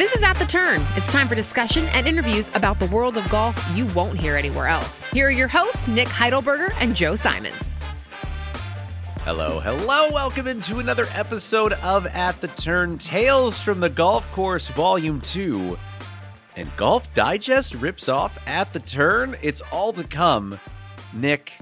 This 0.00 0.14
is 0.14 0.22
At 0.22 0.38
the 0.38 0.46
Turn. 0.46 0.80
It's 0.96 1.12
time 1.12 1.28
for 1.28 1.34
discussion 1.34 1.84
and 1.88 2.06
interviews 2.06 2.50
about 2.54 2.78
the 2.78 2.86
world 2.86 3.18
of 3.18 3.28
golf 3.28 3.62
you 3.74 3.84
won't 3.88 4.18
hear 4.18 4.34
anywhere 4.34 4.66
else. 4.66 5.02
Here 5.10 5.26
are 5.26 5.30
your 5.30 5.46
hosts, 5.46 5.86
Nick 5.88 6.08
Heidelberger 6.08 6.72
and 6.80 6.96
Joe 6.96 7.14
Simons. 7.14 7.74
Hello, 9.24 9.60
hello. 9.60 10.08
Welcome 10.10 10.46
into 10.46 10.78
another 10.78 11.06
episode 11.12 11.74
of 11.74 12.06
At 12.06 12.40
the 12.40 12.48
Turn 12.48 12.96
Tales 12.96 13.62
from 13.62 13.78
the 13.78 13.90
Golf 13.90 14.26
Course 14.32 14.68
Volume 14.68 15.20
2. 15.20 15.76
And 16.56 16.74
Golf 16.78 17.12
Digest 17.12 17.74
rips 17.74 18.08
off 18.08 18.38
At 18.46 18.72
the 18.72 18.80
Turn. 18.80 19.36
It's 19.42 19.60
all 19.70 19.92
to 19.92 20.04
come. 20.04 20.58
Nick, 21.12 21.52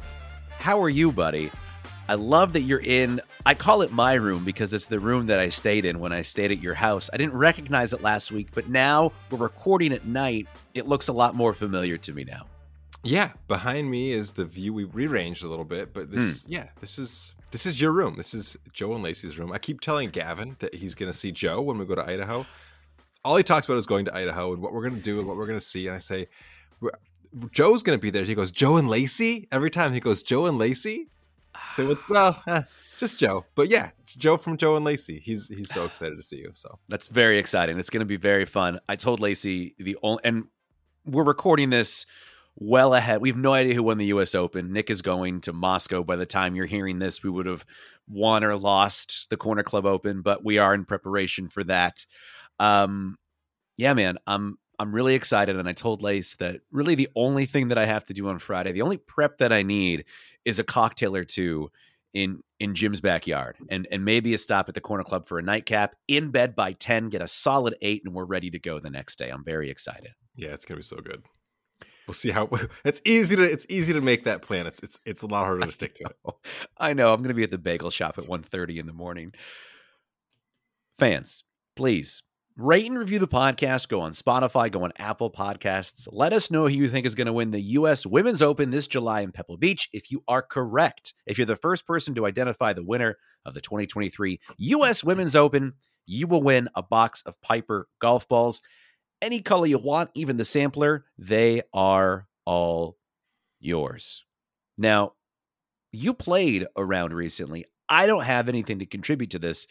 how 0.59 0.81
are 0.81 0.89
you, 0.89 1.11
buddy? 1.11 1.51
I 2.09 2.15
love 2.15 2.53
that 2.53 2.63
you're 2.63 2.85
in. 2.85 3.21
I 3.47 3.55
call 3.55 3.83
it 3.83 3.93
my 3.93 4.15
room 4.15 4.45
because 4.45 4.73
it's 4.75 4.87
the 4.87 5.01
room 5.01 5.27
that 5.27 5.39
I 5.39 5.49
stayed 5.49 5.85
in 5.85 6.01
when 6.01 6.13
I 6.13 6.23
stayed 6.23 6.51
at 6.53 6.61
your 6.61 6.75
house. 6.75 7.09
I 7.13 7.17
didn't 7.17 7.35
recognize 7.35 7.93
it 7.93 8.03
last 8.03 8.31
week, 8.33 8.49
but 8.55 8.69
now 8.69 9.13
we're 9.31 9.39
recording 9.39 9.93
at 9.93 10.05
night. 10.07 10.47
It 10.75 10.87
looks 10.87 11.09
a 11.09 11.13
lot 11.13 11.35
more 11.35 11.55
familiar 11.55 11.97
to 11.99 12.13
me 12.13 12.25
now. 12.25 12.47
Yeah, 13.05 13.33
behind 13.47 13.91
me 13.91 14.11
is 14.13 14.33
the 14.33 14.45
view. 14.45 14.75
We 14.75 14.85
rearranged 14.85 15.45
a 15.45 15.49
little 15.49 15.65
bit, 15.65 15.95
but 15.95 16.11
this, 16.11 16.43
Hmm. 16.43 16.53
yeah, 16.53 16.69
this 16.81 16.99
is 16.99 17.35
this 17.53 17.65
is 17.65 17.81
your 17.81 17.93
room. 17.93 18.17
This 18.17 18.35
is 18.35 18.57
Joe 18.73 18.93
and 18.95 19.03
Lacey's 19.03 19.39
room. 19.39 19.53
I 19.53 19.59
keep 19.59 19.81
telling 19.81 20.11
Gavin 20.11 20.57
that 20.59 20.75
he's 20.75 20.95
going 20.95 21.11
to 21.11 21.17
see 21.17 21.33
Joe 21.33 21.63
when 21.63 21.79
we 21.79 21.87
go 21.87 21.95
to 21.95 22.05
Idaho. 22.07 22.45
All 23.25 23.37
he 23.37 23.43
talks 23.43 23.67
about 23.67 23.79
is 23.79 23.87
going 23.87 24.05
to 24.05 24.15
Idaho 24.15 24.53
and 24.53 24.61
what 24.61 24.73
we're 24.75 24.83
going 24.83 24.97
to 24.97 25.01
do 25.03 25.19
and 25.19 25.27
what 25.27 25.37
we're 25.39 25.47
going 25.47 25.59
to 25.59 25.65
see. 25.65 25.87
And 25.87 25.95
I 25.97 25.99
say, 25.99 26.29
Joe's 27.53 27.83
going 27.83 27.99
to 27.99 28.03
be 28.03 28.11
there. 28.11 28.25
He 28.25 28.35
goes, 28.35 28.51
Joe 28.51 28.77
and 28.77 28.89
Lacey. 28.89 29.49
Every 29.51 29.71
time 29.71 29.93
he 29.95 30.01
goes, 30.01 30.23
Joe 30.23 30.45
and 30.47 30.59
Lacey. 30.59 31.09
So 31.75 31.97
well, 32.09 32.43
eh, 32.47 32.63
just 32.99 33.19
Joe, 33.19 33.47
but 33.55 33.69
yeah, 33.69 33.91
Joe 34.07 34.37
from 34.37 34.57
Joe 34.57 34.77
and 34.77 34.85
Lacey. 34.85 35.21
He's 35.21 35.49
he's 35.49 35.73
so 35.73 35.85
excited 35.85 36.17
to 36.17 36.23
see 36.23 36.37
you. 36.37 36.51
So 36.55 36.79
That's 36.89 37.09
very 37.09 37.39
exciting. 37.39 37.79
It's 37.79 37.91
going 37.91 38.01
to 38.01 38.07
be 38.07 38.17
very 38.17 38.45
fun. 38.45 38.81
I 38.89 38.97
told 38.97 39.21
Lacey 39.21 39.75
the 39.79 39.97
only, 40.03 40.21
and 40.25 40.45
we're 41.07 41.25
recording 41.25 41.71
this 41.71 42.07
well 42.57 42.95
ahead. 42.95 43.21
We 43.21 43.29
have 43.29 43.39
no 43.39 43.55
idea 43.55 43.75
who 43.75 43.85
won 43.85 43.99
the 43.99 44.07
U.S. 44.07 44.35
Open. 44.35 44.73
Nick 44.73 44.91
is 44.91 45.01
going 45.01 45.41
to 45.43 45.53
Moscow. 45.53 46.03
By 46.03 46.17
the 46.17 46.27
time 46.27 46.57
you're 46.57 46.67
hearing 46.67 46.99
this, 46.99 47.23
we 47.23 47.31
would 47.31 47.47
have 47.47 47.65
won 48.09 48.43
or 48.43 48.57
lost 48.57 49.29
the 49.31 49.37
Corner 49.37 49.63
Club 49.63 49.87
Open, 49.87 50.23
but 50.23 50.45
we 50.45 50.59
are 50.59 50.75
in 50.75 50.85
preparation 50.85 51.47
for 51.47 51.63
that. 51.65 52.05
Um, 52.59 53.17
yeah, 53.77 53.95
man, 53.95 54.19
I'm 54.27 54.59
I'm 54.81 54.93
really 54.93 55.15
excited, 55.15 55.57
and 55.57 55.69
I 55.69 55.73
told 55.73 56.03
Lace 56.03 56.37
that 56.37 56.61
really 56.73 56.97
the 56.97 57.09
only 57.15 57.47
thing 57.47 57.69
that 57.69 57.79
I 57.79 57.87
have 57.87 58.05
to 58.07 58.15
do 58.15 58.29
on 58.29 58.39
Friday, 58.39 58.73
the 58.73 58.83
only 58.83 58.97
prep 58.97 59.39
that 59.39 59.53
I 59.53 59.63
need, 59.63 60.05
is 60.45 60.59
a 60.59 60.65
cocktail 60.65 61.15
or 61.15 61.25
two 61.25 61.71
in 62.15 62.41
in 62.61 62.75
Jim's 62.75 63.01
backyard, 63.01 63.57
and 63.71 63.87
and 63.91 64.05
maybe 64.05 64.35
a 64.35 64.39
stop 64.39 64.69
at 64.69 64.75
the 64.75 64.81
Corner 64.81 65.05
Club 65.05 65.27
for 65.27 65.39
a 65.39 65.43
nightcap. 65.43 65.95
In 66.09 66.31
bed 66.31 66.57
by 66.57 66.73
ten, 66.73 67.09
get 67.09 67.23
a 67.23 67.29
solid 67.29 67.75
eight, 67.83 68.03
and 68.05 68.15
we're 68.15 68.25
ready 68.25 68.51
to 68.51 68.59
go 68.59 68.79
the 68.79 68.91
next 68.91 69.19
day. 69.19 69.31
I'm 69.31 69.45
very 69.45 69.71
excited. 69.71 70.13
yeah, 70.37 70.51
it's 70.51 70.65
gonna 70.65 70.79
be 70.79 70.83
so 70.85 70.97
good. 70.97 71.23
We'll 72.09 72.15
see 72.15 72.31
how 72.31 72.49
it's 72.85 73.03
easy 73.05 73.37
to 73.37 73.43
it's 73.43 73.67
easy 73.69 73.93
to 73.93 74.01
make 74.01 74.25
that 74.25 74.43
plan. 74.43 74.67
It's 74.67 74.83
it's 74.83 74.99
it's 75.05 75.23
a 75.23 75.27
lot 75.27 75.45
harder 75.45 75.67
to 75.67 75.73
stick 75.73 75.95
to 75.97 76.05
it. 76.05 76.35
I 76.79 76.95
know. 76.95 77.13
I'm 77.13 77.21
going 77.21 77.29
to 77.29 77.35
be 77.35 77.43
at 77.43 77.51
the 77.51 77.59
bagel 77.59 77.91
shop 77.91 78.17
at 78.19 78.25
1.30 78.25 78.79
in 78.79 78.87
the 78.87 78.95
morning. 78.95 79.35
Fans, 80.99 81.45
please 81.77 82.23
rate 82.59 82.87
and 82.87 82.99
review 82.99 83.21
the 83.21 83.29
podcast. 83.29 83.89
Go 83.89 84.01
on 84.01 84.11
Spotify, 84.11 84.71
go 84.71 84.83
on 84.83 84.93
Apple 84.97 85.31
Podcasts. 85.31 86.09
Let 86.11 86.33
us 86.33 86.51
know 86.51 86.65
who 86.65 86.75
you 86.75 86.89
think 86.89 87.07
is 87.07 87.15
going 87.15 87.29
to 87.29 87.33
win 87.33 87.53
the 87.53 87.61
U.S. 87.61 88.05
Women's 88.05 88.43
Open 88.43 88.71
this 88.71 88.89
July 88.89 89.21
in 89.21 89.31
Pebble 89.31 89.57
Beach. 89.57 89.89
If 89.93 90.11
you 90.11 90.25
are 90.27 90.43
correct, 90.43 91.15
if 91.25 91.39
you're 91.39 91.47
the 91.47 91.55
first 91.55 91.87
person 91.87 92.17
to 92.17 92.27
identify 92.27 92.73
the 92.73 92.83
winner 92.83 93.17
of 93.47 93.55
the 93.55 93.61
2023 93.61 94.41
U.S. 94.59 95.05
Women's 95.05 95.37
Open, 95.37 95.75
you 96.05 96.27
will 96.27 96.43
win 96.43 96.69
a 96.75 96.83
box 96.83 97.23
of 97.23 97.41
Piper 97.43 97.87
golf 98.01 98.27
balls. 98.27 98.61
Any 99.23 99.41
color 99.41 99.67
you 99.67 99.79
want, 99.79 100.11
even 100.15 100.37
the 100.37 100.45
sampler, 100.45 101.05
they 101.17 101.63
are 101.73 102.27
all 102.45 102.97
yours. 103.61 104.25
Now, 104.77 105.13
you 105.93 106.13
played 106.13 106.67
around 106.77 107.15
recently. 107.15 107.67
I 107.89 108.07
don't 108.07 108.25
have 108.25 108.49
anything 108.49 108.81
to 108.81 108.87
contribute 108.87 109.31
to 109.31 109.39
this, 109.39 109.69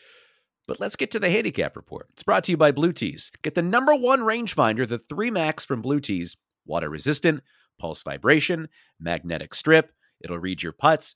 but 0.67 0.79
let's 0.79 0.95
get 0.95 1.11
to 1.11 1.19
the 1.19 1.29
handicap 1.29 1.75
report. 1.75 2.07
It's 2.11 2.23
brought 2.23 2.43
to 2.45 2.51
you 2.51 2.57
by 2.57 2.71
Blue 2.71 2.91
Tees. 2.91 3.31
Get 3.41 3.55
the 3.55 3.61
number 3.61 3.95
one 3.95 4.19
rangefinder, 4.19 4.87
the 4.87 4.99
3 4.99 5.31
Max 5.31 5.65
from 5.65 5.81
Blue 5.81 5.99
Tees, 5.99 6.35
water 6.65 6.89
resistant, 6.89 7.41
pulse 7.79 8.03
vibration, 8.03 8.67
magnetic 8.99 9.53
strip. 9.53 9.91
It'll 10.21 10.39
read 10.39 10.61
your 10.61 10.73
putts. 10.73 11.15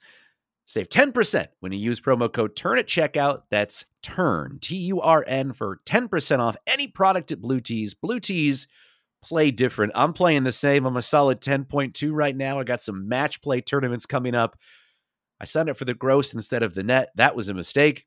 Save 0.68 0.90
10% 0.90 1.48
when 1.60 1.74
you 1.74 1.80
use 1.80 2.00
promo 2.00 2.32
code 2.32 2.56
TURN 2.56 2.80
at 2.80 2.88
checkout. 2.88 3.42
That's 3.50 3.84
TURN, 4.04 4.60
T 4.62 4.78
U 4.78 5.02
R 5.02 5.26
N, 5.28 5.52
for 5.52 5.82
10% 5.86 6.40
off 6.40 6.56
any 6.66 6.88
product 6.88 7.32
at 7.34 7.42
Blue 7.42 7.60
Tees. 7.60 7.94
Blue 7.94 8.20
Tees 8.20 8.68
play 9.22 9.52
different. 9.52 9.92
I'm 9.96 10.14
playing 10.14 10.46
the 10.46 10.52
same. 10.52 10.86
I'm 10.86 10.96
a 10.96 11.02
solid 11.02 11.42
10.2 11.42 12.12
right 12.14 12.36
now. 12.36 12.60
I 12.60 12.64
got 12.64 12.82
some 12.82 13.10
match 13.10 13.42
play 13.42 13.60
tournaments 13.60 14.06
coming 14.06 14.34
up. 14.34 14.58
I 15.42 15.46
signed 15.46 15.70
up 15.70 15.78
for 15.78 15.86
the 15.86 15.94
gross 15.94 16.34
instead 16.34 16.64
of 16.64 16.74
the 16.74 16.84
net. 16.84 17.10
That 17.16 17.36
was 17.36 17.50
a 17.50 17.54
mistake. 17.54 18.06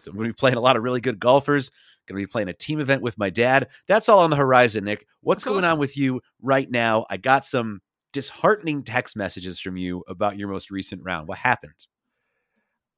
So 0.00 0.10
I'm 0.10 0.16
going 0.16 0.28
to 0.28 0.32
be 0.34 0.36
playing 0.38 0.56
a 0.56 0.60
lot 0.60 0.76
of 0.76 0.82
really 0.82 1.00
good 1.00 1.18
golfers. 1.18 1.70
Going 2.06 2.20
to 2.20 2.26
be 2.26 2.30
playing 2.30 2.48
a 2.48 2.52
team 2.52 2.80
event 2.80 3.00
with 3.00 3.16
my 3.16 3.30
dad. 3.30 3.68
That's 3.88 4.10
all 4.10 4.18
on 4.18 4.28
the 4.28 4.36
horizon, 4.36 4.84
Nick. 4.84 5.06
What's 5.22 5.42
That's 5.42 5.52
going 5.52 5.64
awesome. 5.64 5.72
on 5.74 5.78
with 5.78 5.96
you 5.96 6.20
right 6.42 6.70
now? 6.70 7.06
I 7.08 7.16
got 7.16 7.46
some 7.46 7.80
disheartening 8.12 8.82
text 8.82 9.16
messages 9.16 9.58
from 9.58 9.78
you 9.78 10.04
about 10.06 10.36
your 10.36 10.48
most 10.48 10.70
recent 10.70 11.02
round. 11.02 11.28
What 11.28 11.38
happened? 11.38 11.86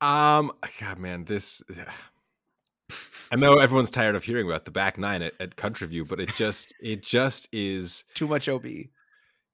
Um, 0.00 0.52
God, 0.80 0.98
man, 0.98 1.24
this. 1.24 1.62
I 3.32 3.36
know 3.36 3.54
everyone's 3.58 3.90
tired 3.90 4.14
of 4.14 4.24
hearing 4.24 4.46
about 4.46 4.64
the 4.64 4.70
back 4.70 4.98
nine 4.98 5.22
at, 5.22 5.34
at 5.40 5.56
Country 5.56 5.86
View, 5.86 6.04
but 6.04 6.20
it 6.20 6.34
just 6.36 6.74
it 6.82 7.02
just 7.02 7.48
is 7.52 8.04
Too 8.14 8.26
much 8.26 8.48
OB. 8.48 8.66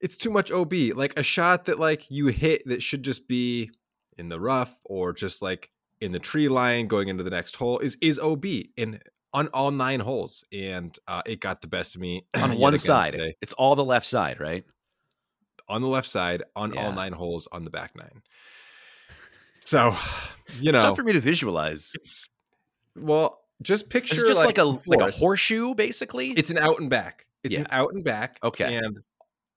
it's 0.01 0.17
too 0.17 0.31
much 0.31 0.51
OB. 0.51 0.73
Like 0.95 1.19
a 1.19 1.23
shot 1.23 1.67
that 1.67 1.79
like 1.79 2.11
you 2.11 2.27
hit 2.29 2.63
that 2.67 2.83
should 2.83 3.03
just 3.03 3.29
be 3.29 3.71
in 4.19 4.29
the 4.29 4.41
rough 4.41 4.81
or 4.85 5.13
just 5.13 5.41
like 5.43 5.71
in 6.03 6.13
the 6.13 6.19
tree 6.19 6.49
line 6.49 6.87
going 6.89 7.09
into 7.09 7.23
the 7.23 7.31
next 7.31 7.57
hole 7.57 7.79
is 7.79 7.97
is 8.01 8.19
OB 8.19 8.45
in 8.77 9.01
on 9.33 9.49
all 9.55 9.71
nine 9.71 10.01
holes, 10.01 10.45
and 10.53 10.99
uh, 11.09 11.23
it 11.25 11.41
got 11.41 11.63
the 11.63 11.69
best 11.69 11.95
of 11.95 12.01
me 12.03 12.27
On 12.35 12.59
one 12.59 12.77
side. 12.77 13.13
today. 13.13 13.35
It's 13.41 13.55
all 13.55 13.75
the 13.75 13.85
left 13.85 14.05
side, 14.05 14.39
right? 14.41 14.65
on 15.69 15.81
the 15.83 15.89
left 15.89 16.07
side 16.07 16.43
on 16.55 16.77
all 16.77 16.93
nine 16.93 17.13
holes 17.13 17.49
on 17.51 17.65
the 17.65 17.71
back 17.71 17.97
nine. 17.97 18.23
So, 19.61 19.89
you 20.61 20.69
it's 20.69 20.77
know, 20.77 20.81
tough 20.81 20.97
for 20.97 21.03
me 21.03 21.13
to 21.13 21.21
visualize. 21.21 21.93
it's 21.95 22.29
well, 22.97 23.41
just 23.63 23.89
picture 23.89 24.15
It's 24.15 24.29
just 24.29 24.45
like, 24.45 24.59
a 24.59 24.65
like 24.65 25.01
a 25.01 25.11
horseshoe, 25.11 25.75
basically. 25.75 26.33
It's 26.33 26.51
an 26.51 26.59
out 26.59 26.79
and 26.81 26.91
back. 26.91 27.27
It's 27.43 27.57
an 27.57 27.67
out 27.71 27.93
and 27.95 28.05
back. 28.05 28.39
Okay. 28.43 28.77
And 28.77 28.99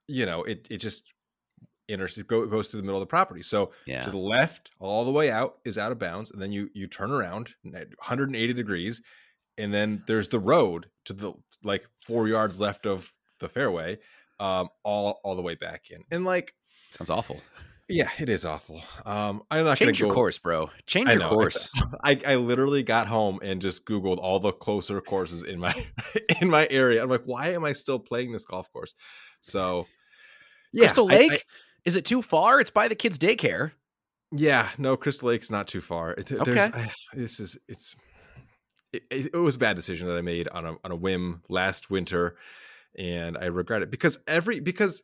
you 0.07 0.25
know, 0.25 0.43
it 0.43 0.67
it 0.69 0.77
just 0.77 1.11
inter 1.87 2.07
go, 2.27 2.45
goes 2.45 2.67
through 2.67 2.81
the 2.81 2.85
middle 2.85 3.01
of 3.01 3.07
the 3.07 3.09
property. 3.09 3.41
So 3.41 3.71
yeah. 3.85 4.01
to 4.01 4.11
the 4.11 4.17
left, 4.17 4.71
all 4.79 5.05
the 5.05 5.11
way 5.11 5.29
out 5.29 5.57
is 5.65 5.77
out 5.77 5.91
of 5.91 5.99
bounds, 5.99 6.31
and 6.31 6.41
then 6.41 6.51
you 6.51 6.69
you 6.73 6.87
turn 6.87 7.11
around 7.11 7.53
180 7.63 8.53
degrees, 8.53 9.01
and 9.57 9.73
then 9.73 10.03
there's 10.07 10.29
the 10.29 10.39
road 10.39 10.87
to 11.05 11.13
the 11.13 11.33
like 11.63 11.85
four 12.05 12.27
yards 12.27 12.59
left 12.59 12.85
of 12.85 13.11
the 13.39 13.49
fairway, 13.49 13.99
um, 14.39 14.69
all 14.83 15.19
all 15.23 15.35
the 15.35 15.41
way 15.41 15.55
back 15.55 15.89
in. 15.89 16.03
And 16.11 16.25
like, 16.25 16.53
Sounds 16.89 17.09
awful. 17.09 17.41
yeah, 17.87 18.09
it 18.19 18.29
is 18.29 18.45
awful. 18.45 18.81
Um, 19.05 19.43
I'm 19.51 19.65
not 19.65 19.77
Change 19.77 19.99
your 19.99 20.09
go, 20.09 20.15
course, 20.15 20.37
bro. 20.37 20.69
Change 20.87 21.09
your 21.09 21.19
know. 21.19 21.29
course. 21.35 21.69
I, 22.03 22.19
I 22.25 22.35
literally 22.35 22.83
got 22.83 23.07
home 23.07 23.39
and 23.41 23.61
just 23.61 23.85
googled 23.85 24.17
all 24.17 24.39
the 24.39 24.51
closer 24.51 25.01
courses 25.01 25.43
in 25.43 25.59
my 25.59 25.87
in 26.41 26.49
my 26.49 26.67
area. 26.69 27.03
I'm 27.03 27.09
like, 27.09 27.25
why 27.25 27.49
am 27.49 27.63
I 27.65 27.73
still 27.73 27.99
playing 27.99 28.31
this 28.31 28.45
golf 28.45 28.71
course? 28.71 28.93
So, 29.41 29.87
yeah, 30.73 30.85
Crystal 30.85 31.05
Lake? 31.05 31.45
Is 31.85 31.95
it 31.95 32.05
too 32.05 32.21
far? 32.21 32.59
It's 32.59 32.71
by 32.71 32.87
the 32.87 32.95
kids' 32.95 33.17
daycare. 33.17 33.71
yeah, 34.31 34.69
no, 34.77 34.97
Crystal 34.97 35.29
Lake's 35.29 35.51
not 35.51 35.67
too 35.67 35.81
far. 35.81 36.11
It, 36.11 36.27
there's- 36.27 36.47
Okay. 36.47 36.61
I- 36.81 36.91
this 37.13 37.39
is 37.39 37.57
it's 37.67 37.95
it, 38.91 39.03
it, 39.33 39.35
was 39.37 39.55
a 39.55 39.59
bad 39.59 39.75
decision 39.75 40.07
that 40.07 40.17
I 40.17 40.21
made 40.21 40.47
on 40.49 40.65
a 40.65 40.75
on 40.83 40.91
a 40.91 40.95
whim 40.95 41.41
last 41.49 41.89
winter, 41.89 42.37
and 42.97 43.37
I 43.37 43.45
regret 43.45 43.81
it 43.81 43.91
because 43.91 44.19
every 44.27 44.59
because 44.59 45.01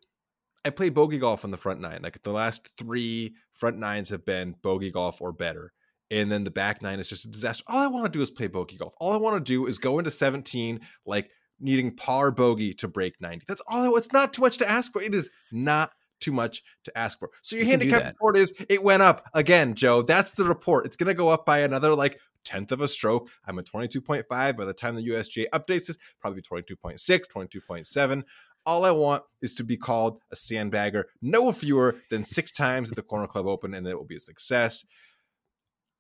I 0.63 0.69
play 0.69 0.89
bogey 0.89 1.17
golf 1.19 1.43
on 1.43 1.51
the 1.51 1.57
front 1.57 1.81
nine. 1.81 1.99
Like 2.01 2.21
the 2.23 2.31
last 2.31 2.69
three 2.77 3.33
front 3.53 3.77
nines 3.77 4.09
have 4.09 4.25
been 4.25 4.55
bogey 4.61 4.91
golf 4.91 5.21
or 5.21 5.31
better. 5.31 5.73
And 6.09 6.29
then 6.31 6.43
the 6.43 6.51
back 6.51 6.81
nine 6.81 6.99
is 6.99 7.07
just 7.09 7.23
a 7.25 7.29
disaster. 7.29 7.63
All 7.67 7.79
I 7.81 7.87
want 7.87 8.05
to 8.05 8.17
do 8.17 8.21
is 8.21 8.29
play 8.29 8.47
bogey 8.47 8.75
golf. 8.75 8.93
All 8.99 9.13
I 9.13 9.17
want 9.17 9.43
to 9.43 9.49
do 9.49 9.65
is 9.65 9.77
go 9.77 9.97
into 9.97 10.11
17, 10.11 10.81
like 11.05 11.29
needing 11.57 11.95
par 11.95 12.31
bogey 12.31 12.73
to 12.75 12.87
break 12.89 13.21
90. 13.21 13.45
That's 13.47 13.61
all 13.67 13.83
I 13.83 13.97
It's 13.97 14.11
not 14.11 14.33
too 14.33 14.41
much 14.41 14.57
to 14.57 14.69
ask 14.69 14.91
for. 14.91 15.01
It 15.01 15.15
is 15.15 15.29
not 15.53 15.91
too 16.21 16.31
much 16.31 16.63
to 16.83 16.97
ask 16.97 17.19
for. 17.19 17.29
So 17.41 17.55
your 17.55 17.65
You 17.65 17.71
handicap 17.71 18.05
report 18.05 18.37
is 18.37 18.53
it 18.69 18.83
went 18.83 19.01
up 19.01 19.25
again, 19.33 19.73
Joe. 19.73 20.01
That's 20.01 20.31
the 20.31 20.45
report. 20.45 20.85
It's 20.85 20.95
going 20.95 21.07
to 21.07 21.13
go 21.13 21.29
up 21.29 21.45
by 21.45 21.59
another 21.59 21.93
like 21.95 22.19
tenth 22.43 22.71
of 22.71 22.81
a 22.81 22.87
stroke. 22.87 23.29
I'm 23.45 23.59
at 23.59 23.65
22.5 23.65 24.27
by 24.29 24.65
the 24.65 24.73
time 24.73 24.95
the 24.95 25.07
USGA 25.07 25.45
updates 25.53 25.87
this, 25.87 25.97
probably 26.19 26.41
22.6, 26.41 26.99
22.7. 26.99 28.23
All 28.65 28.85
I 28.85 28.91
want 28.91 29.23
is 29.41 29.53
to 29.55 29.63
be 29.63 29.75
called 29.75 30.19
a 30.31 30.35
sandbagger 30.35 31.05
no 31.21 31.51
fewer 31.51 31.95
than 32.09 32.23
six 32.23 32.51
times 32.51 32.91
at 32.91 32.95
the 32.95 33.01
Corner 33.01 33.27
Club 33.27 33.47
Open, 33.47 33.73
and 33.73 33.87
it 33.87 33.97
will 33.97 34.05
be 34.05 34.17
a 34.17 34.19
success. 34.19 34.85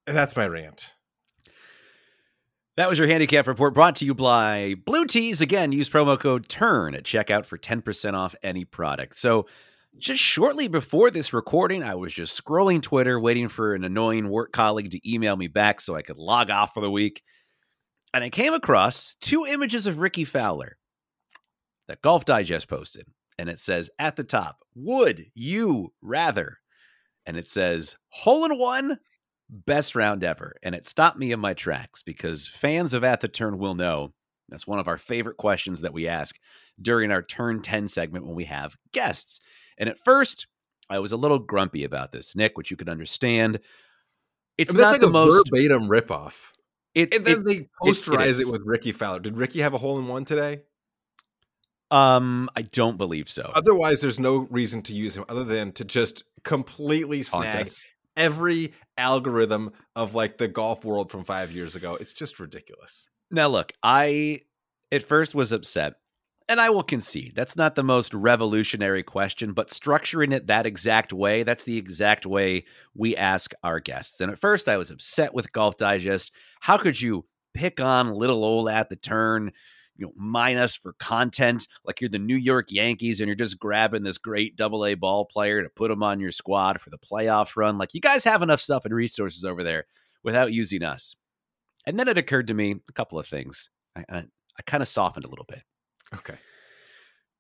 And 0.05 0.15
that's 0.15 0.35
my 0.35 0.45
rant. 0.45 0.91
That 2.77 2.87
was 2.87 2.97
your 2.97 3.07
handicap 3.07 3.47
report 3.47 3.73
brought 3.73 3.95
to 3.97 4.05
you 4.05 4.15
by 4.15 4.75
Blue 4.85 5.05
Tees. 5.05 5.41
Again, 5.41 5.71
use 5.71 5.89
promo 5.89 6.17
code 6.17 6.47
TURN 6.47 6.95
at 6.95 7.03
checkout 7.03 7.45
for 7.45 7.57
10% 7.57 8.13
off 8.13 8.33
any 8.41 8.63
product. 8.63 9.17
So, 9.17 9.45
just 9.97 10.21
shortly 10.21 10.67
before 10.67 11.11
this 11.11 11.33
recording, 11.33 11.83
I 11.83 11.95
was 11.95 12.13
just 12.13 12.41
scrolling 12.41 12.81
Twitter, 12.81 13.19
waiting 13.19 13.49
for 13.49 13.75
an 13.75 13.83
annoying 13.83 14.29
work 14.29 14.51
colleague 14.51 14.91
to 14.91 15.11
email 15.11 15.35
me 15.35 15.47
back 15.47 15.81
so 15.81 15.95
I 15.95 16.01
could 16.01 16.17
log 16.17 16.49
off 16.49 16.73
for 16.73 16.81
the 16.81 16.91
week. 16.91 17.21
And 18.13 18.23
I 18.23 18.29
came 18.29 18.53
across 18.53 19.15
two 19.21 19.45
images 19.45 19.87
of 19.87 19.99
Rickie 19.99 20.25
Fowler 20.25 20.77
that 21.87 22.01
Golf 22.01 22.25
Digest 22.25 22.67
posted. 22.67 23.05
And 23.37 23.49
it 23.49 23.59
says 23.59 23.89
at 23.99 24.15
the 24.15 24.23
top, 24.23 24.59
Would 24.75 25.25
you 25.33 25.93
rather? 26.01 26.57
And 27.25 27.37
it 27.37 27.47
says, 27.47 27.95
Hole 28.09 28.45
in 28.45 28.57
one, 28.57 28.99
best 29.49 29.95
round 29.95 30.23
ever. 30.23 30.55
And 30.63 30.75
it 30.75 30.87
stopped 30.87 31.17
me 31.17 31.31
in 31.31 31.39
my 31.39 31.53
tracks 31.53 32.01
because 32.01 32.47
fans 32.47 32.93
of 32.93 33.03
At 33.03 33.21
the 33.21 33.27
Turn 33.27 33.57
will 33.57 33.75
know 33.75 34.13
that's 34.49 34.67
one 34.67 34.79
of 34.79 34.87
our 34.87 34.97
favorite 34.97 35.37
questions 35.37 35.81
that 35.81 35.93
we 35.93 36.07
ask 36.07 36.37
during 36.81 37.11
our 37.11 37.21
Turn 37.21 37.61
10 37.61 37.87
segment 37.87 38.25
when 38.25 38.35
we 38.35 38.45
have 38.45 38.75
guests. 38.91 39.39
And 39.77 39.89
at 39.89 39.97
first, 39.99 40.47
I 40.89 40.99
was 40.99 41.11
a 41.11 41.17
little 41.17 41.39
grumpy 41.39 41.83
about 41.83 42.11
this, 42.11 42.35
Nick, 42.35 42.57
which 42.57 42.71
you 42.71 42.77
could 42.77 42.89
understand. 42.89 43.59
It's 44.57 44.73
I 44.73 44.77
mean, 44.77 44.81
not 44.81 44.91
like 44.91 45.01
the 45.01 45.07
a 45.07 45.11
most 45.11 45.49
verbatim 45.49 45.87
ripoff. 45.87 46.33
It, 46.93 47.13
And 47.13 47.23
then 47.25 47.39
it- 47.39 47.45
they 47.45 47.69
posterize 47.81 48.27
is. 48.27 48.39
it, 48.41 48.51
with 48.51 48.63
Rickie 48.65 48.91
Fowler. 48.91 49.19
Did 49.19 49.37
Rickie 49.37 49.61
have 49.61 49.73
a 49.73 49.77
hole 49.77 49.97
in 49.97 50.07
one 50.07 50.25
today? 50.25 50.61
um, 51.89 52.49
I 52.55 52.61
don't 52.61 52.97
believe 52.97 53.29
so. 53.29 53.51
Otherwise, 53.53 53.99
there's 54.01 54.19
no 54.19 54.47
reason 54.49 54.81
to 54.83 54.93
use 54.93 55.17
him 55.17 55.25
other 55.27 55.43
than 55.43 55.71
to 55.73 55.83
just 55.85 56.23
completely 56.43 57.21
snag 57.23 57.69
every 58.15 58.73
algorithm 58.97 59.71
of 59.95 60.15
like 60.15 60.37
the 60.37 60.47
golf 60.47 60.85
world 60.85 61.11
from 61.11 61.23
five 61.25 61.51
years 61.51 61.75
ago. 61.75 61.95
It's 61.95 62.13
just 62.13 62.39
ridiculous. 62.39 63.07
Now, 63.29 63.47
look, 63.49 63.73
I 63.83 64.41
at 64.91 65.03
first 65.03 65.35
was 65.35 65.51
upset, 65.51 65.95
and 66.51 66.59
I 66.59 66.69
will 66.69 66.83
concede 66.83 67.31
that's 67.33 67.55
not 67.55 67.75
the 67.75 67.83
most 67.83 68.13
revolutionary 68.13 69.03
question, 69.03 69.53
but 69.53 69.69
structuring 69.69 70.33
it 70.33 70.47
that 70.47 70.65
exact 70.65 71.13
way, 71.13 71.43
that's 71.43 71.63
the 71.63 71.77
exact 71.77 72.25
way 72.25 72.65
we 72.93 73.15
ask 73.15 73.53
our 73.63 73.79
guests. 73.79 74.19
And 74.19 74.29
at 74.29 74.37
first, 74.37 74.67
I 74.67 74.75
was 74.75 74.91
upset 74.91 75.33
with 75.33 75.53
Golf 75.53 75.77
Digest. 75.77 76.33
How 76.59 76.77
could 76.77 76.99
you 76.99 77.25
pick 77.53 77.79
on 77.79 78.13
little 78.13 78.43
old 78.43 78.67
at 78.67 78.89
the 78.89 78.97
turn? 78.97 79.53
You 79.95 80.07
know, 80.07 80.13
minus 80.17 80.75
for 80.75 80.91
content 80.99 81.69
like 81.85 82.01
you're 82.01 82.09
the 82.09 82.19
New 82.19 82.35
York 82.35 82.67
Yankees 82.69 83.21
and 83.21 83.29
you're 83.29 83.35
just 83.35 83.57
grabbing 83.57 84.03
this 84.03 84.17
great 84.17 84.57
double 84.57 84.85
A 84.85 84.95
ball 84.95 85.23
player 85.23 85.63
to 85.63 85.69
put 85.69 85.89
him 85.89 86.03
on 86.03 86.19
your 86.19 86.31
squad 86.31 86.81
for 86.81 86.89
the 86.89 86.97
playoff 86.97 87.55
run. 87.55 87.77
Like, 87.77 87.93
you 87.93 88.01
guys 88.01 88.25
have 88.25 88.41
enough 88.41 88.59
stuff 88.59 88.83
and 88.83 88.93
resources 88.93 89.45
over 89.45 89.63
there 89.63 89.85
without 90.21 90.51
using 90.51 90.83
us. 90.83 91.15
And 91.87 91.97
then 91.97 92.09
it 92.09 92.17
occurred 92.17 92.47
to 92.47 92.53
me 92.53 92.75
a 92.89 92.93
couple 92.93 93.17
of 93.19 93.25
things. 93.25 93.69
I, 93.95 94.03
I, 94.09 94.17
I 94.17 94.61
kind 94.65 94.83
of 94.83 94.89
softened 94.89 95.23
a 95.23 95.29
little 95.29 95.45
bit. 95.47 95.61
Okay. 96.15 96.37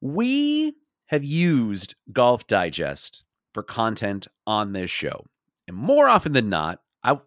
We 0.01 0.75
have 1.07 1.23
used 1.23 1.95
Golf 2.11 2.47
Digest 2.47 3.25
for 3.53 3.63
content 3.63 4.27
on 4.47 4.71
this 4.71 4.89
show. 4.89 5.25
And 5.67 5.75
more 5.75 6.07
often 6.07 6.31
than 6.31 6.49
not, 6.49 6.79
I 7.03 7.19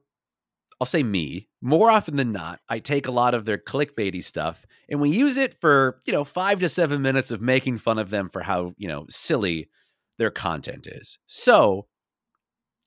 I'll 0.80 0.86
say 0.86 1.02
me, 1.02 1.48
more 1.62 1.90
often 1.90 2.16
than 2.16 2.32
not, 2.32 2.60
I 2.68 2.78
take 2.78 3.06
a 3.06 3.12
lot 3.12 3.34
of 3.34 3.44
their 3.44 3.58
clickbaity 3.58 4.22
stuff 4.22 4.66
and 4.88 5.00
we 5.00 5.10
use 5.10 5.36
it 5.36 5.54
for, 5.54 6.00
you 6.04 6.12
know, 6.12 6.24
5 6.24 6.60
to 6.60 6.68
7 6.68 7.00
minutes 7.00 7.30
of 7.30 7.40
making 7.40 7.78
fun 7.78 7.98
of 7.98 8.10
them 8.10 8.28
for 8.28 8.42
how, 8.42 8.74
you 8.76 8.88
know, 8.88 9.06
silly 9.08 9.70
their 10.18 10.30
content 10.30 10.86
is. 10.86 11.18
So, 11.26 11.86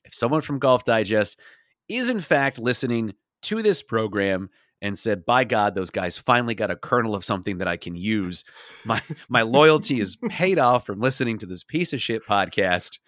if 0.03 0.13
someone 0.13 0.41
from 0.41 0.59
Golf 0.59 0.83
Digest 0.83 1.39
is 1.87 2.09
in 2.09 2.19
fact 2.19 2.59
listening 2.59 3.13
to 3.43 3.61
this 3.61 3.81
program 3.81 4.49
and 4.81 4.97
said, 4.97 5.25
"By 5.25 5.43
God, 5.43 5.75
those 5.75 5.91
guys 5.91 6.17
finally 6.17 6.55
got 6.55 6.71
a 6.71 6.75
kernel 6.75 7.15
of 7.15 7.25
something 7.25 7.57
that 7.59 7.67
I 7.67 7.77
can 7.77 7.95
use." 7.95 8.43
My 8.85 9.01
my 9.29 9.41
loyalty 9.41 9.99
is 9.99 10.15
paid 10.29 10.59
off 10.59 10.85
from 10.85 10.99
listening 10.99 11.37
to 11.39 11.45
this 11.45 11.63
piece 11.63 11.93
of 11.93 12.01
shit 12.01 12.25
podcast. 12.25 12.99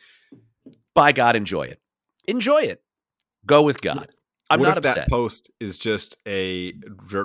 By 0.93 1.11
God, 1.11 1.35
enjoy 1.35 1.63
it. 1.63 1.79
Enjoy 2.27 2.61
it. 2.61 2.81
Go 3.45 3.61
with 3.61 3.81
God. 3.81 4.09
I'm 4.49 4.59
what 4.59 4.69
not 4.69 4.77
if 4.77 4.85
upset. 4.85 4.95
that 4.95 5.09
post 5.09 5.49
is 5.59 5.77
just 5.77 6.17
a 6.27 6.73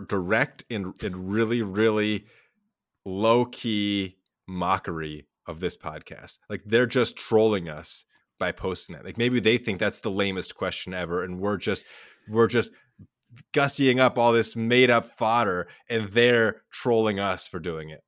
direct 0.09 0.65
and, 0.69 0.95
and 1.03 1.33
really, 1.33 1.63
really 1.63 2.27
low 3.05 3.47
key 3.47 4.17
mockery 4.47 5.27
of 5.47 5.61
this 5.61 5.77
podcast? 5.77 6.39
Like 6.51 6.63
they're 6.67 6.87
just 6.87 7.17
trolling 7.17 7.69
us 7.69 8.05
by 8.39 8.53
posting 8.53 8.95
that. 8.95 9.05
Like 9.05 9.19
maybe 9.19 9.41
they 9.41 9.57
think 9.57 9.79
that's 9.79 10.01
the 10.01 10.11
lamest 10.11 10.55
question 10.55 10.93
ever, 10.93 11.23
and 11.23 11.41
we're 11.41 11.57
just 11.57 11.85
we're 12.29 12.47
just 12.47 12.71
gussying 13.53 14.01
up 14.01 14.19
all 14.19 14.33
this 14.33 14.57
made 14.57 14.91
up 14.91 15.07
fodder, 15.07 15.69
and 15.89 16.11
they're 16.13 16.63
trolling 16.71 17.19
us 17.19 17.47
for 17.49 17.59
doing 17.59 17.91
it. 17.91 18.03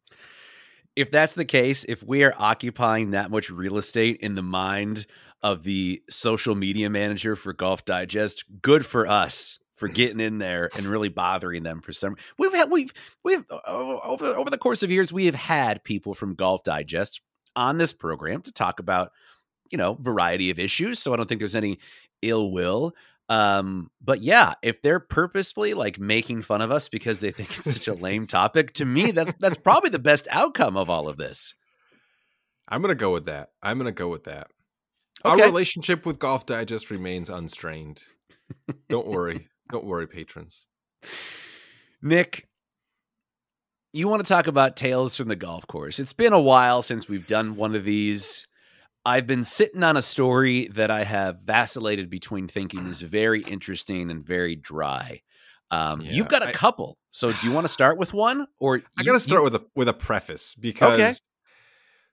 if 0.97 1.11
that's 1.11 1.35
the 1.35 1.45
case, 1.45 1.85
if 1.85 2.03
we 2.03 2.25
are 2.25 2.35
occupying 2.39 3.11
that 3.11 3.31
much 3.31 3.51
real 3.51 3.77
estate 3.77 4.17
in 4.21 4.35
the 4.35 4.43
mind 4.43 5.07
of 5.43 5.63
the 5.63 6.03
social 6.09 6.55
media 6.55 6.89
manager 6.91 7.37
for 7.37 7.53
Golf 7.53 7.85
Digest, 7.85 8.45
good 8.63 8.85
for 8.85 9.07
us 9.07 9.59
for 9.75 9.89
getting 10.01 10.21
in 10.21 10.39
there 10.39 10.71
and 10.77 10.87
really 10.87 11.11
bothering 11.11 11.63
them 11.63 11.81
for 11.81 11.93
some. 11.93 12.17
We've 12.39 12.55
had 12.55 12.71
we've 12.71 12.93
we've 13.25 13.45
over 13.67 14.27
over 14.27 14.51
the 14.51 14.59
course 14.59 14.83
of 14.83 14.91
years 14.91 15.13
we 15.13 15.27
have 15.27 15.35
had 15.35 15.85
people 15.85 16.15
from 16.15 16.35
Golf 16.35 16.65
Digest 16.65 17.21
on 17.55 17.79
this 17.79 17.93
program 17.93 18.43
to 18.43 18.53
talk 18.53 18.81
about 18.81 19.13
you 19.71 19.79
know 19.79 19.99
variety 20.01 20.51
of 20.51 20.59
issues. 20.59 20.99
So 20.99 21.13
I 21.13 21.17
don't 21.17 21.29
think 21.29 21.41
there's 21.41 21.55
any 21.55 21.79
ill 22.23 22.51
will. 22.51 22.95
Um, 23.29 23.91
but 24.01 24.21
yeah, 24.21 24.55
if 24.63 24.83
they're 24.83 25.01
purposefully 25.01 25.75
like 25.75 25.99
making 25.99 26.43
fun 26.43 26.63
of 26.63 26.71
us 26.71 26.89
because 26.89 27.21
they 27.21 27.33
think 27.33 27.59
it's 27.59 27.73
such 27.73 27.89
a 27.89 27.95
lame 27.95 28.27
topic, 28.27 28.73
to 28.75 28.85
me 28.85 29.11
that's 29.11 29.33
that's 29.41 29.57
probably 29.57 29.91
the 29.91 29.99
best 29.99 30.29
outcome 30.31 30.77
of 30.77 30.89
all 30.89 31.09
of 31.09 31.17
this. 31.17 31.55
I'm 32.69 32.83
gonna 32.83 32.95
go 32.95 33.13
with 33.13 33.27
that. 33.27 33.51
I'm 33.63 33.79
gonna 33.79 33.93
go 33.93 34.09
with 34.09 34.25
that. 34.25 34.49
Our 35.25 35.37
relationship 35.37 36.07
with 36.07 36.19
Golf 36.19 36.47
Digest 36.47 36.91
remains 36.91 37.31
unstrained. 37.31 38.03
Don't 38.89 39.09
worry. 39.09 39.49
Don't 39.73 39.85
worry, 39.85 40.07
patrons. 40.07 40.67
Nick, 42.03 42.49
you 43.93 44.09
want 44.09 44.25
to 44.25 44.29
talk 44.29 44.47
about 44.47 44.77
tales 44.77 45.17
from 45.17 45.29
the 45.29 45.37
golf 45.37 45.67
course? 45.67 45.99
It's 45.99 46.13
been 46.13 46.33
a 46.33 46.41
while 46.41 46.83
since 46.83 47.09
we've 47.09 47.27
done 47.27 47.57
one 47.57 47.75
of 47.75 47.85
these. 47.85 48.47
I've 49.07 49.27
been 49.27 49.45
sitting 49.45 49.83
on 49.85 49.97
a 49.97 50.03
story 50.03 50.67
that 50.73 50.91
I 50.91 51.05
have 51.05 51.41
vacillated 51.43 52.11
between 52.11 52.49
thinking 52.49 52.87
is 52.89 53.01
very 53.01 53.43
interesting 53.43 54.11
and 54.11 54.25
very 54.27 54.57
dry. 54.57 55.23
Um, 55.71 56.01
Yeah, 56.01 56.13
you've 56.13 56.29
got 56.29 56.43
a 56.43 56.49
I- 56.49 56.53
couple, 56.53 56.99
so 57.13 57.33
do 57.33 57.47
you 57.49 57.53
want 57.53 57.65
to 57.67 57.73
start 57.73 57.99
with 57.99 58.13
one, 58.13 58.47
or 58.59 58.83
I 58.99 59.03
got 59.05 59.13
to 59.13 59.21
start 59.21 59.41
you- 59.41 59.45
with 59.45 59.55
a 59.55 59.65
with 59.77 59.89
a 59.89 59.93
preface 59.95 60.55
because 60.55 61.21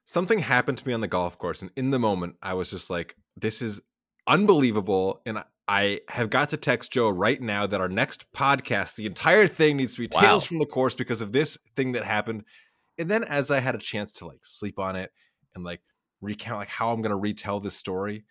something 0.05 0.39
happened 0.39 0.77
to 0.79 0.87
me 0.87 0.93
on 0.93 1.01
the 1.01 1.07
golf 1.07 1.37
course, 1.37 1.61
and 1.61 1.71
in 1.75 1.89
the 1.89 1.99
moment, 1.99 2.35
I 2.41 2.53
was 2.53 2.69
just 2.69 2.89
like, 2.89 3.15
"This 3.35 3.61
is 3.61 3.81
unbelievable," 4.27 5.21
and 5.25 5.39
I- 5.39 5.45
I 5.67 6.01
have 6.09 6.29
got 6.29 6.49
to 6.49 6.57
text 6.57 6.91
Joe 6.91 7.09
right 7.09 7.41
now 7.41 7.65
that 7.65 7.79
our 7.79 7.87
next 7.87 8.25
podcast, 8.33 8.95
the 8.95 9.05
entire 9.05 9.47
thing 9.47 9.77
needs 9.77 9.95
to 9.95 10.01
be 10.01 10.09
Wow. 10.13 10.21
tales 10.21 10.43
from 10.45 10.59
the 10.59 10.65
course 10.65 10.93
because 10.93 11.21
of 11.21 11.31
this 11.31 11.57
thing 11.77 11.93
that 11.93 12.03
happened. 12.03 12.43
And 12.97 13.09
then, 13.09 13.23
as 13.23 13.49
I 13.49 13.59
had 13.61 13.73
a 13.73 13.77
chance 13.79 14.11
to 14.13 14.25
like 14.27 14.43
sleep 14.43 14.77
on 14.77 14.95
it 14.97 15.11
and 15.55 15.63
like 15.63 15.81
recount 16.23 16.59
like 16.59 16.69
how 16.69 16.91
I'm 16.91 17.01
going 17.01 17.11
to 17.11 17.15
retell 17.15 17.59
this 17.59 17.75
story, 17.75 18.25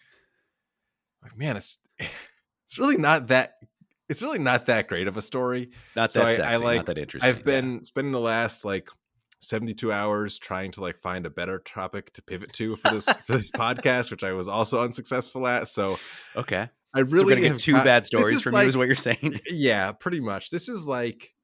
like 1.22 1.36
man, 1.36 1.56
it's 1.56 1.78
it's 1.98 2.78
really 2.78 2.96
not 2.96 3.28
that 3.28 3.54
it's 4.08 4.22
really 4.22 4.38
not 4.38 4.66
that 4.66 4.88
great 4.88 5.08
of 5.08 5.16
a 5.16 5.22
story. 5.22 5.70
not 5.96 6.10
so 6.10 6.24
that 6.24 6.40
I- 6.40 6.52
I 6.54 6.56
like- 6.56 6.76
not 6.78 6.86
that 6.86 6.98
interesting. 6.98 7.28
I've 7.28 7.44
been 7.44 7.84
spending 7.84 8.12
the 8.12 8.20
last 8.20 8.64
like 8.64 8.88
72 9.40 9.92
hours 9.92 10.38
trying 10.38 10.70
to 10.72 10.80
like 10.80 10.96
find 10.96 11.26
a 11.26 11.30
better 11.30 11.58
topic 11.58 12.12
to 12.14 12.22
pivot 12.22 12.52
to 12.54 12.76
for 12.76 12.90
this 12.92 13.04
for 13.26 13.32
this 13.32 13.50
podcast, 13.50 14.10
which 14.10 14.22
I 14.24 14.32
was 14.32 14.48
also 14.48 14.82
unsuccessful 14.82 15.46
at. 15.46 15.68
So 15.68 15.98
okay. 16.36 16.68
I 16.94 17.00
really 17.00 17.18
so 17.20 17.24
we're 17.24 17.30
gonna 17.36 17.48
get 17.48 17.58
two 17.58 17.72
got- 17.72 17.84
bad 17.84 18.04
stories 18.06 18.42
from 18.42 18.52
like, 18.52 18.64
you, 18.64 18.68
is 18.68 18.76
what 18.76 18.86
you're 18.86 18.94
saying? 18.96 19.40
Yeah, 19.50 19.92
pretty 19.92 20.20
much. 20.20 20.50
This 20.50 20.68
is 20.68 20.84
like 20.84 21.34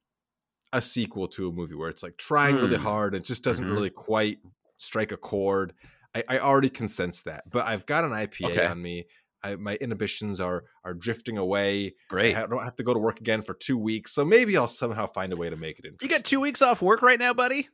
a 0.71 0.79
sequel 0.81 1.27
to 1.29 1.49
a 1.49 1.51
movie 1.51 1.73
where 1.73 1.89
it's 1.89 2.03
like 2.03 2.15
trying 2.17 2.55
really 2.55 2.77
Hmm. 2.77 2.83
hard 2.83 3.15
and 3.15 3.23
it 3.23 3.27
just 3.27 3.43
doesn't 3.43 3.65
Mhm. 3.65 3.71
really 3.73 3.89
quite 3.89 4.37
strike 4.77 5.11
a 5.11 5.17
chord. 5.17 5.73
I, 6.15 6.23
I 6.27 6.39
already 6.39 6.69
can 6.69 6.87
sense 6.87 7.21
that, 7.23 7.43
but 7.51 7.65
I've 7.67 7.85
got 7.85 8.03
an 8.03 8.11
IPA 8.11 8.51
Okay. 8.51 8.65
on 8.65 8.81
me. 8.81 9.05
I, 9.41 9.55
my 9.55 9.75
inhibitions 9.75 10.39
are 10.41 10.63
are 10.83 10.93
drifting 10.93 11.37
away. 11.37 11.93
Great. 12.09 12.35
I 12.35 12.45
don't 12.45 12.63
have 12.63 12.75
to 12.77 12.83
go 12.83 12.93
to 12.93 12.99
work 12.99 13.19
again 13.21 13.41
for 13.41 13.53
two 13.53 13.77
weeks, 13.77 14.11
so 14.13 14.25
maybe 14.25 14.57
I'll 14.57 14.67
somehow 14.67 15.05
find 15.05 15.31
a 15.31 15.37
way 15.37 15.49
to 15.49 15.55
make 15.55 15.79
it 15.79 15.85
in. 15.85 15.95
You 16.01 16.09
got 16.09 16.23
two 16.25 16.41
weeks 16.41 16.61
off 16.61 16.81
work 16.81 17.01
right 17.01 17.17
now, 17.19 17.33
buddy. 17.33 17.69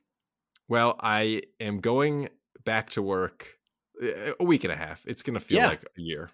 Well, 0.67 0.95
I 0.99 1.41
am 1.59 1.79
going 1.79 2.29
back 2.65 2.91
to 2.91 3.01
work 3.01 3.53
uh, 4.03 4.33
a 4.39 4.43
week 4.43 4.63
and 4.63 4.71
a 4.73 4.75
half. 4.75 5.03
It's 5.07 5.23
going 5.23 5.33
to 5.35 5.39
feel 5.39 5.57
Yeah. 5.59 5.67
like 5.67 5.83
a 5.83 6.01
year. 6.01 6.29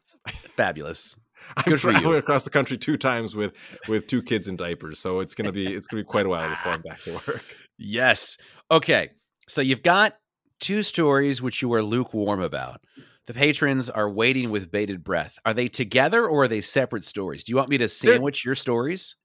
Fabulous. 0.55 1.15
I'm 1.57 1.63
Good 1.63 1.81
for 1.81 1.89
you. 1.89 1.93
traveling 1.93 2.19
across 2.19 2.43
the 2.43 2.49
country 2.49 2.77
two 2.77 2.97
times 2.97 3.35
with 3.35 3.53
with 3.87 4.07
two 4.07 4.21
kids 4.21 4.47
in 4.47 4.55
diapers, 4.57 4.99
so 4.99 5.19
it's 5.21 5.33
going 5.33 5.45
to 5.45 5.51
be 5.51 5.65
it's 5.73 5.87
going 5.87 6.01
to 6.03 6.05
be 6.07 6.09
quite 6.09 6.25
a 6.25 6.29
while 6.29 6.49
before 6.49 6.73
I'm 6.73 6.81
back 6.87 7.01
to 7.03 7.13
work. 7.13 7.43
Yes. 7.77 8.37
Okay. 8.69 9.09
So 9.47 9.61
you've 9.61 9.81
got 9.83 10.15
two 10.61 10.81
stories 10.83 11.41
which 11.41 11.61
you 11.61 11.73
are 11.73 11.83
lukewarm 11.83 12.41
about. 12.41 12.81
The 13.27 13.33
patrons 13.33 13.89
are 13.89 14.09
waiting 14.09 14.49
with 14.49 14.71
bated 14.71 15.03
breath. 15.03 15.37
Are 15.45 15.53
they 15.53 15.67
together 15.67 16.25
or 16.25 16.43
are 16.43 16.47
they 16.47 16.61
separate 16.61 17.03
stories? 17.03 17.43
Do 17.43 17.51
you 17.51 17.57
want 17.57 17.69
me 17.69 17.77
to 17.79 17.87
sandwich 17.89 18.45
your 18.45 18.55
stories? 18.55 19.15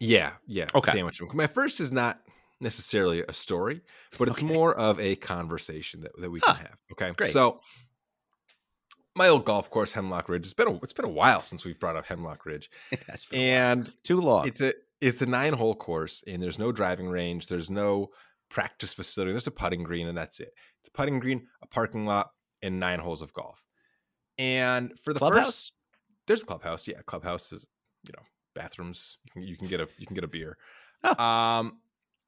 Yeah, 0.00 0.32
yeah. 0.46 0.66
Okay. 0.74 0.92
Sandwich 0.92 1.18
them. 1.18 1.28
My 1.34 1.46
first 1.46 1.78
is 1.80 1.92
not 1.92 2.20
necessarily 2.60 3.22
a 3.22 3.32
story, 3.32 3.82
but 4.18 4.28
it's 4.28 4.38
Okay. 4.38 4.46
more 4.46 4.74
of 4.74 4.98
a 5.00 5.16
conversation 5.16 6.00
that, 6.02 6.12
that 6.20 6.30
we 6.30 6.40
can 6.40 6.54
Ah, 6.56 6.58
have. 6.58 6.76
Okay. 6.92 7.12
great. 7.16 7.32
So 7.32 7.60
my 9.14 9.28
old 9.28 9.44
golf 9.44 9.70
course, 9.70 9.92
Hemlock 9.92 10.28
Ridge. 10.28 10.44
It's 10.44 10.54
been 10.54 10.68
a 10.68 10.74
it's 10.82 10.92
been 10.92 11.04
a 11.04 11.08
while 11.10 11.42
since 11.42 11.64
we've 11.64 11.78
brought 11.78 11.96
up 11.96 12.06
Hemlock 12.06 12.46
Ridge. 12.46 12.70
That's 13.06 13.24
for 13.26 13.34
a. 13.34 13.38
And 13.38 13.92
too 14.04 14.20
long. 14.20 14.46
it's 14.48 14.60
a 14.60 14.74
it's 15.00 15.20
a 15.22 15.26
nine 15.26 15.54
hole 15.54 15.74
course 15.74 16.22
and 16.26 16.42
there's 16.42 16.58
no 16.58 16.70
driving 16.72 17.08
range 17.08 17.46
there's 17.46 17.70
no 17.70 18.10
practice 18.50 18.92
facility. 18.92 19.32
There's 19.32 19.46
a 19.46 19.52
putting 19.52 19.82
green 19.84 20.06
and 20.08 20.18
that's 20.18 20.40
it. 20.40 20.52
It's 20.80 20.88
a 20.88 20.90
putting 20.90 21.20
green 21.20 21.46
a 21.62 21.66
parking 21.66 22.04
lot 22.04 22.30
and 22.62 22.78
nine 22.78 22.98
holes 22.98 23.22
of 23.22 23.32
golf. 23.32 23.64
And 24.38 24.92
for 25.02 25.12
the 25.14 25.18
Clubhouse. 25.20 25.46
first 25.46 25.72
there's 26.26 26.42
a 26.42 26.46
clubhouse 26.46 26.86
yeah 26.86 27.00
clubhouse 27.06 27.52
is 27.52 27.66
you 28.04 28.12
know 28.16 28.22
bathrooms 28.54 29.18
you 29.24 29.30
can 29.32 29.42
you 29.42 29.56
can 29.56 29.68
get 29.68 29.80
a 29.80 29.88
you 29.98 30.06
can 30.06 30.14
get 30.14 30.24
a 30.24 30.28
beer. 30.28 30.56
Oh. 31.02 31.24
um 31.24 31.78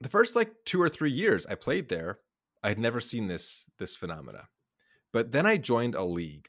the 0.00 0.09
first 0.09 0.35
like 0.35 0.52
two 0.64 0.81
or 0.81 0.88
three 0.88 1.11
years 1.11 1.47
i 1.47 1.55
played 1.55 1.88
there 1.88 2.19
i 2.62 2.69
had 2.69 2.79
never 2.79 3.00
seen 3.00 3.26
this 3.29 3.67
this 3.79 3.97
phenomena. 3.97 4.49
But 5.12 5.33
then 5.33 5.47
i 5.47 5.57
joined 5.57 5.95
a 5.95 6.05
league 6.05 6.49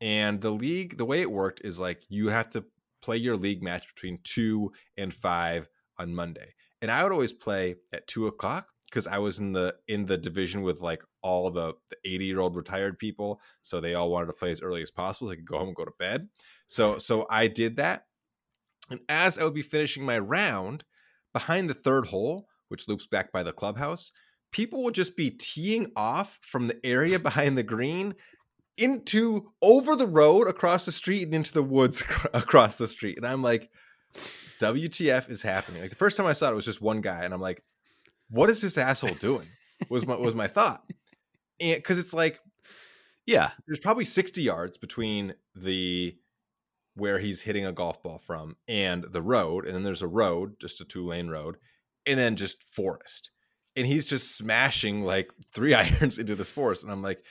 and 0.00 0.40
the 0.40 0.50
league 0.50 0.96
the 0.98 1.04
way 1.04 1.20
it 1.20 1.30
worked 1.30 1.60
is 1.64 1.78
like 1.78 2.02
you 2.08 2.28
have 2.28 2.50
to 2.52 2.64
play 3.02 3.16
your 3.16 3.36
league 3.36 3.62
match 3.62 3.86
between 3.94 4.18
two 4.22 4.72
and 4.96 5.12
five 5.14 5.68
on 5.98 6.14
monday. 6.14 6.54
And 6.82 6.90
i 6.90 7.02
would 7.02 7.12
always 7.12 7.32
play 7.32 7.76
at 7.92 8.06
two 8.06 8.26
o'clock 8.26 8.68
because 8.90 9.06
i 9.06 9.18
was 9.18 9.38
in 9.38 9.52
the 9.52 9.74
in 9.88 10.06
the 10.06 10.18
division 10.18 10.62
with 10.62 10.80
like 10.80 11.02
all 11.22 11.50
the 11.50 11.74
the 11.88 11.96
80 12.04 12.24
year 12.24 12.40
old 12.40 12.56
retired 12.56 12.98
people 12.98 13.40
so 13.62 13.80
they 13.80 13.94
all 13.94 14.10
wanted 14.10 14.26
to 14.26 14.32
play 14.32 14.50
as 14.50 14.60
early 14.60 14.82
as 14.82 14.90
possible 14.90 15.28
so 15.28 15.30
they 15.30 15.36
could 15.36 15.46
go 15.46 15.58
home 15.58 15.68
and 15.68 15.76
go 15.76 15.84
to 15.84 15.92
bed. 15.98 16.28
So 16.66 16.98
so 16.98 17.26
i 17.30 17.46
did 17.46 17.76
that 17.76 18.06
and 18.90 19.00
as 19.08 19.38
i 19.38 19.44
would 19.44 19.54
be 19.54 19.62
finishing 19.62 20.04
my 20.04 20.18
round 20.18 20.84
behind 21.32 21.70
the 21.70 21.74
third 21.74 22.06
hole 22.06 22.48
which 22.68 22.88
loops 22.88 23.06
back 23.06 23.32
by 23.32 23.42
the 23.42 23.52
clubhouse 23.52 24.12
people 24.52 24.82
would 24.82 24.94
just 24.94 25.16
be 25.16 25.30
teeing 25.30 25.90
off 25.94 26.38
from 26.42 26.66
the 26.66 26.84
area 26.84 27.18
behind 27.30 27.56
the 27.56 27.62
green 27.62 28.14
into 28.76 29.50
over 29.60 29.94
the 29.94 30.06
road 30.06 30.48
across 30.48 30.84
the 30.84 30.92
street 30.92 31.24
and 31.24 31.34
into 31.34 31.52
the 31.52 31.62
woods 31.62 32.02
across 32.34 32.76
the 32.76 32.86
street 32.86 33.16
and 33.16 33.26
i'm 33.26 33.42
like 33.42 33.70
wtf 34.60 35.30
is 35.30 35.40
happening. 35.40 35.80
Like 35.80 35.90
the 35.90 35.96
first 35.96 36.16
time 36.16 36.26
i 36.26 36.32
saw 36.32 36.48
it, 36.48 36.52
it 36.52 36.56
was 36.56 36.64
just 36.64 36.82
one 36.82 37.00
guy 37.00 37.24
and 37.24 37.32
i'm 37.32 37.40
like 37.40 37.62
what 38.30 38.48
is 38.48 38.60
this 38.60 38.78
asshole 38.78 39.14
doing 39.14 39.46
was 39.88 40.06
my 40.06 40.16
was 40.16 40.34
my 40.34 40.46
thought 40.46 40.84
and 41.60 41.76
because 41.76 41.98
it's 41.98 42.14
like 42.14 42.40
yeah. 43.26 43.50
there's 43.66 43.78
probably 43.80 44.04
60 44.04 44.42
yards 44.42 44.76
between 44.78 45.34
the 45.54 46.16
where 46.94 47.20
he's 47.20 47.42
hitting 47.42 47.64
a 47.64 47.72
golf 47.72 48.02
ball 48.02 48.18
from 48.18 48.56
and 48.66 49.04
the 49.04 49.22
road 49.22 49.64
and 49.64 49.74
then 49.74 49.82
there's 49.84 50.02
a 50.02 50.08
road 50.08 50.54
just 50.60 50.80
a 50.80 50.84
two 50.84 51.06
lane 51.06 51.28
road 51.28 51.56
and 52.06 52.18
then 52.18 52.36
just 52.36 52.64
forest 52.64 53.30
and 53.76 53.86
he's 53.86 54.04
just 54.04 54.36
smashing 54.36 55.02
like 55.04 55.30
three 55.54 55.74
irons 55.74 56.18
into 56.18 56.34
this 56.34 56.50
forest 56.50 56.82
and 56.82 56.90
i'm 56.90 57.02
like 57.02 57.22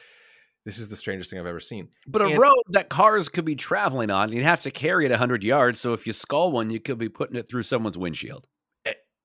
this 0.66 0.78
is 0.78 0.90
the 0.90 0.96
strangest 0.96 1.30
thing 1.30 1.40
i've 1.40 1.46
ever 1.46 1.60
seen 1.60 1.90
But 2.08 2.22
a 2.22 2.26
And- 2.28 2.38
road 2.38 2.64
that 2.70 2.90
cars 2.90 3.28
could 3.30 3.46
be 3.46 3.56
traveling 3.56 4.10
on, 4.10 4.32
you'd 4.32 4.44
have 4.44 4.62
to 4.64 4.72
carry 4.72 5.06
it 5.06 5.10
100 5.12 5.44
yards. 5.44 5.80
So 5.80 5.94
if 5.94 6.06
you 6.06 6.14
skull 6.14 6.52
one, 6.52 6.70
you 6.70 6.80
could 6.80 6.98
be 6.98 7.10
putting 7.10 7.38
it 7.38 7.50
through 7.50 7.64
someone's 7.64 7.98
windshield. 7.98 8.46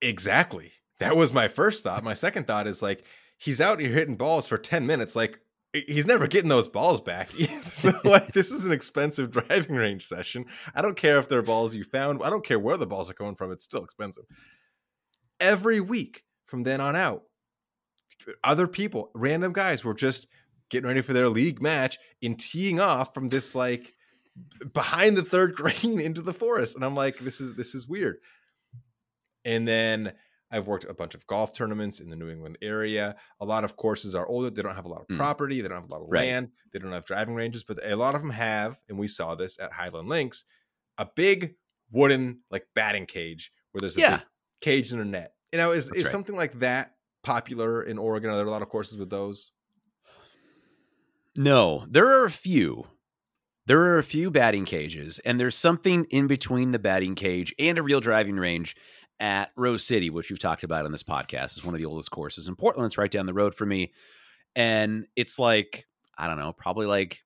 Exactly 0.00 0.72
that 1.04 1.16
was 1.16 1.34
my 1.34 1.48
first 1.48 1.82
thought. 1.82 2.02
My 2.02 2.14
second 2.14 2.46
thought 2.46 2.66
is 2.66 2.80
like 2.80 3.04
he's 3.36 3.60
out 3.60 3.78
here 3.78 3.90
hitting 3.90 4.16
balls 4.16 4.46
for 4.46 4.56
10 4.56 4.86
minutes 4.86 5.14
like 5.14 5.38
he's 5.74 6.06
never 6.06 6.26
getting 6.26 6.48
those 6.48 6.66
balls 6.66 7.00
back. 7.00 7.30
So 7.74 7.92
like 8.04 8.32
this 8.32 8.50
is 8.50 8.64
an 8.64 8.72
expensive 8.72 9.30
driving 9.32 9.74
range 9.74 10.06
session. 10.06 10.46
I 10.74 10.80
don't 10.80 10.96
care 10.96 11.18
if 11.18 11.28
they're 11.28 11.42
balls 11.42 11.74
you 11.74 11.84
found. 11.84 12.22
I 12.22 12.30
don't 12.30 12.46
care 12.46 12.58
where 12.58 12.78
the 12.78 12.86
balls 12.86 13.10
are 13.10 13.14
coming 13.14 13.34
from. 13.34 13.52
It's 13.52 13.64
still 13.64 13.84
expensive. 13.84 14.24
Every 15.40 15.80
week 15.80 16.22
from 16.46 16.62
then 16.62 16.80
on 16.80 16.96
out 16.96 17.24
other 18.42 18.66
people 18.66 19.10
random 19.14 19.52
guys 19.52 19.84
were 19.84 19.92
just 19.92 20.26
getting 20.70 20.86
ready 20.86 21.02
for 21.02 21.12
their 21.12 21.28
league 21.28 21.60
match 21.60 21.98
and 22.22 22.38
teeing 22.38 22.80
off 22.80 23.12
from 23.12 23.28
this 23.28 23.54
like 23.54 23.92
behind 24.72 25.16
the 25.16 25.22
third 25.22 25.54
green 25.56 26.00
into 26.00 26.22
the 26.22 26.32
forest. 26.32 26.74
And 26.76 26.84
i'm 26.84 26.94
like 26.94 27.18
this 27.18 27.42
is 27.42 27.56
this 27.56 27.74
is 27.74 27.86
weird. 27.86 28.16
And 29.44 29.68
then 29.68 30.14
I've 30.54 30.66
worked 30.68 30.84
a 30.84 30.94
bunch 30.94 31.14
of 31.14 31.26
golf 31.26 31.52
tournaments 31.52 31.98
in 32.00 32.10
the 32.10 32.16
New 32.16 32.28
England 32.30 32.58
area. 32.62 33.16
A 33.40 33.44
lot 33.44 33.64
of 33.64 33.76
courses 33.76 34.14
are 34.14 34.26
older. 34.26 34.50
They 34.50 34.62
don't 34.62 34.76
have 34.76 34.84
a 34.84 34.88
lot 34.88 35.00
of 35.00 35.08
Mm. 35.08 35.16
property. 35.16 35.60
They 35.60 35.68
don't 35.68 35.80
have 35.80 35.90
a 35.90 35.92
lot 35.92 36.02
of 36.02 36.08
Right. 36.08 36.28
land. 36.28 36.52
They 36.72 36.78
don't 36.78 36.92
have 36.92 37.04
driving 37.06 37.34
ranges, 37.34 37.64
but 37.64 37.78
a 37.84 37.96
lot 37.96 38.14
of 38.14 38.20
them 38.22 38.30
have, 38.30 38.78
and 38.88 38.98
we 38.98 39.08
saw 39.08 39.34
this 39.34 39.58
at 39.58 39.72
Highland 39.72 40.08
Links, 40.08 40.44
a 40.96 41.06
big 41.06 41.56
wooden 41.90 42.42
like 42.50 42.68
batting 42.74 43.06
cage 43.06 43.52
where 43.72 43.80
there's 43.80 43.96
a 43.96 44.00
Yeah. 44.00 44.16
big 44.18 44.26
cage 44.60 44.92
and 44.92 45.00
a 45.00 45.04
net. 45.04 45.34
You 45.52 45.58
know, 45.58 45.72
is, 45.72 45.86
That's 45.88 45.98
is 46.00 46.04
right. 46.06 46.12
something 46.12 46.36
like 46.36 46.58
that 46.60 46.94
popular 47.22 47.82
in 47.82 47.98
Oregon? 47.98 48.30
Are 48.30 48.36
there 48.36 48.46
a 48.46 48.50
lot 48.50 48.62
of 48.62 48.68
courses 48.68 48.96
with 48.98 49.10
those? 49.10 49.50
No, 51.36 51.84
there 51.90 52.06
are 52.06 52.24
a 52.24 52.30
few. 52.30 52.86
There 53.66 53.80
are 53.80 53.98
a 53.98 54.02
few 54.04 54.30
batting 54.30 54.66
cages, 54.66 55.18
and 55.20 55.40
there's 55.40 55.56
something 55.56 56.04
in 56.10 56.26
between 56.26 56.72
the 56.72 56.78
batting 56.78 57.14
cage 57.14 57.54
and 57.58 57.78
a 57.78 57.82
real 57.82 58.00
driving 58.00 58.36
range 58.36 58.76
at 59.20 59.50
Rose 59.56 59.84
City, 59.84 60.10
which 60.10 60.30
we've 60.30 60.38
talked 60.38 60.64
about 60.64 60.84
on 60.84 60.92
this 60.92 61.02
podcast. 61.02 61.56
is 61.56 61.64
one 61.64 61.74
of 61.74 61.78
the 61.78 61.86
oldest 61.86 62.10
courses 62.10 62.48
in 62.48 62.56
Portland. 62.56 62.86
It's 62.86 62.98
right 62.98 63.10
down 63.10 63.26
the 63.26 63.34
road 63.34 63.54
for 63.54 63.66
me. 63.66 63.92
And 64.56 65.06
it's 65.16 65.38
like, 65.38 65.86
I 66.16 66.26
don't 66.26 66.38
know, 66.38 66.52
probably 66.52 66.86
like 66.86 67.22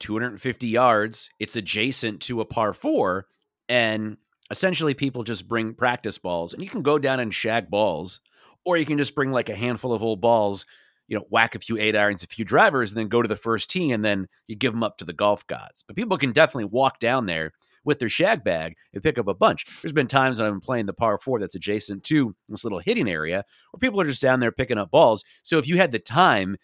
250 0.00 0.68
yards. 0.68 1.30
It's 1.38 1.56
adjacent 1.56 2.20
to 2.22 2.40
a 2.40 2.44
par 2.44 2.74
four. 2.74 3.26
And 3.68 4.16
essentially, 4.50 4.94
people 4.94 5.24
just 5.24 5.48
bring 5.48 5.74
practice 5.74 6.18
balls, 6.18 6.54
and 6.54 6.62
you 6.62 6.68
can 6.68 6.82
go 6.82 6.98
down 6.98 7.20
and 7.20 7.34
shag 7.34 7.70
balls, 7.70 8.20
or 8.64 8.76
you 8.76 8.86
can 8.86 8.98
just 8.98 9.14
bring 9.14 9.30
like 9.30 9.48
a 9.48 9.54
handful 9.54 9.92
of 9.92 10.02
old 10.02 10.20
balls 10.20 10.64
you 11.08 11.16
know, 11.16 11.24
whack 11.30 11.54
a 11.54 11.58
few 11.58 11.78
eight 11.78 11.96
irons, 11.96 12.22
a 12.22 12.26
few 12.26 12.44
drivers, 12.44 12.92
and 12.92 12.98
then 12.98 13.08
go 13.08 13.22
to 13.22 13.28
the 13.28 13.34
first 13.34 13.70
tee, 13.70 13.90
and 13.90 14.04
then 14.04 14.28
you 14.46 14.54
give 14.54 14.72
them 14.72 14.82
up 14.82 14.98
to 14.98 15.04
the 15.04 15.12
golf 15.12 15.46
gods. 15.46 15.82
But 15.82 15.96
people 15.96 16.18
can 16.18 16.32
definitely 16.32 16.66
walk 16.66 16.98
down 16.98 17.26
there 17.26 17.52
with 17.88 17.98
their 17.98 18.08
shag 18.08 18.44
bag 18.44 18.76
and 18.92 19.02
pick 19.02 19.18
up 19.18 19.26
a 19.26 19.34
bunch. 19.34 19.64
There's 19.82 19.92
been 19.92 20.06
times 20.06 20.38
when 20.38 20.46
I've 20.46 20.52
been 20.52 20.60
playing 20.60 20.86
the 20.86 20.92
par 20.92 21.18
four 21.18 21.40
that's 21.40 21.54
adjacent 21.56 22.04
to 22.04 22.36
this 22.48 22.62
little 22.62 22.78
hitting 22.78 23.08
area 23.08 23.44
where 23.72 23.78
people 23.80 24.00
are 24.00 24.04
just 24.04 24.20
down 24.20 24.38
there 24.40 24.52
picking 24.52 24.78
up 24.78 24.90
balls. 24.90 25.24
So 25.42 25.58
if 25.58 25.66
you 25.66 25.78
had 25.78 25.90
the 25.90 25.98
time, 25.98 26.56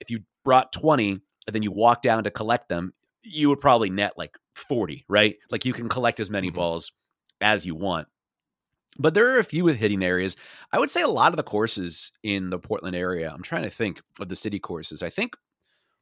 if 0.00 0.10
you 0.10 0.20
brought 0.44 0.72
20 0.72 1.12
and 1.46 1.54
then 1.54 1.62
you 1.62 1.70
walk 1.70 2.02
down 2.02 2.24
to 2.24 2.30
collect 2.30 2.68
them, 2.68 2.92
you 3.22 3.48
would 3.48 3.60
probably 3.60 3.88
net 3.90 4.14
like 4.18 4.36
40, 4.56 5.04
right? 5.08 5.36
Like 5.50 5.64
you 5.64 5.72
can 5.72 5.88
collect 5.88 6.18
as 6.20 6.28
many 6.28 6.50
Mhm. 6.50 6.54
balls 6.54 6.90
as 7.40 7.64
you 7.64 7.74
want. 7.76 8.08
But 8.98 9.14
there 9.14 9.28
are 9.34 9.38
a 9.38 9.44
few 9.44 9.64
with 9.64 9.76
hitting 9.78 10.02
areas. 10.04 10.36
I 10.72 10.78
would 10.78 10.90
say 10.90 11.00
a 11.02 11.08
lot 11.08 11.32
of 11.32 11.36
the 11.36 11.42
courses 11.42 12.12
in 12.22 12.50
the 12.50 12.58
Portland 12.58 12.94
area, 12.96 13.30
I'm 13.32 13.42
trying 13.42 13.62
to 13.62 13.70
think 13.70 14.02
of 14.20 14.28
the 14.28 14.36
city 14.36 14.58
courses. 14.58 15.02
I 15.02 15.08
think 15.10 15.34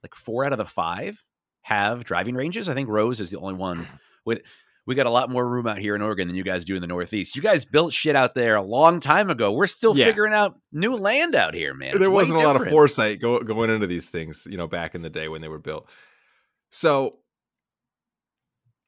like 0.03 0.15
four 0.15 0.45
out 0.47 0.53
of 0.53 0.59
the 0.59 0.65
five 0.65 1.23
have 1.63 2.05
driving 2.05 2.35
ranges. 2.35 2.69
I 2.71 2.75
think 2.75 2.89
Rose 2.89 3.21
is 3.21 3.31
the 3.31 3.39
only 3.39 3.53
one 3.55 3.87
with. 4.25 4.41
We 4.87 4.95
got 4.95 5.07
a 5.07 5.11
lot 5.11 5.31
more 5.31 5.49
room 5.49 5.67
out 5.67 5.79
here 5.79 5.95
in 5.95 6.03
Oregon 6.03 6.27
than 6.27 6.37
you 6.37 6.43
guys 6.43 6.65
do 6.65 6.75
in 6.75 6.81
the 6.81 6.87
Northeast. 6.87 7.37
You 7.37 7.43
guys 7.43 7.65
built 7.65 7.93
shit 7.93 8.17
out 8.17 8.35
there 8.35 8.57
a 8.57 8.63
long 8.63 8.99
time 8.99 9.31
ago. 9.31 9.53
We're 9.53 9.67
still 9.67 9.97
Yeah. 9.97 10.07
figuring 10.07 10.33
out 10.35 10.59
new 10.73 10.97
land 10.97 11.35
out 11.35 11.55
here, 11.55 11.75
man. 11.75 11.91
It's 11.91 11.99
there 12.01 12.11
wasn't 12.11 12.41
a 12.41 12.45
lot 12.45 12.57
of 12.61 12.67
foresight 12.69 13.21
go, 13.21 13.39
going 13.41 13.71
into 13.71 13.87
these 13.87 14.11
things, 14.11 14.47
you 14.51 14.57
know, 14.57 14.67
back 14.67 14.95
in 14.95 15.03
the 15.03 15.11
day 15.11 15.29
when 15.29 15.43
they 15.43 15.49
were 15.49 15.59
built. 15.59 15.89
So 16.71 17.19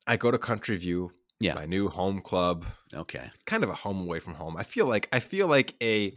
I 0.07 0.17
go 0.17 0.31
to 0.31 0.39
Country 0.39 0.77
View, 0.77 1.13
Yeah. 1.41 1.55
my 1.55 1.67
new 1.67 1.89
home 1.89 2.21
club. 2.21 2.67
Okay. 2.93 3.31
It's 3.35 3.45
kind 3.45 3.63
of 3.63 3.71
a 3.71 3.75
home 3.75 4.01
away 4.01 4.19
from 4.21 4.35
home. 4.35 4.57
I 4.57 4.63
feel 4.65 4.87
like 4.87 5.09
I 5.13 5.21
feel 5.21 5.47
like 5.47 5.75
a 5.83 6.17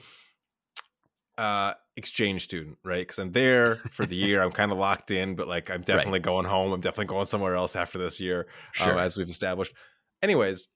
uh 1.38 1.74
exchange 1.98 2.44
student, 2.44 2.78
right? 2.84 3.00
Because 3.02 3.20
I'm 3.20 3.32
there 3.32 3.76
for 3.92 4.06
the 4.06 4.16
year. 4.16 4.42
I'm 4.42 4.52
kind 4.52 4.72
of 4.72 4.78
locked 4.78 5.12
in, 5.12 5.36
but 5.36 5.48
like 5.48 5.70
I'm 5.70 5.82
definitely 5.82 6.20
going 6.20 6.46
home. 6.46 6.72
I'm 6.74 6.82
definitely 6.82 7.06
going 7.06 7.26
somewhere 7.26 7.56
else 7.56 7.76
after 7.76 7.98
this 7.98 8.20
year, 8.20 8.48
Sure. 8.74 8.96
uh, 8.98 9.02
as 9.04 9.18
we've 9.18 9.30
established. 9.30 9.74
Anyways, 10.22 10.68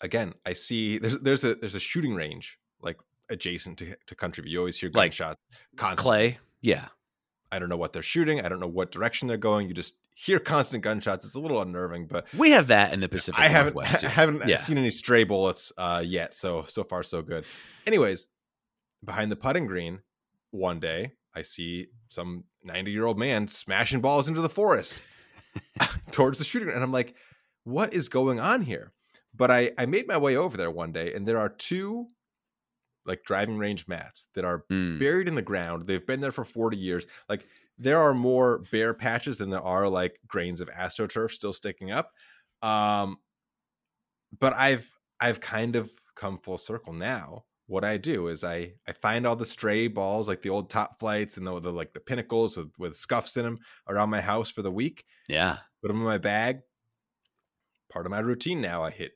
again, 0.00 0.34
I 0.44 0.52
see 0.52 0.98
there's 0.98 1.18
there's 1.18 1.44
a 1.44 1.54
there's 1.54 1.74
a 1.74 1.80
shooting 1.80 2.14
range 2.14 2.58
like 2.80 2.96
adjacent 3.28 3.78
to, 3.78 3.96
to 4.06 4.14
Country 4.14 4.42
View. 4.44 4.52
You 4.52 4.58
always 4.60 4.78
hear 4.78 4.90
Like 4.92 5.10
gunshots 5.12 5.40
constantly. 5.76 6.02
Clay. 6.04 6.38
Yeah. 6.60 6.86
I 7.50 7.58
don't 7.60 7.68
know 7.68 7.76
what 7.76 7.92
they're 7.92 8.02
shooting. 8.02 8.40
I 8.40 8.48
don't 8.48 8.60
know 8.60 8.66
what 8.66 8.90
direction 8.90 9.28
they're 9.28 9.36
going. 9.36 9.68
You 9.68 9.74
just 9.74 9.94
hear 10.14 10.38
constant 10.40 10.82
gunshots. 10.82 11.24
It's 11.24 11.34
a 11.36 11.40
little 11.40 11.62
unnerving, 11.62 12.06
but 12.06 12.26
We 12.36 12.50
have 12.50 12.66
that 12.68 12.92
in 12.92 13.00
the 13.00 13.08
Pacific 13.08 13.40
I 13.40 13.48
haven't 13.48 13.74
Northwest. 13.74 14.04
I 14.04 14.08
haven't 14.08 14.46
Yeah. 14.48 14.56
seen 14.58 14.78
any 14.78 14.90
stray 14.90 15.24
bullets 15.24 15.72
uh, 15.78 16.02
yet. 16.04 16.34
So 16.34 16.64
so 16.68 16.82
far 16.84 17.02
so 17.02 17.22
good. 17.22 17.44
Anyways, 17.86 18.26
behind 19.04 19.30
the 19.30 19.36
putting 19.36 19.66
green, 19.66 20.00
one 20.50 20.80
day 20.80 21.12
I 21.34 21.42
see 21.42 21.88
some 22.08 22.44
90 22.62 22.90
year 22.90 23.04
old 23.06 23.18
man 23.18 23.48
smashing 23.48 24.00
balls 24.00 24.28
into 24.28 24.40
the 24.40 24.48
forest 24.48 25.02
towards 26.12 26.38
the 26.38 26.44
shooting, 26.44 26.70
and 26.70 26.82
I'm 26.82 26.92
like, 26.92 27.14
what 27.64 27.92
is 27.94 28.08
going 28.08 28.40
on 28.40 28.62
here? 28.62 28.92
But 29.34 29.50
I 29.50 29.72
I 29.78 29.86
made 29.86 30.06
my 30.08 30.16
way 30.16 30.36
over 30.36 30.56
there 30.56 30.70
one 30.70 30.92
day, 30.92 31.12
and 31.12 31.26
there 31.26 31.38
are 31.38 31.48
two 31.50 32.08
like 33.04 33.22
driving 33.22 33.56
range 33.58 33.86
mats 33.86 34.26
that 34.34 34.44
are 34.44 34.64
Mm. 34.70 34.98
buried 34.98 35.28
in 35.28 35.36
the 35.36 35.42
ground. 35.42 35.86
They've 35.86 36.04
been 36.04 36.20
there 36.20 36.32
for 36.32 36.44
40 36.44 36.76
years. 36.76 37.06
Like 37.28 37.46
there 37.78 38.00
are 38.00 38.14
more 38.14 38.58
bare 38.72 38.94
patches 38.94 39.38
than 39.38 39.50
there 39.50 39.60
are 39.62 39.88
like 39.88 40.18
grains 40.26 40.60
of 40.60 40.68
astroturf 40.70 41.30
still 41.30 41.52
sticking 41.52 41.90
up. 41.92 42.12
Um 42.62 43.18
but 44.38 44.52
I've 44.54 44.90
I've 45.20 45.40
kind 45.40 45.76
of 45.76 45.90
come 46.14 46.38
full 46.38 46.58
circle 46.58 46.92
now 46.92 47.44
what 47.66 47.84
I 47.84 47.96
do 47.96 48.28
is 48.28 48.44
I 48.44 48.74
I 48.86 48.92
find 48.92 49.26
all 49.26 49.36
the 49.36 49.44
stray 49.44 49.88
balls 49.88 50.28
like 50.28 50.42
the 50.42 50.50
old 50.50 50.70
top 50.70 50.98
flights 50.98 51.36
and 51.36 51.46
the, 51.46 51.58
the 51.60 51.72
like 51.72 51.92
the 51.92 52.00
pinnacles 52.00 52.56
with 52.56 52.72
with 52.78 52.96
scuffs 52.96 53.36
in 53.36 53.44
them 53.44 53.58
around 53.88 54.10
my 54.10 54.20
house 54.20 54.50
for 54.50 54.62
the 54.62 54.70
week. 54.70 55.04
Yeah. 55.28 55.58
Put 55.82 55.88
them 55.88 55.98
in 55.98 56.04
my 56.04 56.18
bag. 56.18 56.60
Part 57.90 58.06
of 58.06 58.10
my 58.10 58.20
routine 58.20 58.60
now. 58.60 58.82
I 58.82 58.90
hit 58.90 59.12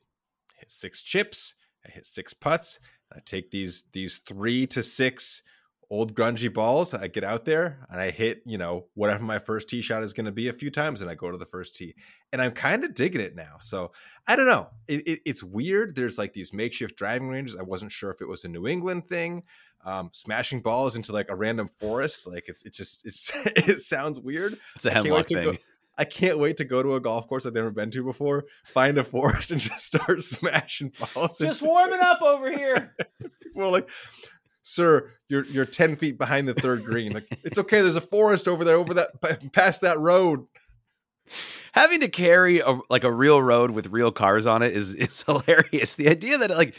hit 0.57 0.71
six 0.71 1.01
chips. 1.01 1.55
I 1.85 1.91
hit 1.91 2.05
six 2.05 2.33
putts. 2.33 2.79
I 3.13 3.19
take 3.25 3.51
these 3.51 3.85
these 3.93 4.17
three 4.17 4.67
to 4.67 4.83
six 4.83 5.43
old 5.91 6.15
grungy 6.15 6.51
balls. 6.51 6.93
I 6.93 7.07
get 7.07 7.23
out 7.23 7.43
there 7.45 7.85
and 7.91 7.99
I 7.99 8.09
hit, 8.09 8.41
you 8.45 8.57
know, 8.57 8.85
whatever 8.95 9.23
my 9.23 9.37
first 9.37 9.67
tee 9.69 9.81
shot 9.81 10.03
is 10.03 10.13
going 10.13 10.25
to 10.25 10.31
be 10.31 10.47
a 10.47 10.53
few 10.53 10.71
times, 10.71 11.01
and 11.01 11.11
I 11.11 11.15
go 11.15 11.29
to 11.29 11.37
the 11.37 11.45
first 11.45 11.75
tee. 11.75 11.93
And 12.31 12.41
I'm 12.41 12.53
kind 12.53 12.83
of 12.83 12.95
digging 12.95 13.21
it 13.21 13.35
now. 13.35 13.57
So 13.59 13.91
I 14.25 14.35
don't 14.35 14.47
know. 14.47 14.69
It, 14.87 15.05
it, 15.05 15.19
it's 15.25 15.43
weird. 15.43 15.95
There's 15.95 16.17
like 16.17 16.33
these 16.33 16.53
makeshift 16.53 16.95
driving 16.95 17.27
ranges. 17.27 17.57
I 17.57 17.63
wasn't 17.63 17.91
sure 17.91 18.09
if 18.09 18.21
it 18.21 18.27
was 18.27 18.45
a 18.45 18.47
New 18.47 18.65
England 18.65 19.09
thing. 19.09 19.43
Um, 19.83 20.11
smashing 20.13 20.61
balls 20.61 20.95
into 20.95 21.11
like 21.11 21.29
a 21.29 21.35
random 21.35 21.67
forest, 21.67 22.25
like 22.25 22.45
it's 22.47 22.63
it 22.63 22.73
just 22.73 23.05
it's 23.05 23.31
it 23.45 23.79
sounds 23.79 24.19
weird. 24.19 24.57
It's 24.75 24.85
a 24.85 24.91
hemlock 24.91 25.27
thing. 25.27 25.43
Go, 25.43 25.57
I 25.97 26.05
can't 26.05 26.39
wait 26.39 26.57
to 26.57 26.63
go 26.63 26.81
to 26.81 26.95
a 26.95 26.99
golf 26.99 27.27
course 27.27 27.45
I've 27.45 27.53
never 27.53 27.69
been 27.69 27.91
to 27.91 28.03
before, 28.03 28.45
find 28.63 28.97
a 28.97 29.03
forest, 29.03 29.51
and 29.51 29.59
just 29.59 29.85
start 29.85 30.23
smashing 30.23 30.93
balls. 31.13 31.37
Just 31.37 31.61
warming 31.61 31.99
up 31.99 32.21
over 32.21 32.51
here. 32.51 32.95
People 33.43 33.63
are 33.63 33.69
like, 33.69 33.89
sir, 34.71 35.11
you're 35.27 35.45
you're 35.45 35.65
ten 35.65 35.95
feet 35.95 36.17
behind 36.17 36.47
the 36.47 36.53
third 36.53 36.83
green. 36.83 37.13
Like 37.13 37.27
it's 37.43 37.59
okay. 37.59 37.81
There's 37.81 37.95
a 37.95 38.01
forest 38.01 38.47
over 38.47 38.63
there, 38.63 38.75
over 38.75 38.93
that 38.93 39.51
past 39.51 39.81
that 39.81 39.99
road. 39.99 40.45
Having 41.73 42.01
to 42.01 42.09
carry 42.09 42.59
a 42.59 42.79
like 42.89 43.03
a 43.03 43.11
real 43.11 43.41
road 43.41 43.71
with 43.71 43.87
real 43.87 44.11
cars 44.11 44.45
on 44.45 44.61
it 44.61 44.75
is 44.75 44.93
is 44.93 45.21
hilarious. 45.27 45.95
The 45.95 46.09
idea 46.09 46.37
that 46.37 46.49
like 46.51 46.75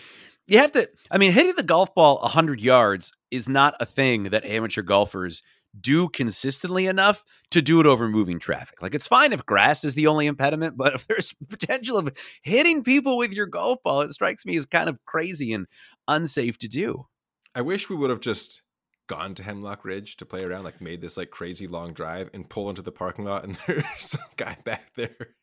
you 0.47 0.59
have 0.59 0.73
to, 0.73 0.89
I 1.11 1.19
mean, 1.19 1.33
hitting 1.33 1.55
the 1.57 1.63
golf 1.63 1.95
ball 1.95 2.19
hundred 2.19 2.61
yards 2.61 3.13
is 3.31 3.49
not 3.49 3.75
a 3.81 3.87
thing 3.87 4.25
that 4.25 4.45
amateur 4.45 4.83
golfers 4.83 5.43
do 5.81 6.09
consistently 6.09 6.87
enough 6.87 7.25
to 7.51 7.63
do 7.63 7.81
it 7.81 7.87
over 7.87 8.09
moving 8.09 8.39
traffic. 8.39 8.83
Like 8.83 8.95
it's 8.95 9.07
fine 9.07 9.33
if 9.33 9.47
grass 9.47 9.85
is 9.85 9.95
the 9.95 10.07
only 10.07 10.27
impediment, 10.27 10.77
but 10.77 10.95
if 10.95 11.07
there's 11.07 11.35
potential 11.49 11.97
of 11.97 12.11
hitting 12.43 12.83
people 12.83 13.17
with 13.17 13.33
your 13.33 13.47
golf 13.47 13.83
ball, 13.83 14.03
it 14.03 14.13
strikes 14.13 14.45
me 14.45 14.57
as 14.57 14.67
kind 14.67 14.89
of 14.89 14.99
crazy 15.07 15.53
and 15.53 15.67
unsafe 16.09 16.59
to 16.59 16.69
do. 16.69 17.07
I 17.55 17.61
wish 17.61 17.91
we 17.91 17.97
would 17.97 18.11
have 18.11 18.21
just 18.21 18.63
gone 19.07 19.35
to 19.35 19.43
Hemlock 19.43 19.85
Ridge 19.85 20.17
to 20.19 20.27
play 20.27 20.41
around, 20.41 20.65
like 20.65 20.81
made 20.81 21.01
this 21.01 21.17
like 21.17 21.31
crazy 21.31 21.67
long 21.67 21.93
drive 21.93 22.31
and 22.33 22.49
pull 22.49 22.69
into 22.69 22.83
the 22.83 22.93
parking 22.93 23.25
lot, 23.25 23.45
and 23.45 23.57
there's 23.67 23.85
some 23.99 24.21
guy 24.37 24.57
back 24.65 24.93
there 24.97 25.35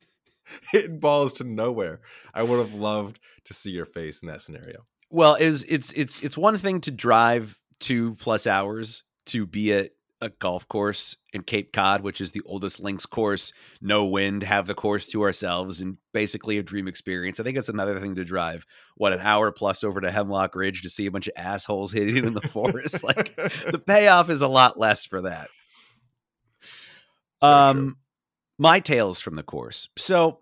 hitting 0.72 0.98
balls 0.98 1.32
to 1.34 1.44
nowhere. 1.44 2.00
I 2.32 2.42
would 2.42 2.58
have 2.58 2.74
loved 2.74 3.20
to 3.44 3.54
see 3.54 3.70
your 3.70 3.84
face 3.84 4.22
in 4.22 4.28
that 4.28 4.42
scenario. 4.42 4.82
Well, 5.10 5.34
is 5.34 5.64
it's 5.64 5.92
it's 5.92 6.22
it's 6.22 6.38
one 6.38 6.56
thing 6.56 6.80
to 6.82 6.90
drive 6.90 7.58
two 7.80 8.14
plus 8.16 8.46
hours 8.46 9.04
to 9.26 9.46
be 9.46 9.72
at 9.72 9.90
a 10.20 10.30
golf 10.30 10.66
course 10.68 11.16
in 11.32 11.42
Cape 11.42 11.72
Cod, 11.72 12.02
which 12.02 12.20
is 12.20 12.32
the 12.32 12.42
oldest 12.44 12.80
links 12.80 13.06
course, 13.06 13.52
no 13.80 14.06
wind, 14.06 14.42
have 14.42 14.66
the 14.66 14.74
course 14.74 15.08
to 15.10 15.22
ourselves, 15.22 15.80
and 15.80 15.96
basically 16.12 16.58
a 16.58 16.62
dream 16.62 16.88
experience. 16.88 17.38
I 17.38 17.44
think 17.44 17.56
it's 17.56 17.68
another 17.68 18.00
thing 18.00 18.16
to 18.16 18.24
drive 18.24 18.66
what 18.96 19.12
an 19.12 19.20
hour 19.20 19.52
plus 19.52 19.84
over 19.84 20.00
to 20.00 20.10
Hemlock 20.10 20.54
Ridge 20.54 20.82
to 20.82 20.88
see 20.88 21.06
a 21.06 21.10
bunch 21.10 21.28
of 21.28 21.34
assholes 21.36 21.92
hitting 21.92 22.24
in 22.24 22.34
the 22.34 22.40
forest. 22.40 23.04
like 23.04 23.36
the 23.36 23.82
payoff 23.84 24.30
is 24.30 24.42
a 24.42 24.48
lot 24.48 24.78
less 24.78 25.04
for 25.04 25.22
that. 25.22 25.48
Um, 27.40 27.98
my 28.58 28.80
tales 28.80 29.20
from 29.20 29.36
the 29.36 29.44
course. 29.44 29.88
So 29.96 30.40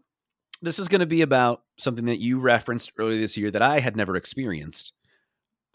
this 0.62 0.78
is 0.78 0.88
going 0.88 1.00
to 1.00 1.06
be 1.06 1.20
about 1.20 1.62
something 1.78 2.06
that 2.06 2.20
you 2.20 2.40
referenced 2.40 2.92
earlier 2.98 3.20
this 3.20 3.36
year 3.36 3.50
that 3.50 3.62
I 3.62 3.80
had 3.80 3.96
never 3.96 4.16
experienced 4.16 4.92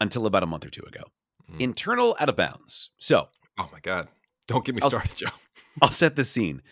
until 0.00 0.26
about 0.26 0.42
a 0.42 0.46
month 0.46 0.66
or 0.66 0.70
two 0.70 0.82
ago. 0.82 1.04
Mm. 1.52 1.60
Internal 1.60 2.16
out 2.18 2.28
of 2.28 2.36
bounds. 2.36 2.90
So 2.98 3.28
Oh 3.62 3.68
my 3.72 3.78
god! 3.80 4.08
Don't 4.48 4.64
get 4.64 4.74
me 4.74 4.80
I'll, 4.82 4.90
started, 4.90 5.14
Joe. 5.16 5.28
I'll 5.80 5.90
set 5.90 6.16
the 6.16 6.24
scene. 6.24 6.62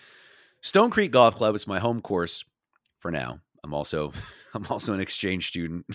Stone 0.60 0.90
Creek 0.90 1.12
Golf 1.12 1.36
Club 1.36 1.54
is 1.54 1.66
my 1.66 1.78
home 1.78 2.00
course 2.00 2.44
for 2.98 3.12
now. 3.12 3.38
I'm 3.62 3.72
also 3.72 4.12
I'm 4.54 4.66
also 4.68 4.92
an 4.92 5.00
exchange 5.00 5.46
student. 5.46 5.86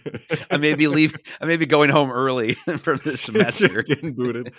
I 0.50 0.58
may 0.58 0.74
be 0.74 0.86
leaving. 0.86 1.20
I 1.40 1.46
may 1.46 1.56
be 1.56 1.66
going 1.66 1.90
home 1.90 2.12
early 2.12 2.54
from 2.78 3.00
this 3.04 3.20
semester. 3.20 3.82
Getting 3.82 4.14
booted. 4.14 4.54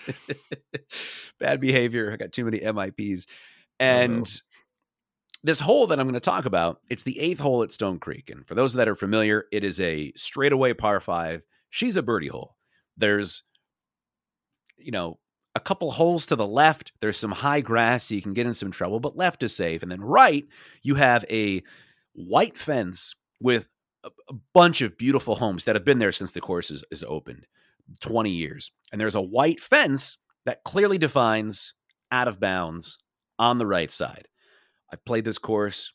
Bad 1.39 1.61
behavior. 1.61 2.11
I 2.11 2.17
got 2.17 2.33
too 2.33 2.45
many 2.45 2.59
MIPs, 2.59 3.25
and. 3.79 4.27
Oh. 4.27 4.41
This 5.43 5.59
hole 5.59 5.85
that 5.87 5.99
I'm 5.99 6.07
going 6.07 6.15
to 6.15 6.19
talk 6.19 6.45
about, 6.45 6.79
it's 6.89 7.03
the 7.03 7.19
eighth 7.19 7.39
hole 7.39 7.61
at 7.61 7.71
Stone 7.71 7.99
Creek. 7.99 8.31
And 8.31 8.47
for 8.47 8.55
those 8.55 8.73
that 8.73 8.87
are 8.87 8.95
familiar, 8.95 9.45
it 9.51 9.63
is 9.63 9.79
a 9.79 10.11
straightaway 10.15 10.73
par 10.73 10.99
five. 10.99 11.43
She's 11.69 11.97
a 11.97 12.01
birdie 12.01 12.29
hole. 12.29 12.55
There's, 12.97 13.43
you 14.79 14.89
know, 14.91 15.19
a 15.55 15.59
couple 15.59 15.89
holes 15.91 16.25
to 16.27 16.35
the 16.35 16.45
left, 16.45 16.91
there's 16.99 17.17
some 17.17 17.31
high 17.31 17.61
grass, 17.61 18.05
so 18.05 18.15
you 18.15 18.21
can 18.21 18.33
get 18.33 18.45
in 18.45 18.53
some 18.53 18.71
trouble, 18.71 18.99
but 18.99 19.17
left 19.17 19.41
is 19.41 19.55
safe. 19.55 19.81
And 19.81 19.91
then 19.91 20.01
right, 20.01 20.45
you 20.83 20.95
have 20.95 21.23
a 21.29 21.63
white 22.13 22.57
fence 22.57 23.15
with 23.39 23.67
a, 24.03 24.11
bunch 24.53 24.81
of 24.81 24.97
beautiful 24.97 25.35
homes 25.35 25.65
that 25.65 25.75
have 25.75 25.85
been 25.85 25.99
there 25.99 26.11
since 26.11 26.31
the 26.31 26.41
course 26.41 26.69
is, 26.71 26.83
is 26.91 27.03
opened 27.05 27.47
20 28.01 28.29
years. 28.29 28.71
And 28.91 28.99
there's 28.99 29.15
a 29.15 29.21
white 29.21 29.59
fence 29.59 30.17
that 30.45 30.63
clearly 30.63 30.97
defines 30.97 31.73
out 32.11 32.27
of 32.27 32.39
bounds 32.39 32.97
on 33.39 33.57
the 33.57 33.65
right 33.65 33.89
side. 33.89 34.27
I've 34.91 35.03
played 35.05 35.25
this 35.25 35.37
course 35.37 35.93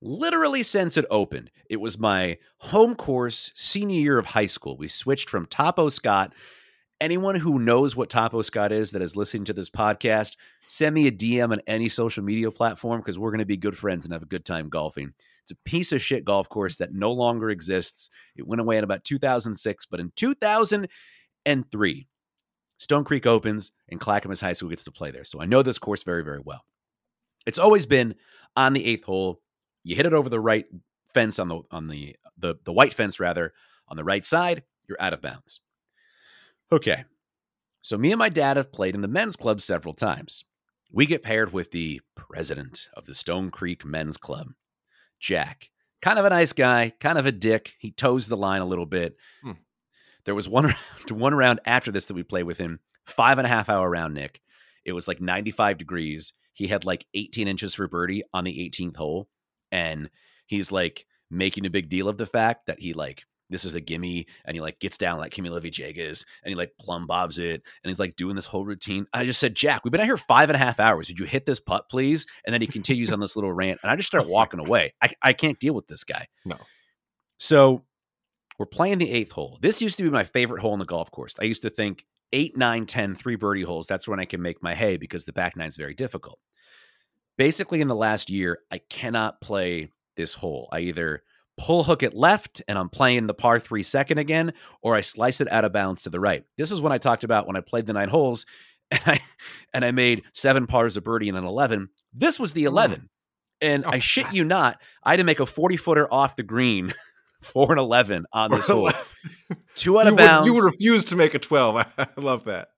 literally 0.00 0.62
since 0.62 0.96
it 0.96 1.06
opened. 1.10 1.50
It 1.70 1.80
was 1.80 1.98
my 1.98 2.38
home 2.58 2.94
course 2.94 3.52
senior 3.54 4.00
year 4.00 4.18
of 4.18 4.26
high 4.26 4.46
school. 4.46 4.76
We 4.76 4.88
switched 4.88 5.30
from 5.30 5.46
Top 5.46 5.78
O 5.78 5.88
Scott 5.88 6.34
anyone 7.02 7.34
who 7.34 7.58
knows 7.58 7.96
what 7.96 8.08
Top 8.08 8.32
O 8.32 8.42
Scott 8.42 8.70
is 8.70 8.92
that 8.92 9.02
is 9.02 9.16
listening 9.16 9.44
to 9.46 9.52
this 9.52 9.68
podcast, 9.68 10.36
send 10.68 10.94
me 10.94 11.08
a 11.08 11.12
DM 11.12 11.50
on 11.50 11.60
any 11.66 11.88
social 11.88 12.22
media 12.22 12.48
platform 12.52 13.00
because 13.00 13.18
we're 13.18 13.32
going 13.32 13.40
to 13.40 13.44
be 13.44 13.56
good 13.56 13.76
friends 13.76 14.04
and 14.04 14.12
have 14.12 14.22
a 14.22 14.26
good 14.26 14.44
time 14.44 14.68
golfing. 14.68 15.12
It's 15.42 15.50
a 15.50 15.56
piece 15.68 15.90
of 15.90 16.00
shit 16.00 16.24
golf 16.24 16.48
course 16.48 16.76
that 16.76 16.94
no 16.94 17.10
longer 17.10 17.50
exists. 17.50 18.08
It 18.36 18.46
went 18.46 18.60
away 18.60 18.78
in 18.78 18.84
about 18.84 19.02
2006, 19.02 19.86
but 19.86 19.98
in 19.98 20.12
2003, 20.14 22.08
Stone 22.78 23.04
Creek 23.04 23.26
opens 23.26 23.72
and 23.88 23.98
Clackamas 23.98 24.40
High 24.40 24.52
School 24.52 24.70
gets 24.70 24.84
to 24.84 24.92
play 24.92 25.10
there. 25.10 25.24
So 25.24 25.40
I 25.40 25.46
know 25.46 25.62
this 25.62 25.80
course 25.80 26.04
very, 26.04 26.22
very 26.22 26.40
well. 26.44 26.64
It's 27.46 27.58
always 27.58 27.84
been 27.84 28.14
on 28.54 28.74
the 28.74 28.84
eighth 28.86 29.02
hole. 29.02 29.40
You 29.82 29.96
hit 29.96 30.06
it 30.06 30.14
over 30.14 30.28
the 30.28 30.38
right 30.38 30.66
fence 31.12 31.40
on 31.40 31.48
the 31.48 31.62
on 31.72 31.88
the 31.88 32.14
the, 32.38 32.54
the 32.64 32.72
white 32.72 32.94
fence 32.94 33.18
rather 33.18 33.52
on 33.88 33.96
the 33.96 34.04
right 34.04 34.24
side. 34.24 34.62
You're 34.86 35.02
out 35.02 35.12
of 35.12 35.20
bounds. 35.20 35.60
Okay. 36.72 37.04
So 37.82 37.98
me 37.98 38.12
and 38.12 38.18
my 38.18 38.30
dad 38.30 38.56
have 38.56 38.72
played 38.72 38.94
in 38.94 39.02
the 39.02 39.08
men's 39.08 39.36
club 39.36 39.60
several 39.60 39.92
times. 39.92 40.44
We 40.90 41.04
get 41.04 41.22
paired 41.22 41.52
with 41.52 41.70
the 41.70 42.00
president 42.14 42.88
of 42.94 43.04
the 43.04 43.14
Stone 43.14 43.50
Creek 43.50 43.84
Men's 43.84 44.16
Club, 44.16 44.48
Jack. 45.20 45.68
Kind 46.00 46.18
of 46.18 46.24
a 46.24 46.30
nice 46.30 46.52
guy, 46.52 46.92
kind 46.98 47.18
of 47.18 47.26
a 47.26 47.32
dick. 47.32 47.74
He 47.78 47.90
toes 47.90 48.26
the 48.26 48.36
line 48.36 48.62
a 48.62 48.66
little 48.66 48.86
bit. 48.86 49.16
Hmm. 49.42 49.52
There 50.24 50.34
was 50.34 50.48
one 50.48 50.64
round, 50.66 51.10
one 51.10 51.34
round 51.34 51.60
after 51.66 51.92
this 51.92 52.06
that 52.06 52.14
we 52.14 52.22
played 52.22 52.44
with 52.44 52.58
him, 52.58 52.80
five 53.06 53.38
and 53.38 53.46
a 53.46 53.50
half 53.50 53.68
hour 53.68 53.88
round, 53.88 54.14
Nick. 54.14 54.40
It 54.84 54.92
was 54.92 55.06
like 55.06 55.20
95 55.20 55.78
degrees. 55.78 56.32
He 56.54 56.68
had 56.68 56.84
like 56.84 57.06
18 57.14 57.48
inches 57.48 57.74
for 57.74 57.86
birdie 57.86 58.22
on 58.32 58.44
the 58.44 58.70
18th 58.70 58.96
hole. 58.96 59.28
And 59.70 60.10
he's 60.46 60.72
like 60.72 61.06
making 61.30 61.66
a 61.66 61.70
big 61.70 61.88
deal 61.88 62.08
of 62.08 62.18
the 62.18 62.26
fact 62.26 62.66
that 62.66 62.80
he 62.80 62.92
like 62.92 63.24
this 63.52 63.64
is 63.64 63.74
a 63.74 63.80
gimme, 63.80 64.26
and 64.44 64.56
he 64.56 64.60
like 64.60 64.80
gets 64.80 64.98
down 64.98 65.18
like 65.18 65.32
Camilo 65.32 65.60
Villegas, 65.60 66.24
and 66.42 66.50
he 66.50 66.54
like 66.54 66.72
plumb 66.80 67.06
bobs 67.06 67.38
it, 67.38 67.62
and 67.82 67.90
he's 67.90 68.00
like 68.00 68.16
doing 68.16 68.34
this 68.34 68.46
whole 68.46 68.64
routine. 68.64 69.06
I 69.12 69.24
just 69.24 69.40
said, 69.40 69.54
Jack, 69.54 69.84
we've 69.84 69.92
been 69.92 70.00
out 70.00 70.06
here 70.06 70.16
five 70.16 70.50
and 70.50 70.56
a 70.56 70.58
half 70.58 70.80
hours. 70.80 71.06
Did 71.06 71.18
you 71.18 71.26
hit 71.26 71.46
this 71.46 71.60
putt, 71.60 71.88
please? 71.90 72.26
And 72.44 72.52
then 72.52 72.60
he 72.60 72.66
continues 72.66 73.12
on 73.12 73.20
this 73.20 73.36
little 73.36 73.52
rant, 73.52 73.80
and 73.82 73.90
I 73.90 73.96
just 73.96 74.08
start 74.08 74.26
walking 74.26 74.60
away. 74.60 74.94
I, 75.02 75.10
I 75.22 75.32
can't 75.32 75.58
deal 75.60 75.74
with 75.74 75.86
this 75.86 76.04
guy. 76.04 76.26
No. 76.44 76.56
So 77.38 77.84
we're 78.58 78.66
playing 78.66 78.98
the 78.98 79.10
eighth 79.10 79.32
hole. 79.32 79.58
This 79.60 79.82
used 79.82 79.98
to 79.98 80.04
be 80.04 80.10
my 80.10 80.24
favorite 80.24 80.60
hole 80.60 80.72
in 80.72 80.78
the 80.78 80.84
golf 80.84 81.10
course. 81.10 81.36
I 81.40 81.44
used 81.44 81.62
to 81.62 81.70
think 81.70 82.04
eight, 82.32 82.56
nine, 82.56 82.86
ten, 82.86 83.14
three 83.14 83.36
birdie 83.36 83.62
holes. 83.62 83.86
That's 83.86 84.08
when 84.08 84.20
I 84.20 84.24
can 84.24 84.40
make 84.40 84.62
my 84.62 84.74
hay 84.74 84.96
because 84.96 85.24
the 85.24 85.32
back 85.32 85.56
nine's 85.56 85.76
very 85.76 85.94
difficult. 85.94 86.38
Basically, 87.38 87.80
in 87.80 87.88
the 87.88 87.96
last 87.96 88.30
year, 88.30 88.58
I 88.70 88.78
cannot 88.78 89.40
play 89.40 89.90
this 90.16 90.34
hole. 90.34 90.68
I 90.70 90.80
either 90.80 91.22
pull 91.58 91.84
hook 91.84 92.02
it 92.02 92.14
left 92.14 92.62
and 92.68 92.78
I'm 92.78 92.88
playing 92.88 93.26
the 93.26 93.34
par 93.34 93.60
three 93.60 93.82
second 93.82 94.18
again, 94.18 94.52
or 94.82 94.94
I 94.94 95.00
slice 95.00 95.40
it 95.40 95.50
out 95.50 95.64
of 95.64 95.72
bounds 95.72 96.02
to 96.02 96.10
the 96.10 96.20
right. 96.20 96.44
This 96.56 96.70
is 96.70 96.80
when 96.80 96.92
I 96.92 96.98
talked 96.98 97.24
about 97.24 97.46
when 97.46 97.56
I 97.56 97.60
played 97.60 97.86
the 97.86 97.92
nine 97.92 98.08
holes 98.08 98.46
and 98.90 99.00
I, 99.06 99.20
and 99.72 99.84
I 99.84 99.90
made 99.90 100.22
seven 100.32 100.66
pars 100.66 100.96
of 100.96 101.04
birdie 101.04 101.28
and 101.28 101.38
an 101.38 101.44
11. 101.44 101.88
This 102.12 102.38
was 102.38 102.52
the 102.52 102.64
11. 102.64 103.08
And 103.60 103.84
oh, 103.86 103.90
I 103.90 103.98
shit 104.00 104.24
God. 104.24 104.34
you 104.34 104.44
not, 104.44 104.80
I 105.04 105.10
had 105.10 105.16
to 105.16 105.24
make 105.24 105.40
a 105.40 105.46
40 105.46 105.76
footer 105.76 106.12
off 106.12 106.36
the 106.36 106.42
green 106.42 106.92
for 107.40 107.72
an 107.72 107.78
11 107.78 108.26
on 108.32 108.50
this 108.50 108.68
hole. 108.68 108.90
Two 109.74 109.98
out 110.00 110.06
of 110.06 110.14
you 110.14 110.16
bounds. 110.16 110.50
Would, 110.50 110.54
you 110.54 110.62
would 110.62 110.72
refuse 110.72 111.04
to 111.06 111.16
make 111.16 111.34
a 111.34 111.38
12. 111.38 111.76
I 111.98 112.08
love 112.16 112.44
that. 112.44 112.68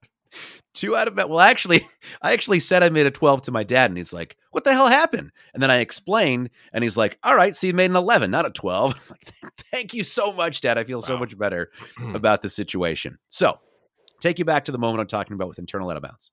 Two 0.73 0.95
out 0.95 1.07
of 1.07 1.15
well 1.15 1.39
actually 1.39 1.87
i 2.21 2.33
actually 2.33 2.59
said 2.59 2.83
i 2.83 2.89
made 2.89 3.05
a 3.05 3.11
12 3.11 3.43
to 3.43 3.51
my 3.51 3.63
dad 3.63 3.89
and 3.89 3.97
he's 3.97 4.13
like 4.13 4.35
what 4.51 4.63
the 4.63 4.71
hell 4.71 4.87
happened? 4.87 5.31
And 5.53 5.61
then 5.61 5.71
i 5.71 5.77
explained 5.77 6.49
and 6.73 6.83
he's 6.83 6.97
like 6.97 7.17
all 7.23 7.35
right 7.35 7.55
so 7.55 7.67
you 7.67 7.73
made 7.73 7.89
an 7.89 7.95
11 7.95 8.31
not 8.31 8.45
a 8.45 8.49
12 8.49 8.93
I'm 9.11 9.15
like 9.43 9.53
thank 9.71 9.93
you 9.93 10.03
so 10.03 10.33
much 10.33 10.61
dad. 10.61 10.77
I 10.77 10.83
feel 10.83 11.01
so 11.01 11.17
much 11.17 11.37
better 11.37 11.71
about 12.13 12.41
the 12.41 12.49
situation. 12.49 13.17
So 13.27 13.59
take 14.21 14.39
you 14.39 14.45
back 14.45 14.65
to 14.65 14.71
the 14.71 14.77
moment 14.77 15.01
i'm 15.01 15.07
talking 15.07 15.33
about 15.33 15.47
with 15.47 15.59
internal 15.59 15.89
out 15.89 15.97
of 15.97 16.03
bounds 16.03 16.31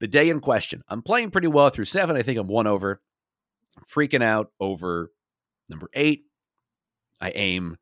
the 0.00 0.08
day 0.08 0.28
in 0.28 0.40
question. 0.40 0.82
I'm 0.88 1.02
playing 1.02 1.30
pretty 1.30 1.48
well 1.48 1.70
through 1.70 1.86
seven. 1.86 2.16
I 2.16 2.22
think 2.22 2.38
i'm 2.38 2.48
one 2.48 2.66
over. 2.66 3.00
I'm 3.76 3.84
freaking 3.84 4.22
out 4.22 4.50
over 4.60 5.10
number 5.68 5.88
eight. 5.94 6.24
I 7.20 7.30
aim 7.30 7.76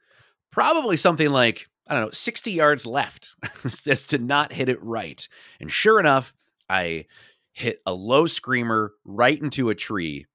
probably 0.50 0.96
something 0.96 1.30
like 1.30 1.66
I 1.86 1.94
don't 1.94 2.04
know, 2.04 2.10
60 2.10 2.52
yards 2.52 2.86
left 2.86 3.34
as 3.86 4.06
to 4.08 4.18
not 4.18 4.52
hit 4.52 4.68
it 4.68 4.82
right. 4.82 5.26
And 5.60 5.70
sure 5.70 5.98
enough, 5.98 6.32
I 6.68 7.06
hit 7.52 7.78
a 7.86 7.92
low 7.92 8.26
screamer 8.26 8.92
right 9.04 9.40
into 9.40 9.70
a 9.70 9.74
tree. 9.74 10.26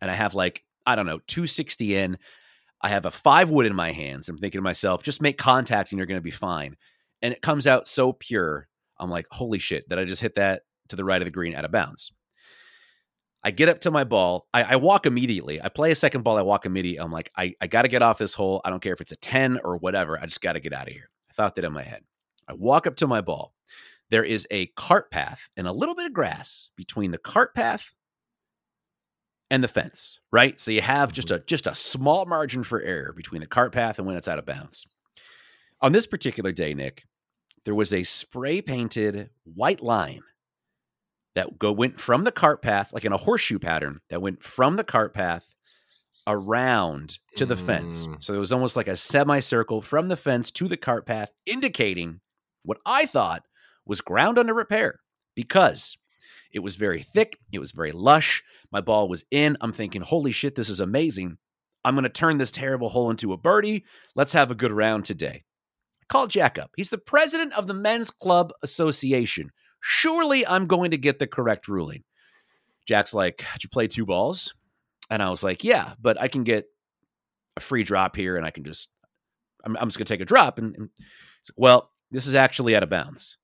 And 0.00 0.10
I 0.10 0.14
have 0.14 0.34
like, 0.34 0.62
I 0.84 0.94
don't 0.94 1.06
know, 1.06 1.20
260 1.26 1.96
in. 1.96 2.18
I 2.82 2.90
have 2.90 3.06
a 3.06 3.10
five 3.10 3.48
wood 3.50 3.66
in 3.66 3.74
my 3.74 3.92
hands. 3.92 4.28
I'm 4.28 4.38
thinking 4.38 4.58
to 4.58 4.62
myself, 4.62 5.02
just 5.02 5.22
make 5.22 5.38
contact 5.38 5.90
and 5.90 5.98
you're 5.98 6.06
going 6.06 6.18
to 6.18 6.22
be 6.22 6.30
fine. 6.30 6.76
And 7.22 7.32
it 7.32 7.40
comes 7.40 7.66
out 7.66 7.86
so 7.86 8.12
pure. 8.12 8.68
I'm 8.98 9.10
like, 9.10 9.26
holy 9.30 9.58
shit, 9.58 9.88
that 9.88 9.98
I 9.98 10.04
just 10.04 10.22
hit 10.22 10.34
that 10.34 10.62
to 10.88 10.96
the 10.96 11.04
right 11.04 11.20
of 11.20 11.26
the 11.26 11.32
green 11.32 11.54
out 11.54 11.64
of 11.64 11.72
bounds. 11.72 12.12
I 13.42 13.50
get 13.50 13.68
up 13.68 13.80
to 13.82 13.90
my 13.90 14.04
ball. 14.04 14.48
I, 14.52 14.62
I 14.62 14.76
walk 14.76 15.06
immediately. 15.06 15.62
I 15.62 15.68
play 15.68 15.90
a 15.90 15.94
second 15.94 16.22
ball. 16.22 16.36
I 16.36 16.42
walk 16.42 16.66
immediately. 16.66 17.04
I'm 17.04 17.12
like, 17.12 17.30
I, 17.36 17.54
I 17.60 17.68
got 17.68 17.82
to 17.82 17.88
get 17.88 18.02
off 18.02 18.18
this 18.18 18.34
hole. 18.34 18.60
I 18.64 18.70
don't 18.70 18.82
care 18.82 18.92
if 18.92 19.00
it's 19.00 19.12
a 19.12 19.16
10 19.16 19.60
or 19.62 19.76
whatever. 19.76 20.18
I 20.18 20.26
just 20.26 20.40
got 20.40 20.54
to 20.54 20.60
get 20.60 20.72
out 20.72 20.88
of 20.88 20.92
here. 20.92 21.10
I 21.30 21.32
thought 21.32 21.54
that 21.54 21.64
in 21.64 21.72
my 21.72 21.82
head. 21.82 22.02
I 22.48 22.54
walk 22.54 22.86
up 22.86 22.96
to 22.96 23.06
my 23.06 23.20
ball. 23.20 23.52
There 24.10 24.24
is 24.24 24.46
a 24.50 24.66
cart 24.76 25.10
path 25.10 25.48
and 25.56 25.66
a 25.66 25.72
little 25.72 25.94
bit 25.94 26.06
of 26.06 26.12
grass 26.12 26.70
between 26.76 27.10
the 27.10 27.18
cart 27.18 27.54
path 27.54 27.94
and 29.50 29.62
the 29.62 29.68
fence, 29.68 30.20
right? 30.32 30.58
So 30.58 30.70
you 30.70 30.80
have 30.80 31.12
just 31.12 31.28
mm-hmm. 31.28 31.42
a 31.42 31.46
just 31.46 31.66
a 31.66 31.74
small 31.74 32.26
margin 32.26 32.62
for 32.62 32.80
error 32.80 33.12
between 33.16 33.40
the 33.40 33.46
cart 33.46 33.72
path 33.72 33.98
and 33.98 34.06
when 34.06 34.16
it's 34.16 34.28
out 34.28 34.38
of 34.38 34.46
bounds. 34.46 34.86
On 35.80 35.92
this 35.92 36.06
particular 36.06 36.52
day, 36.52 36.74
Nick, 36.74 37.04
there 37.64 37.74
was 37.74 37.92
a 37.92 38.02
spray 38.02 38.62
painted 38.62 39.30
white 39.44 39.82
line 39.82 40.22
that 41.36 41.58
go 41.58 41.70
went 41.70 42.00
from 42.00 42.24
the 42.24 42.32
cart 42.32 42.62
path, 42.62 42.92
like 42.92 43.04
in 43.04 43.12
a 43.12 43.18
horseshoe 43.18 43.58
pattern, 43.58 44.00
that 44.10 44.22
went 44.22 44.42
from 44.42 44.76
the 44.76 44.84
cart 44.84 45.14
path 45.14 45.44
around 46.26 47.18
to 47.36 47.46
the 47.46 47.56
fence. 47.56 48.06
Mm. 48.06 48.22
So 48.22 48.34
it 48.34 48.38
was 48.38 48.52
almost 48.52 48.74
like 48.74 48.88
a 48.88 48.96
semicircle 48.96 49.82
from 49.82 50.08
the 50.08 50.16
fence 50.16 50.50
to 50.52 50.66
the 50.66 50.78
cart 50.78 51.06
path, 51.06 51.28
indicating 51.44 52.20
what 52.64 52.78
I 52.84 53.06
thought 53.06 53.44
was 53.84 54.00
ground 54.00 54.38
under 54.38 54.54
repair 54.54 55.00
because 55.36 55.96
it 56.52 56.60
was 56.60 56.76
very 56.76 57.02
thick, 57.02 57.38
it 57.52 57.58
was 57.58 57.70
very 57.70 57.92
lush. 57.92 58.42
My 58.72 58.80
ball 58.80 59.08
was 59.08 59.24
in. 59.30 59.56
I'm 59.60 59.72
thinking, 59.72 60.02
holy 60.02 60.32
shit, 60.32 60.56
this 60.56 60.70
is 60.70 60.80
amazing. 60.80 61.36
I'm 61.84 61.94
going 61.94 62.04
to 62.04 62.08
turn 62.08 62.38
this 62.38 62.50
terrible 62.50 62.88
hole 62.88 63.10
into 63.10 63.32
a 63.32 63.38
birdie. 63.38 63.84
Let's 64.16 64.32
have 64.32 64.50
a 64.50 64.56
good 64.56 64.72
round 64.72 65.04
today. 65.04 65.44
Call 66.08 66.26
Jack 66.26 66.58
up. 66.58 66.70
He's 66.76 66.90
the 66.90 66.98
president 66.98 67.52
of 67.52 67.66
the 67.66 67.74
Men's 67.74 68.10
Club 68.10 68.52
Association. 68.62 69.50
Surely 69.88 70.44
I'm 70.44 70.64
going 70.64 70.90
to 70.90 70.98
get 70.98 71.20
the 71.20 71.28
correct 71.28 71.68
ruling. 71.68 72.02
Jack's 72.88 73.14
like, 73.14 73.44
Did 73.52 73.62
you 73.62 73.68
play 73.68 73.86
two 73.86 74.04
balls? 74.04 74.52
And 75.10 75.22
I 75.22 75.30
was 75.30 75.44
like, 75.44 75.62
Yeah, 75.62 75.92
but 76.02 76.20
I 76.20 76.26
can 76.26 76.42
get 76.42 76.66
a 77.56 77.60
free 77.60 77.84
drop 77.84 78.16
here 78.16 78.36
and 78.36 78.44
I 78.44 78.50
can 78.50 78.64
just, 78.64 78.88
I'm, 79.64 79.76
I'm 79.76 79.86
just 79.86 79.96
going 79.96 80.06
to 80.06 80.12
take 80.12 80.20
a 80.20 80.24
drop. 80.24 80.58
And, 80.58 80.74
and 80.74 80.90
he's 80.98 81.50
like, 81.50 81.56
Well, 81.56 81.92
this 82.10 82.26
is 82.26 82.34
actually 82.34 82.74
out 82.74 82.82
of 82.82 82.88
bounds. 82.88 83.38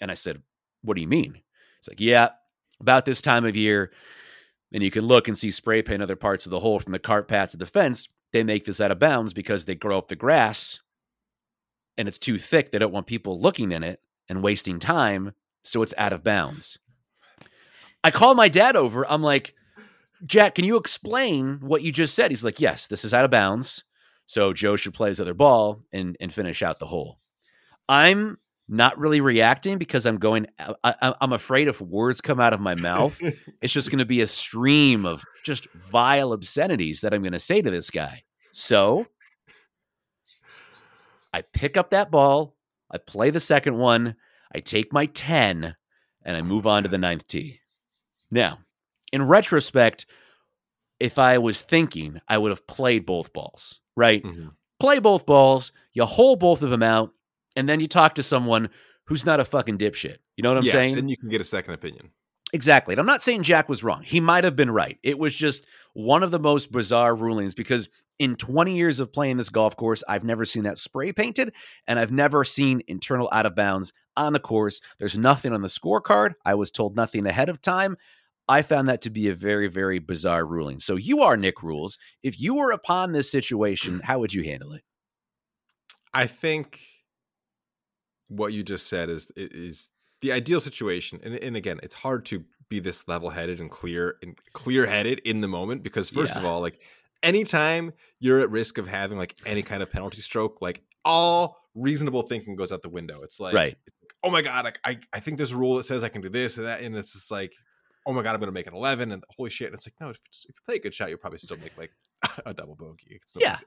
And 0.00 0.10
I 0.10 0.14
said, 0.14 0.42
What 0.82 0.96
do 0.96 1.00
you 1.00 1.06
mean? 1.06 1.40
It's 1.78 1.88
like, 1.88 2.00
Yeah, 2.00 2.30
about 2.80 3.04
this 3.04 3.22
time 3.22 3.44
of 3.44 3.54
year, 3.54 3.92
and 4.72 4.82
you 4.82 4.90
can 4.90 5.04
look 5.04 5.28
and 5.28 5.38
see 5.38 5.52
spray 5.52 5.80
paint 5.82 6.02
other 6.02 6.16
parts 6.16 6.44
of 6.44 6.50
the 6.50 6.58
hole 6.58 6.80
from 6.80 6.90
the 6.90 6.98
cart 6.98 7.28
path 7.28 7.52
to 7.52 7.56
the 7.56 7.66
fence. 7.66 8.08
They 8.32 8.42
make 8.42 8.64
this 8.64 8.80
out 8.80 8.90
of 8.90 8.98
bounds 8.98 9.32
because 9.32 9.64
they 9.64 9.76
grow 9.76 9.96
up 9.96 10.08
the 10.08 10.16
grass 10.16 10.80
and 11.96 12.08
it's 12.08 12.18
too 12.18 12.36
thick. 12.36 12.72
They 12.72 12.80
don't 12.80 12.90
want 12.90 13.06
people 13.06 13.40
looking 13.40 13.70
in 13.70 13.84
it 13.84 14.00
and 14.28 14.42
wasting 14.42 14.78
time. 14.78 15.32
So 15.62 15.82
it's 15.82 15.94
out 15.96 16.12
of 16.12 16.24
bounds. 16.24 16.78
I 18.02 18.10
call 18.10 18.34
my 18.34 18.48
dad 18.48 18.76
over. 18.76 19.10
I'm 19.10 19.22
like, 19.22 19.54
Jack, 20.26 20.56
can 20.56 20.64
you 20.64 20.76
explain 20.76 21.60
what 21.60 21.82
you 21.82 21.90
just 21.92 22.14
said? 22.14 22.30
He's 22.30 22.44
like, 22.44 22.60
Yes, 22.60 22.86
this 22.86 23.04
is 23.04 23.14
out 23.14 23.24
of 23.24 23.30
bounds. 23.30 23.84
So 24.26 24.52
Joe 24.52 24.76
should 24.76 24.94
play 24.94 25.08
his 25.08 25.20
other 25.20 25.34
ball 25.34 25.80
and, 25.92 26.16
and 26.20 26.32
finish 26.32 26.62
out 26.62 26.78
the 26.78 26.86
hole. 26.86 27.18
I'm 27.88 28.38
not 28.68 28.98
really 28.98 29.20
reacting 29.20 29.78
because 29.78 30.06
I'm 30.06 30.18
going, 30.18 30.46
uh, 30.58 30.74
I, 30.82 30.94
I, 31.02 31.14
I'm 31.20 31.32
afraid 31.32 31.68
if 31.68 31.80
words 31.80 32.20
come 32.20 32.40
out 32.40 32.54
of 32.54 32.60
my 32.60 32.74
mouth, 32.74 33.20
it's 33.60 33.72
just 33.72 33.90
going 33.90 33.98
to 33.98 34.06
be 34.06 34.22
a 34.22 34.26
stream 34.26 35.04
of 35.04 35.24
just 35.44 35.70
vile 35.74 36.32
obscenities 36.32 37.02
that 37.02 37.12
I'm 37.12 37.22
going 37.22 37.32
to 37.32 37.38
say 37.38 37.60
to 37.60 37.70
this 37.70 37.90
guy. 37.90 38.22
So 38.52 39.06
I 41.32 41.42
pick 41.42 41.76
up 41.76 41.90
that 41.90 42.10
ball, 42.10 42.53
I 42.94 42.98
play 42.98 43.30
the 43.30 43.40
second 43.40 43.76
one, 43.76 44.14
I 44.54 44.60
take 44.60 44.92
my 44.92 45.06
10, 45.06 45.74
and 46.24 46.36
I 46.36 46.42
move 46.42 46.66
on 46.66 46.84
to 46.84 46.88
the 46.88 46.96
ninth 46.96 47.26
tee. 47.26 47.60
Now, 48.30 48.60
in 49.12 49.22
retrospect, 49.26 50.06
if 51.00 51.18
I 51.18 51.38
was 51.38 51.60
thinking, 51.60 52.20
I 52.28 52.38
would 52.38 52.50
have 52.50 52.66
played 52.68 53.04
both 53.04 53.32
balls, 53.32 53.80
right? 53.96 54.22
Mhm. 54.22 54.52
Play 54.78 55.00
both 55.00 55.26
balls, 55.26 55.72
you 55.92 56.04
hole 56.04 56.36
both 56.36 56.62
of 56.62 56.70
them 56.70 56.84
out, 56.84 57.12
and 57.56 57.68
then 57.68 57.80
you 57.80 57.88
talk 57.88 58.14
to 58.14 58.22
someone 58.22 58.70
who's 59.06 59.26
not 59.26 59.40
a 59.40 59.44
fucking 59.44 59.78
dipshit. 59.78 60.18
You 60.36 60.42
know 60.42 60.50
what 60.50 60.58
I'm 60.58 60.64
yeah, 60.64 60.72
saying? 60.72 60.94
Then 60.94 61.08
you 61.08 61.16
can 61.16 61.28
get 61.28 61.40
a 61.40 61.44
second 61.44 61.74
opinion. 61.74 62.10
Exactly. 62.52 62.94
And 62.94 63.00
I'm 63.00 63.06
not 63.06 63.22
saying 63.22 63.42
Jack 63.42 63.68
was 63.68 63.82
wrong. 63.82 64.02
He 64.04 64.20
might 64.20 64.44
have 64.44 64.54
been 64.54 64.70
right. 64.70 64.98
It 65.02 65.18
was 65.18 65.34
just 65.34 65.66
one 65.94 66.22
of 66.22 66.30
the 66.30 66.38
most 66.38 66.70
bizarre 66.70 67.14
rulings 67.14 67.54
because 67.54 67.88
in 68.18 68.36
20 68.36 68.76
years 68.76 69.00
of 69.00 69.12
playing 69.12 69.36
this 69.36 69.48
golf 69.48 69.76
course, 69.76 70.04
I've 70.08 70.24
never 70.24 70.44
seen 70.44 70.64
that 70.64 70.78
spray 70.78 71.12
painted 71.12 71.52
and 71.86 71.98
I've 71.98 72.12
never 72.12 72.44
seen 72.44 72.82
internal 72.86 73.28
out 73.32 73.46
of 73.46 73.54
bounds 73.54 73.92
on 74.16 74.32
the 74.32 74.40
course. 74.40 74.80
There's 74.98 75.18
nothing 75.18 75.52
on 75.52 75.62
the 75.62 75.68
scorecard. 75.68 76.34
I 76.44 76.54
was 76.54 76.70
told 76.70 76.96
nothing 76.96 77.26
ahead 77.26 77.48
of 77.48 77.60
time. 77.60 77.96
I 78.46 78.62
found 78.62 78.88
that 78.88 79.02
to 79.02 79.10
be 79.10 79.28
a 79.28 79.34
very, 79.34 79.68
very 79.68 79.98
bizarre 79.98 80.44
ruling. 80.44 80.78
So 80.78 80.96
you 80.96 81.22
are 81.22 81.36
Nick 81.36 81.62
Rules. 81.62 81.98
If 82.22 82.40
you 82.40 82.56
were 82.56 82.70
upon 82.70 83.12
this 83.12 83.30
situation, 83.30 84.00
how 84.04 84.18
would 84.18 84.34
you 84.34 84.44
handle 84.44 84.72
it? 84.74 84.82
I 86.12 86.26
think 86.26 86.80
what 88.28 88.52
you 88.52 88.62
just 88.62 88.86
said 88.86 89.08
is 89.08 89.30
is 89.36 89.88
the 90.20 90.32
ideal 90.32 90.60
situation. 90.60 91.20
And, 91.22 91.34
and 91.34 91.56
again, 91.56 91.80
it's 91.82 91.94
hard 91.94 92.24
to 92.26 92.44
be 92.68 92.80
this 92.80 93.08
level 93.08 93.30
headed 93.30 93.60
and 93.60 93.70
clear 93.70 94.16
and 94.22 94.38
clear 94.52 94.86
headed 94.86 95.20
in 95.24 95.40
the 95.40 95.48
moment 95.48 95.82
because 95.82 96.10
first 96.10 96.36
of 96.36 96.44
all, 96.44 96.60
like 96.60 96.80
anytime 97.24 97.92
you're 98.20 98.38
at 98.40 98.50
risk 98.50 98.78
of 98.78 98.86
having 98.86 99.18
like 99.18 99.34
any 99.46 99.62
kind 99.62 99.82
of 99.82 99.90
penalty 99.90 100.20
stroke, 100.20 100.60
like 100.62 100.82
all 101.04 101.56
reasonable 101.74 102.22
thinking 102.22 102.54
goes 102.56 102.70
out 102.70 102.82
the 102.82 102.88
window. 102.88 103.22
It's 103.22 103.40
like, 103.40 103.54
Right. 103.54 103.76
oh 104.22 104.30
my 104.30 104.42
god, 104.42 104.64
like, 104.64 104.78
I 104.84 104.98
I 105.12 105.20
think 105.20 105.38
there's 105.38 105.52
a 105.52 105.56
rule 105.56 105.76
that 105.76 105.84
says 105.84 106.04
I 106.04 106.08
can 106.08 106.20
do 106.22 106.28
this 106.28 106.58
and 106.58 106.66
that, 106.66 106.80
and 106.82 106.94
it's 106.96 107.14
just 107.14 107.30
like, 107.30 107.52
oh 108.06 108.12
my 108.12 108.22
god, 108.22 108.34
I'm 108.34 108.40
gonna 108.40 108.52
make 108.52 108.66
an 108.66 108.74
11, 108.74 109.10
and 109.12 109.24
holy 109.36 109.50
shit, 109.50 109.66
and 109.68 109.74
it's 109.74 109.86
like, 109.86 109.94
no, 110.00 110.10
if, 110.10 110.20
if 110.30 110.44
you 110.48 110.54
play 110.64 110.76
a 110.76 110.78
good 110.78 110.94
shot, 110.94 111.08
you'll 111.08 111.18
probably 111.18 111.38
still 111.40 111.56
make 111.58 111.76
like 111.76 111.90
a 112.46 112.54
double 112.54 112.76
bogey. 112.76 113.18
It's 113.22 113.34
no 113.34 113.40
Yeah. 113.42 113.58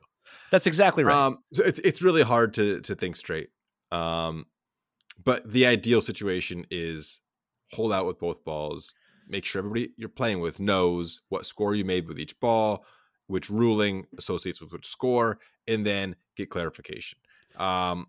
That's 0.52 0.68
exactly 0.68 1.04
right. 1.04 1.16
Um, 1.16 1.40
so 1.54 1.64
it's 1.64 1.80
it's 1.84 2.02
really 2.02 2.24
hard 2.24 2.54
to 2.56 2.82
to 2.82 2.96
think 2.96 3.16
straight. 3.16 3.50
Um, 3.92 4.46
but 5.24 5.50
the 5.52 5.66
ideal 5.66 6.02
situation 6.02 6.66
is 6.70 7.22
hold 7.74 7.94
out 7.94 8.06
with 8.06 8.20
both 8.20 8.44
balls. 8.44 8.94
Make 9.30 9.46
sure 9.46 9.60
everybody 9.60 9.90
you're 9.98 10.10
playing 10.10 10.40
with 10.42 10.60
knows 10.60 11.22
what 11.30 11.46
score 11.46 11.76
you 11.76 11.86
made 11.86 12.08
with 12.08 12.20
each 12.20 12.40
ball, 12.40 12.86
which 13.28 13.50
ruling 13.50 14.06
associates 14.18 14.60
with 14.62 14.72
which 14.72 14.88
score, 14.88 15.40
and 15.68 15.86
then 15.86 16.16
get 16.36 16.50
clarification. 16.50 17.20
Um, 17.58 18.08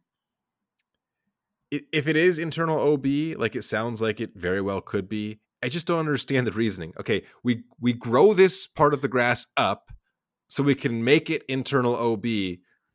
if 1.70 2.08
it 2.08 2.16
is 2.16 2.38
internal 2.38 2.80
OB, 2.92 3.04
like 3.38 3.54
it 3.54 3.62
sounds 3.64 4.00
like 4.00 4.20
it 4.20 4.30
very 4.34 4.60
well 4.60 4.80
could 4.80 5.08
be, 5.08 5.40
I 5.62 5.68
just 5.68 5.86
don't 5.86 5.98
understand 5.98 6.46
the 6.46 6.52
reasoning. 6.52 6.92
Okay, 6.98 7.24
we 7.42 7.64
we 7.80 7.92
grow 7.92 8.32
this 8.32 8.66
part 8.66 8.94
of 8.94 9.02
the 9.02 9.08
grass 9.08 9.46
up 9.56 9.90
so 10.48 10.62
we 10.62 10.74
can 10.74 11.04
make 11.04 11.28
it 11.28 11.42
internal 11.48 11.94
OB 11.96 12.24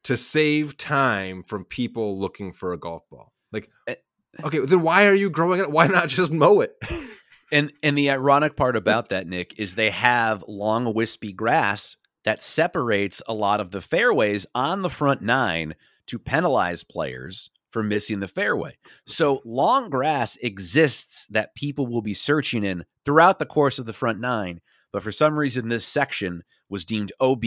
to 0.06 0.18
save 0.18 0.76
time 0.78 1.44
from 1.44 1.66
people 1.66 2.20
looking 2.20 2.52
for 2.52 2.74
a 2.74 2.78
golf 2.80 3.04
ball. 3.10 3.32
Like, 3.52 3.70
Eh. 3.88 3.96
okay, 4.44 4.60
then 4.60 4.82
why 4.82 5.06
are 5.08 5.14
you 5.14 5.30
growing 5.30 5.60
it? 5.60 5.72
Why 5.72 5.88
not 5.88 6.08
just 6.10 6.32
mow 6.32 6.62
it? 6.62 6.76
And 7.52 7.72
and 7.84 7.96
the 7.96 8.10
ironic 8.10 8.56
part 8.56 8.76
about 8.84 9.10
that, 9.10 9.28
Nick, 9.28 9.60
is 9.60 9.76
they 9.76 9.92
have 9.92 10.44
long 10.48 10.92
wispy 10.96 11.32
grass 11.34 11.98
that 12.26 12.42
separates 12.42 13.22
a 13.28 13.34
lot 13.34 13.60
of 13.60 13.72
the 13.72 13.82
fairways 13.82 14.46
on 14.56 14.82
the 14.82 14.90
front 14.90 15.22
nine 15.22 15.76
to 16.08 16.20
penalize 16.20 16.84
players 16.84 17.50
for 17.70 17.84
missing 17.84 18.20
the 18.20 18.28
fairway. 18.28 18.78
So 19.06 19.42
long 19.44 19.90
grass 19.90 20.38
exists 20.38 21.28
that 21.28 21.56
people 21.56 21.88
will 21.88 22.04
be 22.04 22.14
searching 22.14 22.64
in 22.64 22.86
throughout 23.04 23.40
the 23.40 23.46
course 23.46 23.80
of 23.80 23.86
the 23.86 23.94
front 23.94 24.20
nine, 24.20 24.62
but 24.92 25.04
for 25.04 25.12
some 25.12 25.38
reason 25.38 25.70
this 25.70 25.86
section 25.86 26.44
was 26.70 26.86
deemed 26.86 27.12
OB 27.20 27.44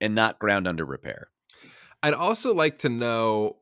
and 0.00 0.14
not 0.14 0.38
ground 0.38 0.66
under 0.66 0.84
repair. 0.84 1.28
I'd 2.02 2.14
also 2.14 2.54
like 2.54 2.78
to 2.80 2.88
know 2.88 3.58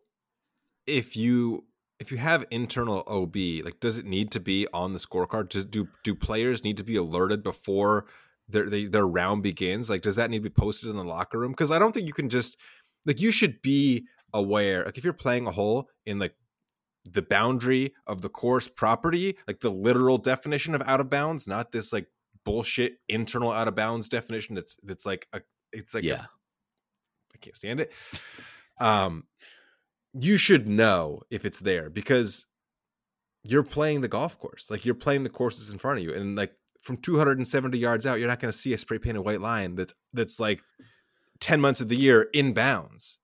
if 0.86 1.16
you 1.16 1.64
if 2.00 2.10
you 2.10 2.18
have 2.18 2.44
internal 2.50 3.02
OB, 3.06 3.36
like 3.64 3.80
does 3.80 3.98
it 3.98 4.04
need 4.04 4.30
to 4.32 4.40
be 4.40 4.66
on 4.72 4.92
the 4.92 4.98
scorecard? 4.98 5.70
Do 5.70 5.88
do 6.02 6.14
players 6.14 6.62
need 6.62 6.76
to 6.76 6.84
be 6.84 6.96
alerted 6.96 7.42
before 7.42 8.06
their 8.48 8.68
they, 8.68 8.86
their 8.86 9.06
round 9.06 9.42
begins? 9.42 9.90
Like 9.90 10.02
does 10.02 10.16
that 10.16 10.30
need 10.30 10.38
to 10.38 10.42
be 10.42 10.50
posted 10.50 10.88
in 10.88 10.96
the 10.96 11.04
locker 11.04 11.38
room? 11.38 11.52
Because 11.52 11.70
I 11.70 11.78
don't 11.78 11.92
think 11.92 12.06
you 12.06 12.12
can 12.12 12.28
just 12.28 12.56
like 13.06 13.20
you 13.20 13.30
should 13.30 13.62
be 13.62 14.04
aware. 14.32 14.84
Like 14.84 14.98
if 14.98 15.04
you're 15.04 15.12
playing 15.12 15.46
a 15.46 15.52
hole 15.52 15.88
in 16.06 16.18
like 16.18 16.34
the 17.04 17.22
boundary 17.22 17.94
of 18.06 18.22
the 18.22 18.28
course 18.28 18.68
property, 18.68 19.36
like 19.46 19.60
the 19.60 19.70
literal 19.70 20.18
definition 20.18 20.74
of 20.74 20.82
out 20.86 21.00
of 21.00 21.10
bounds, 21.10 21.46
not 21.46 21.72
this 21.72 21.92
like 21.92 22.06
bullshit 22.44 22.98
internal 23.08 23.50
out 23.50 23.68
of 23.68 23.74
bounds 23.74 24.08
definition 24.08 24.54
that's 24.54 24.76
that's 24.82 25.06
like 25.06 25.26
a 25.32 25.40
it's 25.72 25.94
like 25.94 26.04
yeah. 26.04 26.26
I 27.34 27.38
can't 27.38 27.56
stand 27.56 27.80
it. 27.80 27.92
Um, 28.80 29.24
you 30.12 30.36
should 30.36 30.68
know 30.68 31.22
if 31.30 31.44
it's 31.44 31.58
there 31.58 31.90
because 31.90 32.46
you're 33.42 33.64
playing 33.64 34.00
the 34.00 34.08
golf 34.08 34.38
course. 34.38 34.70
Like 34.70 34.84
you're 34.84 34.94
playing 34.94 35.24
the 35.24 35.30
courses 35.30 35.70
in 35.70 35.78
front 35.78 35.98
of 35.98 36.04
you, 36.04 36.14
and 36.14 36.36
like 36.36 36.54
from 36.84 36.98
270 36.98 37.78
yards 37.78 38.04
out, 38.04 38.18
you're 38.18 38.28
not 38.28 38.40
going 38.40 38.52
to 38.52 38.56
see 38.56 38.74
a 38.74 38.78
spray 38.78 38.98
painted 38.98 39.22
white 39.22 39.40
line 39.40 39.74
that's 39.74 39.94
that's 40.12 40.38
like 40.38 40.60
10 41.40 41.60
months 41.60 41.80
of 41.80 41.88
the 41.88 41.96
year 41.96 42.28
in 42.34 42.52
bounds. 42.52 43.18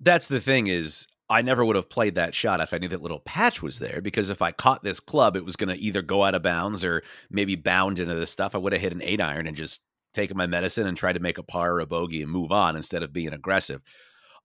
That's 0.00 0.26
the 0.26 0.40
thing 0.40 0.66
is 0.66 1.06
I 1.28 1.42
never 1.42 1.64
would 1.64 1.76
have 1.76 1.90
played 1.90 2.14
that 2.14 2.34
shot 2.34 2.60
if 2.60 2.72
I 2.72 2.78
knew 2.78 2.88
that 2.88 3.02
little 3.02 3.20
patch 3.20 3.62
was 3.62 3.78
there 3.78 4.00
because 4.00 4.30
if 4.30 4.40
I 4.40 4.52
caught 4.52 4.82
this 4.82 5.00
club, 5.00 5.36
it 5.36 5.44
was 5.44 5.56
going 5.56 5.68
to 5.68 5.82
either 5.82 6.00
go 6.00 6.24
out 6.24 6.34
of 6.34 6.42
bounds 6.42 6.84
or 6.84 7.02
maybe 7.30 7.56
bound 7.56 7.98
into 7.98 8.14
this 8.14 8.30
stuff. 8.30 8.54
I 8.54 8.58
would 8.58 8.72
have 8.72 8.82
hit 8.82 8.92
an 8.92 9.02
eight 9.02 9.20
iron 9.20 9.46
and 9.46 9.56
just 9.56 9.82
taken 10.14 10.36
my 10.36 10.46
medicine 10.46 10.86
and 10.86 10.96
tried 10.96 11.14
to 11.14 11.20
make 11.20 11.38
a 11.38 11.42
par 11.42 11.74
or 11.74 11.80
a 11.80 11.86
bogey 11.86 12.22
and 12.22 12.30
move 12.30 12.52
on 12.52 12.74
instead 12.74 13.02
of 13.02 13.12
being 13.12 13.34
aggressive. 13.34 13.82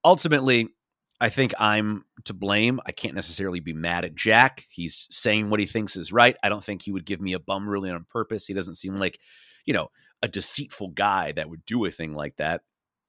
Ultimately, 0.03 0.69
I 1.21 1.29
think 1.29 1.53
I'm 1.59 2.05
to 2.25 2.33
blame. 2.33 2.79
I 2.85 2.91
can't 2.93 3.15
necessarily 3.15 3.59
be 3.59 3.73
mad 3.73 4.05
at 4.05 4.15
Jack. 4.15 4.65
He's 4.69 5.05
saying 5.09 5.49
what 5.49 5.59
he 5.59 5.65
thinks 5.65 5.97
is 5.97 6.13
right. 6.13 6.37
I 6.43 6.49
don't 6.49 6.63
think 6.63 6.81
he 6.81 6.91
would 6.91 7.05
give 7.05 7.19
me 7.19 7.33
a 7.33 7.39
bum 7.39 7.67
ruling 7.67 7.91
on 7.91 8.05
purpose. 8.09 8.47
He 8.47 8.53
doesn't 8.53 8.75
seem 8.75 8.95
like, 8.95 9.19
you 9.65 9.73
know, 9.73 9.89
a 10.21 10.27
deceitful 10.29 10.89
guy 10.89 11.33
that 11.33 11.49
would 11.49 11.65
do 11.65 11.83
a 11.85 11.91
thing 11.91 12.13
like 12.13 12.37
that. 12.37 12.61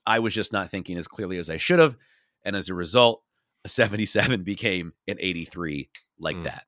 I 0.06 0.18
was 0.18 0.34
just 0.34 0.52
not 0.52 0.70
thinking 0.70 0.98
as 0.98 1.06
clearly 1.06 1.38
as 1.38 1.50
I 1.50 1.56
should 1.56 1.78
have. 1.78 1.96
And 2.44 2.56
as 2.56 2.68
a 2.68 2.74
result, 2.74 3.22
a 3.64 3.68
77 3.68 4.42
became 4.44 4.92
an 5.06 5.16
83 5.20 5.88
like 6.18 6.36
Mm. 6.38 6.44
that. 6.44 6.64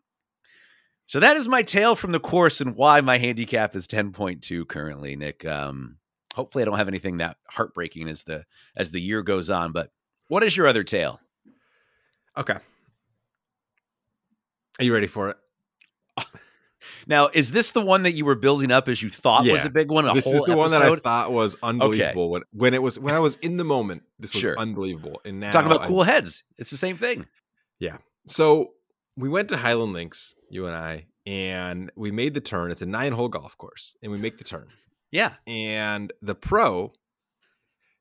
So 1.06 1.20
that 1.20 1.36
is 1.36 1.48
my 1.48 1.62
tale 1.62 1.94
from 1.94 2.12
the 2.12 2.20
course 2.20 2.60
and 2.60 2.76
why 2.76 3.00
my 3.00 3.18
handicap 3.18 3.74
is 3.74 3.86
10.2 3.86 4.66
currently, 4.66 5.16
Nick. 5.16 5.44
Um, 5.44 5.96
hopefully 6.34 6.62
I 6.62 6.64
don't 6.64 6.78
have 6.78 6.88
anything 6.88 7.18
that 7.18 7.36
heartbreaking 7.48 8.08
as 8.08 8.22
the 8.22 8.44
as 8.76 8.92
the 8.92 9.00
year 9.00 9.22
goes 9.22 9.50
on, 9.50 9.72
but 9.72 9.90
what 10.28 10.42
is 10.42 10.56
your 10.56 10.66
other 10.68 10.84
tale? 10.84 11.20
Okay. 12.36 12.56
Are 14.78 14.84
you 14.84 14.92
ready 14.92 15.06
for 15.06 15.30
it? 15.30 15.36
Now, 17.06 17.28
is 17.32 17.50
this 17.52 17.72
the 17.72 17.80
one 17.80 18.04
that 18.04 18.12
you 18.12 18.24
were 18.24 18.34
building 18.36 18.70
up 18.70 18.88
as 18.88 19.02
you 19.02 19.08
thought 19.10 19.44
was 19.44 19.64
a 19.64 19.70
big 19.70 19.90
one? 19.90 20.06
A 20.06 20.14
this 20.14 20.26
is 20.26 20.42
the 20.44 20.56
one 20.56 20.70
that 20.70 20.82
I 20.82 20.94
thought 20.96 21.32
was 21.32 21.56
unbelievable 21.62 22.30
when 22.30 22.42
when 22.52 22.74
it 22.74 22.82
was 22.82 22.98
when 22.98 23.14
I 23.14 23.18
was 23.18 23.36
in 23.36 23.56
the 23.56 23.64
moment. 23.64 24.02
This 24.20 24.32
was 24.32 24.40
Sure. 24.40 24.58
unbelievable. 24.58 25.20
And 25.24 25.40
now 25.40 25.50
Talking 25.50 25.70
about 25.72 25.84
I- 25.84 25.88
cool 25.88 26.02
heads. 26.04 26.44
It's 26.58 26.70
the 26.70 26.76
same 26.76 26.96
thing. 26.96 27.18
Hmm. 27.20 27.28
Yeah. 27.80 27.96
So 28.26 28.74
we 29.16 29.28
went 29.28 29.48
to 29.50 29.56
Highland 29.56 29.92
Links, 29.92 30.34
you 30.48 30.66
and 30.66 30.76
I, 30.76 31.06
and 31.26 31.90
we 31.96 32.10
made 32.12 32.34
the 32.34 32.40
turn. 32.40 32.70
It's 32.70 32.82
a 32.82 32.86
nine 32.86 33.12
hole 33.12 33.28
golf 33.28 33.56
course, 33.58 33.96
and 34.02 34.12
we 34.12 34.18
make 34.18 34.38
the 34.38 34.44
turn. 34.44 34.68
Yeah. 35.10 35.34
And 35.46 36.12
the 36.22 36.34
pro 36.36 36.92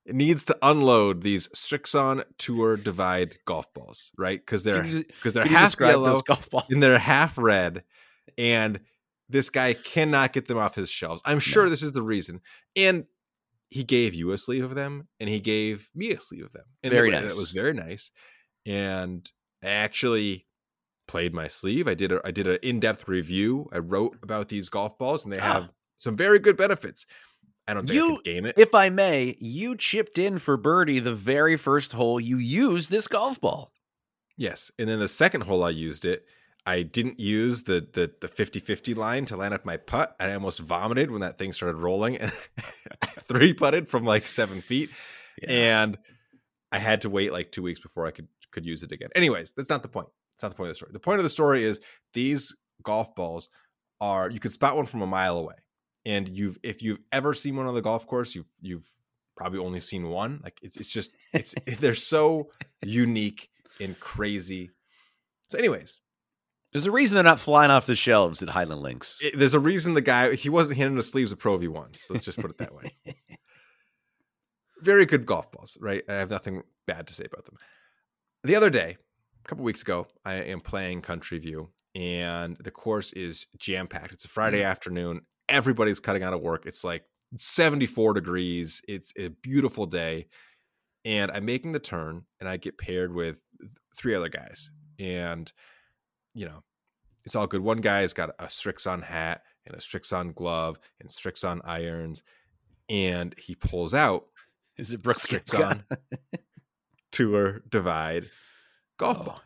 needs 0.08 0.46
to 0.46 0.58
unload 0.62 1.22
these 1.22 1.48
Srixon 1.50 2.24
Tour 2.38 2.78
Divide 2.78 3.38
golf 3.46 3.74
balls, 3.74 4.12
right? 4.18 4.40
Because 4.44 4.64
they're 4.64 4.84
because 4.84 5.34
they're 5.34 5.46
half 5.46 5.80
yellow 5.80 6.22
golf 6.22 6.50
balls? 6.50 6.66
and 6.70 6.82
they're 6.82 6.98
half 7.00 7.38
red, 7.38 7.84
and 8.38 8.80
this 9.30 9.50
guy 9.50 9.74
cannot 9.74 10.34
get 10.34 10.48
them 10.48 10.58
off 10.58 10.76
his 10.76 10.90
shelves. 10.90 11.22
I'm 11.26 11.40
sure 11.40 11.70
this 11.70 11.84
is 11.84 11.94
the 11.94 12.02
reason. 12.02 12.42
And 12.76 13.06
he 13.70 13.84
gave 13.86 14.14
you 14.14 14.32
a 14.32 14.38
sleeve 14.38 14.66
of 14.66 14.76
them, 14.76 15.08
and 15.20 15.30
he 15.30 15.40
gave 15.40 15.90
me 15.96 16.12
a 16.12 16.20
sleeve 16.20 16.44
of 16.46 16.52
them. 16.52 16.66
And 16.84 16.92
Very 16.92 17.12
nice. 17.12 17.34
That 17.34 17.40
was 17.40 17.52
very 17.52 17.74
nice. 17.74 18.12
And 18.66 19.30
I 19.64 19.68
actually 19.70 20.48
played 21.08 21.34
my 21.34 21.48
sleeve. 21.48 21.88
I 21.88 21.94
did 21.94 22.12
a 22.12 22.22
I 22.26 22.32
did 22.32 22.48
an 22.48 22.58
in 22.62 22.80
depth 22.80 23.08
review. 23.08 23.70
I 23.72 23.78
wrote 23.78 24.18
about 24.22 24.50
these 24.50 24.68
golf 24.70 24.98
balls, 24.98 25.24
and 25.24 25.32
they 25.32 25.40
Ah. 25.40 25.54
have 25.54 25.70
some 25.98 26.16
very 26.18 26.40
good 26.40 26.58
benefits. 26.58 27.06
I 27.72 27.74
don't 27.74 27.88
think 27.88 28.00
I 28.02 28.06
You- 28.06 28.16
could 28.18 28.26
game 28.26 28.46
it. 28.46 28.56
if 28.58 28.76
I 28.76 28.90
may, 28.90 29.36
you 29.40 29.76
chipped 29.76 30.18
in 30.18 30.38
for 30.38 30.58
birdie 30.58 31.00
the 31.00 31.16
very 31.16 31.58
first 31.58 31.94
hole 31.94 32.20
you 32.20 32.38
used 32.38 32.92
this 32.92 33.08
golf 33.08 33.40
ball. 33.42 33.72
Yes. 34.38 34.72
And 34.78 34.90
then 34.90 35.00
the 35.00 35.08
second 35.08 35.42
hole 35.42 35.64
I 35.64 35.70
used 35.70 36.04
it, 36.06 36.26
I 36.66 36.84
didn't 36.84 37.20
use 37.20 37.64
the 37.64 37.88
the 37.94 38.12
the 38.22 38.28
50-50 38.28 38.96
line 38.96 39.26
to 39.26 39.38
line 39.38 39.54
up 39.54 39.66
my 39.66 39.78
putt. 39.78 40.16
I 40.20 40.34
almost 40.34 40.60
vomited 40.60 41.10
when 41.10 41.22
that 41.22 41.38
thing 41.40 41.54
started 41.54 41.78
rolling 41.78 42.18
and 42.18 42.32
three 43.28 43.54
putted 43.54 43.88
from 43.90 44.04
like 44.06 44.28
seven 44.28 44.62
feet. 44.62 44.90
And 45.48 45.98
I 46.72 46.78
had 46.78 47.02
to 47.02 47.10
wait 47.10 47.32
like 47.32 47.52
two 47.52 47.64
weeks 47.64 47.80
before 47.80 48.06
I 48.06 48.12
could 48.12 48.28
could 48.52 48.66
use 48.66 48.84
it 48.84 48.92
again. 48.92 49.10
Anyways, 49.16 49.54
that's 49.54 49.70
not 49.70 49.82
the 49.82 49.88
point. 49.88 50.08
That's 50.34 50.44
not 50.44 50.50
the 50.50 50.56
point 50.56 50.70
of 50.70 50.74
the 50.74 50.78
story. 50.78 50.92
The 50.94 51.00
point 51.00 51.20
of 51.20 51.24
the 51.24 51.30
story 51.30 51.64
is 51.64 51.80
these 52.14 52.54
golf 52.84 53.16
balls 53.16 53.48
are 54.00 54.30
you 54.30 54.40
could 54.40 54.54
spot 54.54 54.76
one 54.76 54.86
from 54.86 55.02
a 55.02 55.08
mile 55.08 55.38
away. 55.38 55.56
And 56.06 56.28
you've 56.30 56.58
if 56.64 56.82
you've 56.82 57.00
ever 57.12 57.34
seen 57.34 57.56
one 57.56 57.68
on 57.68 57.76
the 57.76 57.82
golf 57.82 58.08
course, 58.08 58.34
you've 58.36 58.48
you've 58.62 58.88
probably 59.36 59.60
only 59.60 59.80
seen 59.80 60.10
one. 60.10 60.40
Like 60.44 60.60
it's 60.62 60.78
it's 60.78 60.90
just 60.90 61.12
it's 61.34 61.54
they're 61.80 61.96
so 61.96 62.50
unique 62.84 63.50
and 63.80 64.00
crazy. 64.00 64.72
So, 65.50 65.58
anyways, 65.58 66.00
There's 66.72 66.86
a 66.86 66.92
reason 66.92 67.16
they're 67.16 67.24
not 67.24 67.40
flying 67.40 67.72
off 67.72 67.86
the 67.86 67.96
shelves 67.96 68.42
at 68.42 68.50
Highland 68.50 68.82
Links. 68.82 69.20
it- 69.22 69.38
there's 69.38 69.54
a 69.54 69.60
reason 69.60 69.94
the 69.94 70.02
guy 70.02 70.36
he 70.36 70.50
wasn't 70.50 70.78
handing 70.78 70.96
the 70.96 71.04
sleeves 71.04 71.32
of 71.32 71.40
Pro 71.40 71.58
V 71.58 71.68
ones. 71.68 72.06
Let's 72.10 72.26
just 72.26 72.40
put 72.40 72.52
it 72.52 72.58
that 72.60 72.74
way. 72.74 72.96
Very 74.82 75.06
good 75.06 75.26
golf 75.26 75.52
balls, 75.52 75.78
right? 75.80 76.04
I 76.10 76.14
have 76.14 76.30
nothing 76.30 76.64
bad 76.88 77.06
to 77.08 77.14
say 77.14 77.26
about 77.32 77.46
them. 77.46 77.58
The 78.44 78.56
other 78.56 78.72
day, 78.72 78.98
a 79.44 79.48
couple 79.48 79.64
weeks 79.64 79.82
ago, 79.84 80.08
I 80.26 80.36
am 80.36 80.62
playing 80.62 81.02
Country 81.02 81.38
View, 81.38 81.70
and 81.94 82.58
the 82.58 82.72
course 82.72 83.14
is 83.14 83.46
jam 83.60 83.88
packed. 83.88 84.14
It's 84.14 84.26
a 84.26 84.30
Friday 84.30 84.60
mm-hmm. 84.60 84.72
afternoon. 84.72 85.22
Everybody's 85.50 86.00
cutting 86.00 86.24
out 86.24 86.34
of 86.34 86.42
work. 86.42 86.66
It's 86.66 86.84
like 86.84 87.04
74 87.38 88.14
degrees. 88.14 88.82
It's 88.88 89.14
a 89.18 89.30
beautiful 89.30 89.86
day, 89.86 90.28
and 91.06 91.32
I'm 91.32 91.46
making 91.46 91.72
the 91.74 91.80
turn, 91.80 92.24
and 92.40 92.48
I 92.50 92.58
get 92.58 92.78
paired 92.78 93.14
with 93.14 93.42
three 93.98 94.16
other 94.16 94.30
guys, 94.30 94.72
and 95.00 95.52
you 96.34 96.46
know, 96.46 96.64
it's 97.26 97.36
all 97.36 97.48
good. 97.48 97.62
One 97.62 97.82
guy's 97.82 98.14
got 98.14 98.30
a 98.40 98.46
Srixon 98.46 99.04
hat 99.04 99.44
and 99.66 99.76
a 99.76 99.80
Srixon 99.80 100.34
glove 100.34 100.78
and 101.00 101.10
Srixon 101.10 101.60
irons, 101.64 102.24
and 102.90 103.36
he 103.38 103.54
pulls 103.56 103.94
out 103.94 104.26
Is 104.78 104.94
it 104.94 105.02
Brooks 105.02 105.26
Srixon 105.26 105.84
Tour 107.12 107.62
Divide 107.70 108.30
golf 108.98 109.18
Oh. 109.20 109.24
ball. 109.24 109.42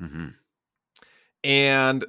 hmm 0.00 0.28
And 1.44 2.04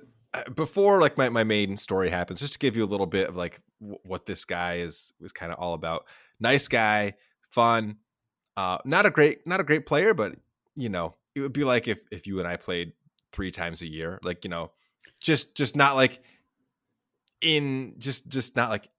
before 0.55 1.01
like 1.01 1.17
my, 1.17 1.29
my 1.29 1.43
main 1.43 1.77
story 1.77 2.09
happens, 2.09 2.39
just 2.39 2.53
to 2.53 2.59
give 2.59 2.75
you 2.75 2.83
a 2.83 2.87
little 2.87 3.05
bit 3.05 3.27
of 3.27 3.35
like 3.35 3.59
w- 3.79 3.99
what 4.03 4.25
this 4.25 4.45
guy 4.45 4.77
is 4.77 5.13
was 5.19 5.31
kind 5.31 5.51
of 5.51 5.59
all 5.59 5.73
about. 5.73 6.05
Nice 6.39 6.67
guy, 6.67 7.15
fun, 7.49 7.97
uh, 8.57 8.77
not 8.85 9.05
a 9.05 9.09
great 9.09 9.45
not 9.45 9.59
a 9.59 9.63
great 9.63 9.85
player, 9.85 10.13
but 10.13 10.35
you 10.75 10.89
know 10.89 11.15
it 11.35 11.41
would 11.41 11.53
be 11.53 11.63
like 11.63 11.87
if 11.87 11.99
if 12.11 12.27
you 12.27 12.39
and 12.39 12.47
I 12.47 12.57
played 12.57 12.93
three 13.31 13.51
times 13.51 13.81
a 13.81 13.87
year, 13.87 14.19
like 14.23 14.43
you 14.43 14.49
know, 14.49 14.71
just 15.19 15.55
just 15.55 15.75
not 15.75 15.95
like 15.95 16.21
in 17.41 17.95
just 17.97 18.27
just 18.27 18.55
not 18.55 18.69
like 18.69 18.89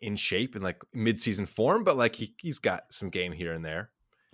in 0.00 0.16
shape 0.16 0.54
and 0.54 0.64
like 0.64 0.82
mid 0.92 1.20
season 1.20 1.46
form, 1.46 1.84
but 1.84 1.96
like 1.96 2.16
he 2.16 2.34
he's 2.38 2.58
got 2.58 2.92
some 2.92 3.10
game 3.10 3.32
here 3.32 3.52
and 3.52 3.64
there. 3.64 3.90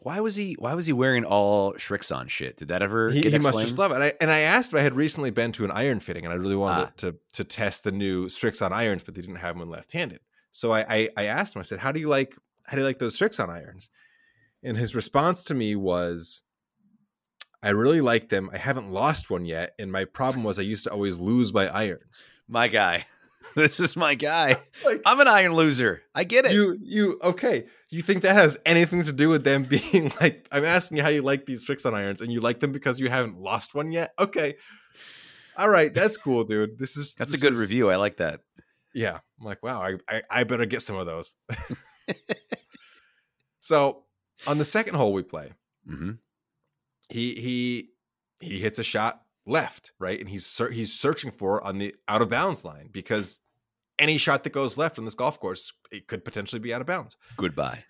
Why 0.09 0.21
was 0.21 0.37
he? 0.37 0.57
Why 0.59 0.73
was 0.73 0.87
he 0.87 0.95
wearing 0.95 1.27
all 1.27 1.75
Srixon 1.75 2.31
shit? 2.31 2.57
Did 2.57 2.69
that 2.69 2.81
ever 2.81 3.11
he, 3.11 3.21
he 3.21 3.39
must 3.39 3.59
just 3.59 3.77
love 3.77 3.91
it. 3.93 3.97
And 3.97 4.05
I, 4.05 4.13
and 4.23 4.31
I 4.31 4.39
asked 4.39 4.73
him, 4.73 4.79
I 4.79 4.83
had 4.83 4.95
recently 4.95 5.31
been 5.31 5.53
to 5.53 5.67
an 5.67 5.71
iron 5.71 6.01
fitting 6.01 6.25
and 6.25 6.33
I 6.33 6.37
really 6.37 6.57
wanted 6.57 6.85
Ah. 6.89 6.93
to, 6.97 7.17
to 7.35 7.45
test 7.45 7.85
the 7.85 7.93
new 7.93 8.27
Srixon 8.29 8.73
irons, 8.73 9.03
but 9.03 9.15
they 9.15 9.21
didn't 9.21 9.37
have 9.37 9.59
them 9.59 9.69
left 9.69 9.93
handed. 9.93 10.21
So 10.51 10.73
I, 10.73 10.81
I, 10.89 11.09
I 11.19 11.25
asked 11.25 11.55
him, 11.55 11.61
I 11.61 11.63
said, 11.65 11.81
how 11.81 11.93
do 11.93 12.01
you 12.01 12.09
like, 12.09 12.35
how 12.65 12.77
do 12.77 12.81
you 12.81 12.87
like 12.87 12.99
those 13.01 13.19
Srixon 13.19 13.51
irons? 13.51 13.91
And 14.63 14.79
his 14.79 14.95
response 14.95 15.45
to 15.45 15.55
me 15.55 15.77
was, 15.77 16.41
I 17.63 17.69
really 17.69 18.01
like 18.01 18.31
them. 18.31 18.49
I 18.51 18.57
haven't 18.57 18.91
lost 18.91 19.29
one 19.29 19.45
yet. 19.45 19.75
And 19.79 19.93
my 19.93 20.07
problem 20.07 20.43
was 20.43 20.59
I 20.59 20.63
used 20.63 20.85
to 20.85 20.91
always 20.91 21.19
lose 21.19 21.53
my 21.53 21.67
irons. 21.69 22.25
my 22.49 22.69
guy. 22.69 23.05
This 23.55 23.81
is 23.81 23.97
my 23.97 24.15
guy. 24.15 24.57
Like 24.85 25.03
I'm 25.05 25.21
an 25.21 25.29
iron 25.29 25.55
loser. 25.55 26.03
I 26.15 26.25
get 26.25 26.45
it. 26.45 26.53
you, 26.53 26.79
you, 26.81 27.19
okay. 27.23 27.67
You 27.91 28.03
think 28.03 28.23
that 28.23 28.35
has 28.35 28.59
anything 28.65 29.03
to 29.05 29.13
do 29.13 29.29
with 29.29 29.43
them 29.45 29.65
being 29.93 30.13
like, 30.21 30.47
I'm 30.53 30.65
asking 30.65 30.99
you 30.99 31.03
how 31.03 31.09
you 31.09 31.23
like 31.23 31.47
these 31.47 31.65
Srixon 31.67 31.95
irons 31.95 32.21
and 32.21 32.33
you 32.33 32.41
like 32.41 32.61
them 32.61 32.73
because 32.73 33.01
you 33.01 33.09
haven't 33.09 33.39
lost 33.39 33.75
one 33.75 33.91
yet? 33.91 34.13
Okay. 34.19 34.57
All 35.57 35.69
right. 35.69 35.93
That's 35.93 36.17
cool, 36.17 36.45
dude. 36.45 36.79
This 36.79 36.97
is, 36.97 37.15
That's 37.15 37.35
a 37.35 37.39
good 37.39 37.55
is- 37.55 37.59
review. 37.59 37.91
I 37.91 37.97
like 37.97 38.19
that. 38.19 38.41
Yeah. 38.95 39.19
I'm 39.41 39.47
like, 39.47 39.63
wow, 39.63 39.83
I, 39.83 39.95
I, 40.09 40.23
I 40.31 40.45
better 40.45 40.67
get 40.67 40.83
some 40.83 40.97
of 40.97 41.07
those. 41.07 41.35
so 43.61 44.05
on 44.47 44.59
the 44.59 44.65
second 44.65 44.95
hole 44.95 45.13
we 45.13 45.23
play, 45.23 45.53
mm-hmm. 45.89 46.13
he 47.11 47.35
he 47.35 47.89
he 48.41 48.59
hits 48.61 48.79
a 48.79 48.85
shot 48.85 49.23
left, 49.49 49.93
right? 49.99 50.21
And 50.21 50.29
he's 50.29 50.47
ser- 50.47 50.71
he's 50.71 50.93
searching 50.93 51.31
for 51.31 51.63
on 51.65 51.79
the 51.79 51.95
out 52.07 52.23
of 52.23 52.31
bounds 52.31 52.65
line 52.65 52.89
because 52.93 53.41
any 53.99 54.19
shot 54.19 54.45
that 54.45 54.51
goes 54.51 54.79
left 54.79 54.99
on 54.99 55.05
this 55.05 55.15
golf 55.15 55.41
course, 55.41 55.73
it 55.91 56.07
could 56.07 56.25
potentially 56.25 56.61
be 56.61 56.73
out 56.73 56.81
of 56.81 56.87
bounds. 56.87 57.17
Goodbye. 57.37 57.85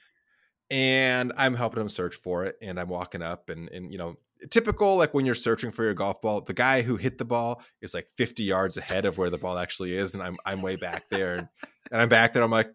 And 0.70 1.32
I'm 1.36 1.54
helping 1.54 1.80
him 1.80 1.88
search 1.88 2.16
for 2.16 2.44
it, 2.44 2.56
and 2.60 2.78
I'm 2.78 2.88
walking 2.88 3.22
up, 3.22 3.48
and 3.48 3.68
and 3.70 3.90
you 3.90 3.98
know, 3.98 4.16
typical 4.50 4.96
like 4.96 5.14
when 5.14 5.26
you're 5.26 5.34
searching 5.34 5.70
for 5.70 5.84
your 5.84 5.94
golf 5.94 6.20
ball, 6.20 6.42
the 6.42 6.54
guy 6.54 6.82
who 6.82 6.96
hit 6.96 7.18
the 7.18 7.24
ball 7.24 7.62
is 7.80 7.94
like 7.94 8.08
50 8.16 8.42
yards 8.44 8.76
ahead 8.76 9.04
of 9.04 9.18
where 9.18 9.30
the 9.30 9.38
ball 9.38 9.58
actually 9.58 9.96
is, 9.96 10.14
and 10.14 10.22
I'm 10.22 10.36
I'm 10.44 10.60
way 10.60 10.76
back 10.76 11.08
there, 11.08 11.34
and, 11.34 11.48
and 11.90 12.02
I'm 12.02 12.08
back 12.08 12.32
there. 12.34 12.42
I'm 12.42 12.50
like, 12.50 12.70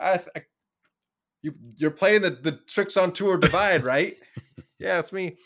I, 0.00 0.20
I, 0.34 0.42
you 1.42 1.54
you're 1.76 1.90
playing 1.90 2.22
the 2.22 2.30
the 2.30 2.52
Srixon 2.66 3.12
tour 3.12 3.36
divide, 3.36 3.84
right? 3.84 4.14
yeah, 4.78 4.98
it's 4.98 5.12
me. 5.12 5.36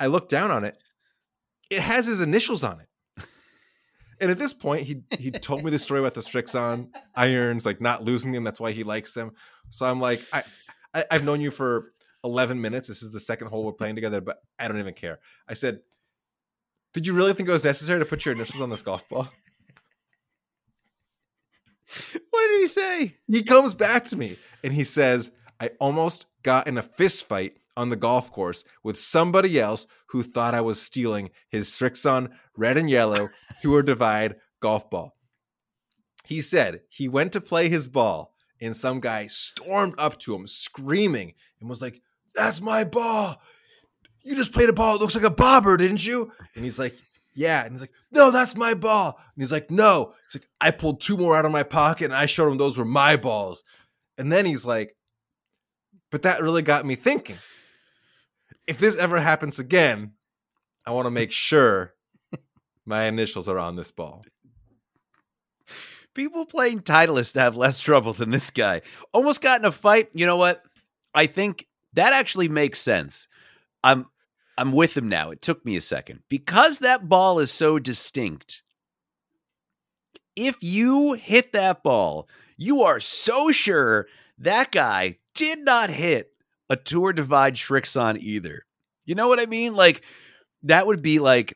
I 0.00 0.06
look 0.06 0.28
down 0.28 0.50
on 0.50 0.64
it. 0.64 0.76
It 1.70 1.80
has 1.80 2.06
his 2.06 2.20
initials 2.20 2.62
on 2.62 2.80
it. 2.80 2.86
And 4.20 4.30
at 4.30 4.38
this 4.38 4.52
point, 4.52 4.82
he 4.82 5.02
he 5.18 5.30
told 5.30 5.64
me 5.64 5.70
the 5.70 5.78
story 5.78 6.00
about 6.00 6.12
the 6.12 6.20
Srixon 6.20 6.88
irons, 7.14 7.64
like 7.64 7.80
not 7.80 8.04
losing 8.04 8.32
them. 8.32 8.44
That's 8.44 8.60
why 8.60 8.72
he 8.72 8.82
likes 8.82 9.14
them. 9.14 9.32
So 9.70 9.86
I'm 9.86 9.98
like, 9.98 10.22
I, 10.30 10.42
I 10.92 11.04
I've 11.10 11.24
known 11.24 11.40
you 11.40 11.50
for 11.50 11.92
11 12.22 12.60
minutes. 12.60 12.88
This 12.88 13.02
is 13.02 13.12
the 13.12 13.20
second 13.20 13.48
hole 13.48 13.64
we're 13.64 13.72
playing 13.72 13.94
together, 13.94 14.20
but 14.20 14.42
I 14.58 14.68
don't 14.68 14.78
even 14.78 14.92
care. 14.92 15.20
I 15.48 15.54
said, 15.54 15.80
Did 16.92 17.06
you 17.06 17.14
really 17.14 17.32
think 17.32 17.48
it 17.48 17.52
was 17.52 17.64
necessary 17.64 17.98
to 17.98 18.04
put 18.04 18.26
your 18.26 18.34
initials 18.34 18.60
on 18.60 18.68
this 18.68 18.82
golf 18.82 19.08
ball? 19.08 19.28
What 22.30 22.48
did 22.48 22.60
he 22.60 22.66
say? 22.68 23.16
He 23.26 23.42
comes 23.42 23.74
back 23.74 24.04
to 24.06 24.16
me 24.16 24.36
and 24.62 24.72
he 24.72 24.84
says, 24.84 25.32
I 25.58 25.70
almost 25.80 26.26
got 26.42 26.68
in 26.68 26.78
a 26.78 26.82
fist 26.82 27.26
fight 27.26 27.56
on 27.80 27.88
the 27.88 27.96
golf 27.96 28.30
course 28.30 28.62
with 28.84 29.00
somebody 29.00 29.58
else 29.58 29.86
who 30.08 30.22
thought 30.22 30.54
I 30.54 30.60
was 30.60 30.82
stealing 30.82 31.30
his 31.48 31.70
Srixon 31.70 32.30
red 32.54 32.76
and 32.76 32.90
yellow 32.90 33.30
tour 33.62 33.82
divide 33.82 34.36
golf 34.60 34.90
ball. 34.90 35.16
He 36.26 36.42
said 36.42 36.82
he 36.90 37.08
went 37.08 37.32
to 37.32 37.40
play 37.40 37.70
his 37.70 37.88
ball 37.88 38.34
and 38.60 38.76
some 38.76 39.00
guy 39.00 39.26
stormed 39.28 39.94
up 39.96 40.18
to 40.20 40.34
him 40.34 40.46
screaming 40.46 41.32
and 41.58 41.70
was 41.70 41.80
like, 41.80 42.02
That's 42.34 42.60
my 42.60 42.84
ball. 42.84 43.40
You 44.22 44.36
just 44.36 44.52
played 44.52 44.68
a 44.68 44.74
ball. 44.74 44.96
It 44.96 45.00
looks 45.00 45.14
like 45.14 45.24
a 45.24 45.30
bobber, 45.30 45.78
didn't 45.78 46.04
you? 46.04 46.30
And 46.54 46.62
he's 46.62 46.78
like, 46.78 46.94
Yeah. 47.34 47.64
And 47.64 47.72
he's 47.72 47.80
like, 47.80 47.94
No, 48.10 48.30
that's 48.30 48.54
my 48.54 48.74
ball. 48.74 49.16
And 49.16 49.42
he's 49.42 49.52
like, 49.52 49.70
No. 49.70 50.12
He's 50.30 50.42
like, 50.42 50.50
I 50.60 50.70
pulled 50.70 51.00
two 51.00 51.16
more 51.16 51.34
out 51.34 51.46
of 51.46 51.52
my 51.52 51.62
pocket 51.62 52.04
and 52.04 52.14
I 52.14 52.26
showed 52.26 52.50
him 52.50 52.58
those 52.58 52.76
were 52.76 52.84
my 52.84 53.16
balls. 53.16 53.64
And 54.18 54.30
then 54.30 54.44
he's 54.44 54.66
like, 54.66 54.94
But 56.10 56.20
that 56.22 56.42
really 56.42 56.62
got 56.62 56.84
me 56.84 56.94
thinking. 56.94 57.38
If 58.66 58.78
this 58.78 58.96
ever 58.96 59.20
happens 59.20 59.58
again, 59.58 60.12
I 60.86 60.92
want 60.92 61.06
to 61.06 61.10
make 61.10 61.32
sure 61.32 61.94
my 62.84 63.04
initials 63.04 63.48
are 63.48 63.58
on 63.58 63.76
this 63.76 63.90
ball. 63.90 64.24
People 66.14 66.44
playing 66.44 66.80
Titleist 66.80 67.34
have 67.36 67.56
less 67.56 67.80
trouble 67.80 68.12
than 68.12 68.30
this 68.30 68.50
guy. 68.50 68.82
Almost 69.12 69.42
got 69.42 69.60
in 69.60 69.64
a 69.64 69.72
fight. 69.72 70.10
You 70.12 70.26
know 70.26 70.36
what? 70.36 70.62
I 71.14 71.26
think 71.26 71.66
that 71.94 72.12
actually 72.12 72.48
makes 72.48 72.78
sense. 72.78 73.28
I'm 73.82 74.06
I'm 74.58 74.72
with 74.72 74.96
him 74.96 75.08
now. 75.08 75.30
It 75.30 75.40
took 75.40 75.64
me 75.64 75.76
a 75.76 75.80
second. 75.80 76.20
Because 76.28 76.80
that 76.80 77.08
ball 77.08 77.38
is 77.38 77.50
so 77.50 77.78
distinct. 77.78 78.62
If 80.36 80.62
you 80.62 81.14
hit 81.14 81.52
that 81.52 81.82
ball, 81.82 82.28
you 82.56 82.82
are 82.82 83.00
so 83.00 83.52
sure 83.52 84.06
that 84.38 84.70
guy 84.70 85.18
did 85.34 85.60
not 85.60 85.90
hit 85.90 86.32
a 86.70 86.76
Tour 86.76 87.12
Divide 87.12 87.56
Srixon 87.56 88.18
either. 88.18 88.64
You 89.04 89.14
know 89.14 89.28
what 89.28 89.40
I 89.40 89.46
mean? 89.46 89.74
Like 89.74 90.02
that 90.62 90.86
would 90.86 91.02
be 91.02 91.18
like 91.18 91.54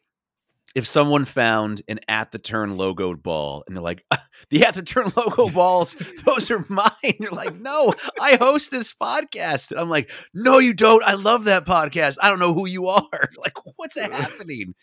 if 0.74 0.86
someone 0.86 1.24
found 1.24 1.82
an 1.86 2.00
at 2.08 2.32
the 2.32 2.38
turn 2.38 2.76
logoed 2.76 3.22
ball 3.22 3.62
and 3.66 3.76
they're 3.76 3.82
like, 3.82 4.04
the 4.50 4.64
at 4.64 4.74
the 4.74 4.82
turn 4.82 5.10
logo 5.16 5.48
balls, 5.54 5.94
those 6.24 6.50
are 6.50 6.64
mine. 6.68 6.90
You're 7.20 7.30
like, 7.30 7.54
no, 7.54 7.94
I 8.20 8.36
host 8.36 8.70
this 8.70 8.92
podcast. 8.92 9.70
And 9.70 9.78
I'm 9.78 9.88
like, 9.88 10.10
no, 10.34 10.58
you 10.58 10.74
don't. 10.74 11.04
I 11.04 11.14
love 11.14 11.44
that 11.44 11.64
podcast. 11.64 12.18
I 12.20 12.28
don't 12.28 12.40
know 12.40 12.54
who 12.54 12.66
you 12.66 12.88
are. 12.88 13.02
Like, 13.44 13.52
what's 13.76 13.98
happening? 14.00 14.74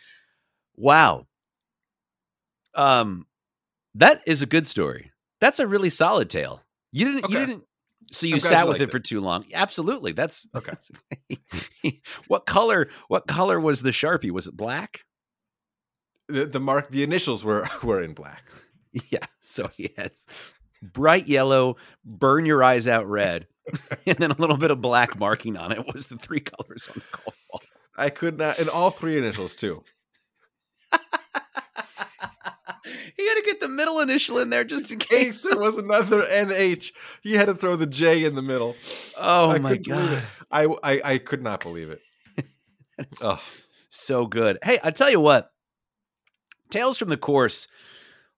Wow. 0.76 1.26
Um, 2.76 3.26
that 3.96 4.22
is 4.28 4.44
a 4.44 4.46
good 4.46 4.68
story. 4.68 5.12
That's 5.40 5.60
a 5.60 5.68
really 5.68 5.90
solid 5.90 6.30
tale. 6.30 6.62
You 6.92 7.06
didn't, 7.06 7.32
you 7.32 7.40
didn't, 7.40 7.64
so 8.12 8.28
you 8.28 8.40
sat 8.40 8.68
with 8.68 8.80
liked 8.80 8.90
it 8.90 8.92
for 8.92 9.00
too 9.00 9.20
long. 9.20 9.46
Absolutely. 9.54 10.12
That's 10.12 10.48
Okay. 10.56 10.74
what 12.28 12.46
color, 12.46 12.90
what 13.08 13.28
color 13.28 13.60
was 13.60 13.82
the 13.82 13.92
Sharpie? 13.92 14.32
Was 14.32 14.48
it 14.48 14.56
black? 14.56 15.02
The, 16.28 16.46
the 16.46 16.60
mark, 16.60 16.92
the 16.92 17.04
initials 17.04 17.44
were 17.44 17.68
were 17.84 18.02
in 18.02 18.14
black. 18.14 18.44
Yeah. 19.10 19.26
So 19.42 19.70
yes. 19.78 20.28
Bright 20.82 21.28
yellow, 21.28 21.78
burn 22.04 22.46
your 22.46 22.64
eyes 22.64 22.88
out 22.88 23.08
red, 23.08 23.48
and 24.06 24.18
then 24.18 24.32
a 24.32 24.36
little 24.38 24.58
bit 24.58 24.72
of 24.72 24.82
black 24.82 25.18
marking 25.20 25.56
on 25.56 25.72
it 25.72 25.94
was 25.94 26.08
the 26.08 26.18
three 26.18 26.40
colors 26.40 26.88
on 26.90 26.96
the 26.96 27.18
golf 27.18 27.38
ball. 27.52 27.62
I 27.96 28.10
could 28.10 28.40
not, 28.40 28.58
and 28.58 28.68
all 28.68 28.90
three 28.90 29.18
initials 29.18 29.56
too. 29.56 29.84
You 33.22 33.30
got 33.30 33.42
to 33.42 33.48
get 33.48 33.60
the 33.60 33.70
middle 33.70 34.00
initial 34.00 34.40
in 34.40 34.50
there 34.50 34.64
just 34.64 34.92
in 34.92 35.00
case 35.00 35.48
there 35.48 35.60
was 35.60 35.78
another 35.78 36.24
NH. 36.24 36.92
He 37.22 37.34
had 37.34 37.46
to 37.46 37.56
throw 37.56 37.76
the 37.76 37.86
J 37.88 38.24
in 38.24 38.36
the 38.36 38.42
middle. 38.42 38.76
Oh 39.20 39.52
I 39.52 39.60
my 39.60 39.78
god. 39.78 40.24
I, 40.52 40.66
I 40.84 41.02
I 41.04 41.18
could 41.18 41.42
not 41.42 41.62
believe 41.62 41.90
it. 41.90 42.02
Oh, 43.24 43.42
so 43.90 44.28
good. 44.28 44.60
Hey, 44.64 44.78
I 44.84 44.92
tell 44.92 45.10
you 45.10 45.20
what. 45.20 45.52
Tales 46.70 47.00
from 47.00 47.10
the 47.10 47.18
course. 47.18 47.68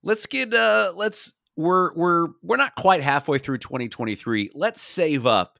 Let's 0.02 0.24
get 0.24 0.54
uh 0.54 0.92
let's 0.96 1.34
we're 1.56 1.94
we're 1.94 2.28
we're 2.42 2.56
not 2.56 2.74
quite 2.74 3.02
halfway 3.02 3.38
through 3.38 3.58
2023. 3.58 4.50
Let's 4.54 4.80
save 4.80 5.26
up 5.26 5.58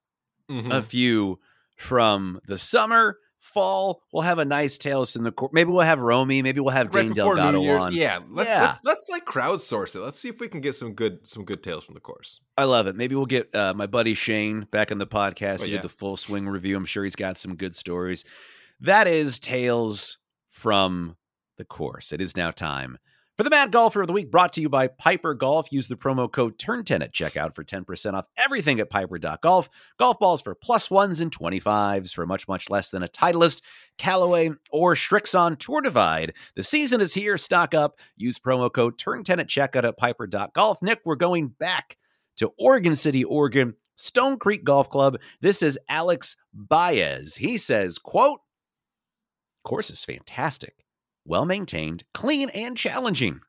mhm. 0.51 0.73
a 0.73 0.83
few 0.83 1.39
from 1.77 2.41
the 2.47 2.57
summer, 2.57 3.19
fall. 3.45 4.03
We'll 4.13 4.23
have 4.23 4.39
a 4.39 4.45
nice 4.45 4.79
tales 4.79 5.15
in 5.17 5.23
the 5.23 5.31
course. 5.31 5.51
Maybe 5.53 5.71
we'll 5.71 5.81
have 5.83 6.01
Romy. 6.01 6.43
Maybe 6.43 6.61
we'll 6.61 6.73
have 6.73 6.95
right 6.95 7.05
Dane 7.05 7.13
Delgado 7.13 7.59
New 7.59 7.65
Year's. 7.65 7.85
on. 7.85 7.93
Yeah, 7.95 8.21
let's, 8.31 8.49
Yeah. 8.49 8.61
let's 8.63 8.81
let's 8.85 9.09
like 9.09 9.25
crowdsource 9.27 9.95
it. 9.95 10.01
Let's 10.01 10.19
see 10.19 10.29
if 10.29 10.41
we 10.41 10.49
can 10.49 10.61
get 10.61 10.75
some 10.75 10.95
good 10.95 11.27
some 11.27 11.45
good 11.45 11.63
tales 11.63 11.85
from 11.85 11.95
the 11.95 12.01
course. 12.01 12.41
I 12.57 12.65
love 12.65 12.87
it. 12.87 12.97
Maybe 12.97 13.15
we'll 13.15 13.27
get 13.27 13.55
uh, 13.55 13.75
my 13.75 13.87
buddy 13.87 14.15
Shane 14.15 14.67
back 14.71 14.91
on 14.91 14.99
the 14.99 15.07
podcast. 15.07 15.61
Oh, 15.63 15.65
he 15.67 15.73
yeah. 15.73 15.79
did 15.79 15.83
the 15.83 15.89
full 15.91 16.17
swing 16.17 16.49
review. 16.49 16.77
I'm 16.77 16.85
sure 16.87 17.05
he's 17.05 17.17
got 17.17 17.37
some 17.39 17.55
good 17.57 17.77
stories. 17.77 18.25
That 18.81 19.07
is 19.07 19.39
Tales 19.39 20.19
from 20.51 21.17
the 21.59 21.65
Course. 21.65 22.13
It 22.13 22.21
is 22.21 22.37
now 22.37 22.51
time 22.51 22.99
for 23.37 23.43
the 23.43 23.51
Mad 23.51 23.73
Golfer 23.73 24.03
of 24.03 24.07
the 24.07 24.13
Week, 24.13 24.31
brought 24.31 24.53
to 24.55 24.61
you 24.61 24.69
by 24.69 24.87
Piper 24.87 25.35
Golf. 25.35 25.73
Use 25.73 25.89
the 25.89 25.97
promo 25.97 26.31
code 26.31 26.59
TURN10 26.59 27.03
at 27.03 27.13
checkout 27.13 27.55
for 27.55 27.65
10% 27.65 28.15
off 28.15 28.27
everything 28.45 28.81
at 28.81 28.91
piper.golf. 28.91 29.69
Golf 29.99 30.19
balls 30.19 30.41
for 30.41 30.55
plus 30.55 30.91
ones 30.91 31.21
and 31.21 31.37
25s 31.37 32.13
for 32.15 32.27
much, 32.27 32.47
much 32.47 32.71
less 32.71 32.91
than 32.91 33.03
a 33.03 33.09
Titleist, 33.09 33.63
Callaway, 33.99 34.51
or 34.71 34.95
Srixon 34.95 35.59
Tour 35.59 35.81
Divide. 35.81 36.35
The 36.57 36.63
season 36.63 37.01
is 37.01 37.15
here. 37.15 37.37
Stock 37.37 37.75
up. 37.75 37.99
Use 38.17 38.39
promo 38.39 38.73
code 38.73 38.99
TURN10 38.99 39.41
at 39.41 39.49
checkout 39.49 39.85
at 39.85 39.97
piper.golf. 39.97 40.83
Nick, 40.83 41.01
we're 41.05 41.17
going 41.17 41.49
back 41.49 41.97
to 42.37 42.53
Oregon 42.59 42.95
City, 42.97 43.25
Oregon, 43.25 43.75
Stone 43.97 44.39
Creek 44.39 44.65
Golf 44.65 44.89
Club. 44.91 45.19
This 45.41 45.63
is 45.63 45.79
Alex 45.89 46.37
Baez. 46.53 47.37
He 47.37 47.59
says, 47.59 47.99
quote, 47.99 48.41
course 49.65 49.91
is 49.91 50.05
fantastic, 50.05 50.84
well 51.25 51.45
maintained, 51.45 52.05
clean, 52.13 52.49
and 52.51 52.77
challenging. 52.77 53.41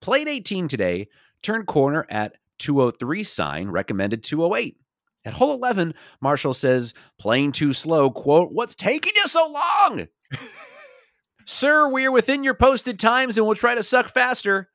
Played 0.00 0.28
18 0.28 0.68
today, 0.68 1.08
turned 1.42 1.66
corner 1.66 2.06
at 2.08 2.36
203 2.58 3.24
sign, 3.24 3.68
recommended 3.68 4.22
208. 4.22 4.76
At 5.24 5.34
hole 5.34 5.54
11, 5.54 5.94
Marshall 6.20 6.52
says, 6.52 6.94
playing 7.18 7.52
too 7.52 7.72
slow, 7.72 8.10
quote, 8.10 8.50
what's 8.52 8.74
taking 8.74 9.12
you 9.14 9.26
so 9.26 9.50
long? 9.50 10.08
Sir, 11.46 11.88
we 11.88 12.06
are 12.06 12.12
within 12.12 12.44
your 12.44 12.54
posted 12.54 12.98
times 12.98 13.36
and 13.36 13.46
we'll 13.46 13.56
try 13.56 13.74
to 13.74 13.82
suck 13.82 14.08
faster. 14.08 14.70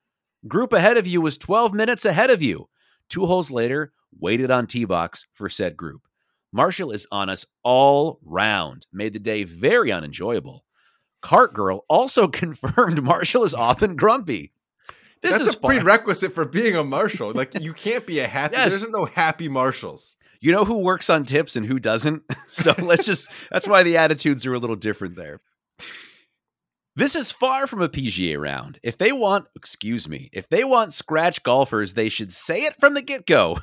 Group 0.47 0.71
ahead 0.73 0.97
of 0.97 1.07
you 1.07 1.19
was 1.21 1.37
12 1.37 1.73
minutes 1.73 2.05
ahead 2.05 2.29
of 2.29 2.41
you. 2.41 2.69
Two 3.09 3.25
holes 3.25 3.51
later, 3.51 3.93
waited 4.17 4.51
on 4.51 4.67
tee 4.67 4.85
box 4.85 5.25
for 5.33 5.49
said 5.49 5.75
group. 5.75 6.01
Marshall 6.53 6.91
is 6.91 7.07
on 7.11 7.29
us 7.29 7.45
all 7.63 8.19
round, 8.23 8.85
made 8.91 9.13
the 9.13 9.19
day 9.19 9.43
very 9.43 9.91
unenjoyable. 9.91 10.63
Cart 11.21 11.53
Girl 11.53 11.85
also 11.89 12.27
confirmed 12.27 13.01
Marshall 13.03 13.43
is 13.43 13.53
often 13.53 13.95
grumpy. 13.95 14.51
This 15.21 15.39
That's 15.39 15.49
is 15.49 15.55
a 15.55 15.59
fun. 15.59 15.79
prerequisite 15.79 16.33
for 16.33 16.45
being 16.45 16.75
a 16.75 16.83
marshal. 16.83 17.31
Like 17.31 17.59
you 17.59 17.73
can't 17.73 18.05
be 18.05 18.19
a 18.19 18.27
happy. 18.27 18.55
Yes. 18.55 18.69
There's 18.69 18.91
no 18.91 19.05
happy 19.05 19.49
marshals. 19.49 20.15
You 20.39 20.51
know 20.51 20.63
who 20.65 20.79
works 20.83 21.09
on 21.09 21.23
tips 21.23 21.55
and 21.55 21.65
who 21.65 21.79
doesn't? 21.79 22.23
So 22.49 22.73
let's 22.79 23.05
just, 23.05 23.29
that's 23.51 23.67
why 23.67 23.83
the 23.83 23.97
attitudes 23.97 24.45
are 24.45 24.53
a 24.53 24.57
little 24.57 24.75
different 24.75 25.15
there. 25.15 25.41
This 26.95 27.15
is 27.15 27.31
far 27.31 27.67
from 27.67 27.81
a 27.81 27.89
PGA 27.89 28.39
round. 28.39 28.79
If 28.83 28.97
they 28.97 29.11
want, 29.11 29.45
excuse 29.55 30.09
me, 30.09 30.29
if 30.33 30.49
they 30.49 30.63
want 30.63 30.91
scratch 30.93 31.43
golfers, 31.43 31.93
they 31.93 32.09
should 32.09 32.31
say 32.31 32.61
it 32.63 32.75
from 32.79 32.95
the 32.95 33.03
get 33.03 33.27
go. 33.27 33.59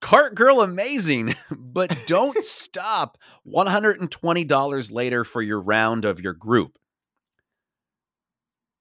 Cart 0.00 0.34
girl 0.34 0.60
amazing, 0.60 1.34
but 1.50 1.96
don't 2.06 2.42
stop 2.44 3.18
$120 3.46 4.92
later 4.92 5.24
for 5.24 5.42
your 5.42 5.60
round 5.60 6.04
of 6.04 6.20
your 6.20 6.32
group. 6.32 6.78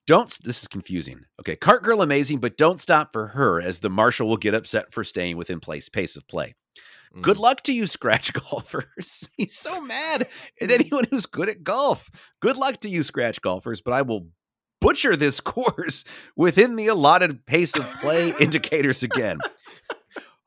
Don't 0.08 0.36
this 0.44 0.64
is 0.64 0.68
confusing. 0.68 1.22
Okay, 1.40 1.56
cart 1.56 1.84
girl 1.84 2.02
amazing, 2.02 2.40
but 2.40 2.58
don't 2.58 2.80
stop 2.80 3.14
for 3.14 3.28
her 3.28 3.62
as 3.62 3.80
the 3.80 3.92
marshal 3.92 4.28
will 4.28 4.38
get 4.38 4.56
upset 4.56 4.92
for 4.92 5.04
staying 5.04 5.38
within 5.38 5.60
place 5.60 5.88
pace 5.88 6.16
of 6.16 6.28
play. 6.28 6.56
Good 7.22 7.38
Mm. 7.38 7.42
luck 7.42 7.62
to 7.64 7.74
you, 7.74 7.86
scratch 7.86 8.34
golfers. 8.50 9.30
He's 9.38 9.56
so 9.58 9.82
mad 9.82 10.28
at 10.62 10.72
anyone 10.72 11.06
who's 11.12 11.26
good 11.28 11.48
at 11.50 11.64
golf. 11.64 12.10
Good 12.40 12.58
luck 12.58 12.80
to 12.82 12.90
you, 12.90 13.04
scratch 13.04 13.42
golfers, 13.42 13.82
but 13.82 13.94
I 13.94 14.02
will 14.02 14.28
butcher 14.82 15.16
this 15.16 15.42
course 15.42 16.06
within 16.36 16.76
the 16.76 16.88
allotted 16.88 17.46
pace 17.46 17.76
of 17.76 17.86
play 18.02 18.34
indicators 18.40 19.04
again. 19.04 19.38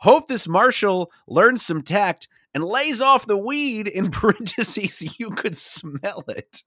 Hope 0.03 0.26
this 0.26 0.48
marshal 0.48 1.12
learns 1.28 1.64
some 1.64 1.80
tact 1.82 2.26
and 2.53 2.64
lays 2.64 3.00
off 3.00 3.24
the 3.26 3.36
weed 3.38 3.86
in 3.86 4.11
parentheses. 4.11 5.18
You 5.18 5.30
could 5.30 5.57
smell 5.57 6.24
it. 6.28 6.64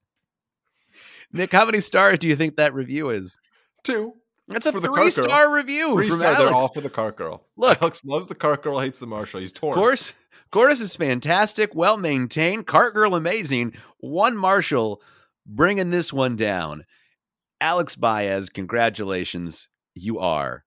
Nick, 1.34 1.52
how 1.52 1.66
many 1.66 1.80
stars 1.82 2.20
do 2.20 2.30
you 2.30 2.36
think 2.38 2.56
that 2.56 2.74
review 2.74 3.10
is? 3.10 3.40
Two. 3.84 4.14
That's 4.48 4.66
a 4.68 4.72
For 4.72 4.80
the 4.80 4.88
cart 4.88 4.98
girl. 4.98 5.10
three 5.10 5.24
star 5.24 5.54
review 5.54 5.96
Three 5.96 6.10
from 6.10 6.20
star, 6.20 6.34
Alex. 6.36 6.44
they're 6.50 6.54
all 6.54 6.68
for 6.70 6.82
the 6.82 6.90
cart 6.90 7.18
girl. 7.18 7.46
Look. 7.58 7.82
Alex 7.82 8.06
loves 8.06 8.28
the 8.28 8.36
cart 8.36 8.62
girl, 8.64 8.80
hates 8.80 9.00
the 9.00 9.08
marshal. 9.08 9.40
He's 9.40 9.52
torn. 9.52 9.72
Of 9.74 9.84
Course, 9.84 10.14
Course 10.52 10.80
is 10.82 10.96
fantastic, 10.96 11.76
well 11.76 11.98
maintained. 11.98 12.68
Cart 12.68 12.94
Girl 12.94 13.16
amazing. 13.16 13.74
One 14.00 14.38
Marshall 14.38 15.02
bringing 15.46 15.90
this 15.90 16.14
one 16.14 16.36
down. 16.36 16.86
Alex 17.60 17.96
Baez, 17.96 18.50
congratulations. 18.50 19.68
You 19.96 20.20
are 20.20 20.65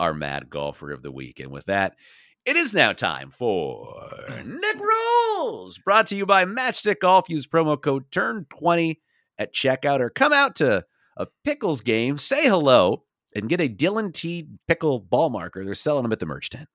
our 0.00 0.14
mad 0.14 0.50
golfer 0.50 0.92
of 0.92 1.02
the 1.02 1.12
week. 1.12 1.40
And 1.40 1.50
with 1.50 1.66
that, 1.66 1.96
it 2.44 2.56
is 2.56 2.72
now 2.72 2.92
time 2.92 3.30
for 3.30 3.94
Nick 4.44 4.76
Rules, 4.78 5.78
brought 5.78 6.06
to 6.08 6.16
you 6.16 6.24
by 6.24 6.44
Matchstick 6.44 7.00
Golf. 7.00 7.28
Use 7.28 7.46
promo 7.46 7.80
code 7.80 8.10
TURN20 8.10 8.98
at 9.38 9.54
checkout 9.54 10.00
or 10.00 10.10
come 10.10 10.32
out 10.32 10.56
to 10.56 10.84
a 11.16 11.26
Pickles 11.44 11.80
game, 11.80 12.16
say 12.16 12.48
hello, 12.48 13.04
and 13.34 13.48
get 13.48 13.60
a 13.60 13.68
Dillon 13.68 14.12
T 14.12 14.48
Pickle 14.66 15.00
ball 15.00 15.30
marker. 15.30 15.64
They're 15.64 15.74
selling 15.74 16.04
them 16.04 16.12
at 16.12 16.20
the 16.20 16.26
merch 16.26 16.50
tent. 16.50 16.68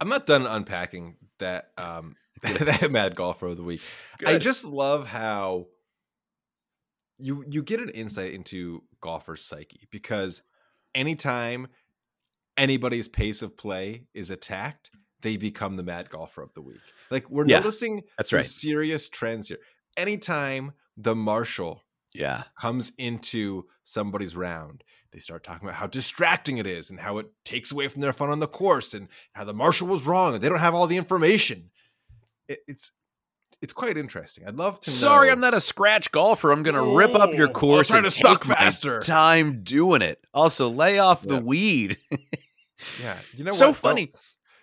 I'm 0.00 0.08
not 0.08 0.26
done 0.26 0.46
unpacking 0.46 1.16
that 1.38 1.70
um 1.78 2.16
that 2.42 2.90
mad 2.90 3.14
golfer 3.14 3.46
of 3.46 3.56
the 3.56 3.62
week. 3.62 3.80
I 4.26 4.38
just 4.38 4.64
love 4.64 5.06
how 5.06 5.66
you 7.18 7.44
you 7.48 7.62
get 7.62 7.80
an 7.80 7.90
insight 7.90 8.34
into 8.34 8.82
golfer's 9.00 9.44
psyche 9.44 9.86
because 9.90 10.42
anytime 10.94 11.68
anybody's 12.56 13.08
pace 13.08 13.42
of 13.42 13.56
play 13.56 14.04
is 14.14 14.30
attacked, 14.30 14.90
they 15.22 15.36
become 15.36 15.76
the 15.76 15.82
mad 15.82 16.10
golfer 16.10 16.42
of 16.42 16.52
the 16.54 16.62
week. 16.62 16.80
Like 17.10 17.30
we're 17.30 17.46
Yeah, 17.46 17.58
noticing 17.58 18.02
that's 18.16 18.30
some 18.30 18.38
right. 18.38 18.46
serious 18.46 19.08
trends 19.08 19.48
here. 19.48 19.58
Anytime 19.96 20.72
the 20.96 21.14
marshal 21.14 21.82
Yeah. 22.14 22.44
comes 22.60 22.92
into 22.98 23.66
somebody's 23.84 24.36
round, 24.36 24.84
they 25.12 25.18
start 25.18 25.44
talking 25.44 25.68
about 25.68 25.76
how 25.78 25.86
distracting 25.86 26.56
it 26.58 26.66
is 26.66 26.88
and 26.90 26.98
how 27.00 27.18
it 27.18 27.26
takes 27.44 27.70
away 27.70 27.88
from 27.88 28.00
their 28.00 28.12
fun 28.14 28.30
on 28.30 28.40
the 28.40 28.48
course 28.48 28.94
and 28.94 29.08
how 29.34 29.44
the 29.44 29.52
marshal 29.54 29.86
was 29.86 30.06
wrong 30.06 30.34
and 30.34 30.42
they 30.42 30.48
don't 30.48 30.58
have 30.58 30.74
all 30.74 30.86
the 30.86 30.96
information. 30.96 31.70
It, 32.48 32.60
it's 32.66 32.90
it's 33.60 33.72
quite 33.72 33.96
interesting. 33.96 34.44
I'd 34.44 34.58
love 34.58 34.80
to 34.80 34.90
Sorry. 34.90 35.30
I'm 35.30 35.38
not 35.38 35.54
a 35.54 35.60
scratch 35.60 36.10
golfer. 36.10 36.50
I'm 36.50 36.64
going 36.64 36.74
to 36.74 36.96
rip 36.96 37.14
up 37.14 37.32
your 37.32 37.48
Oh, 37.48 37.52
course 37.52 37.88
try 37.88 37.98
and 37.98 38.10
to 38.10 38.24
my 38.24 38.34
faster. 38.56 39.00
time 39.02 39.62
doing 39.62 40.02
it. 40.02 40.18
Also, 40.34 40.68
lay 40.68 40.98
off 40.98 41.22
the 41.22 41.38
weed. 41.40 41.96
Yeah, 43.00 43.16
you 43.34 43.44
know 43.44 43.50
so 43.52 43.68
what? 43.68 43.76
funny. 43.76 44.12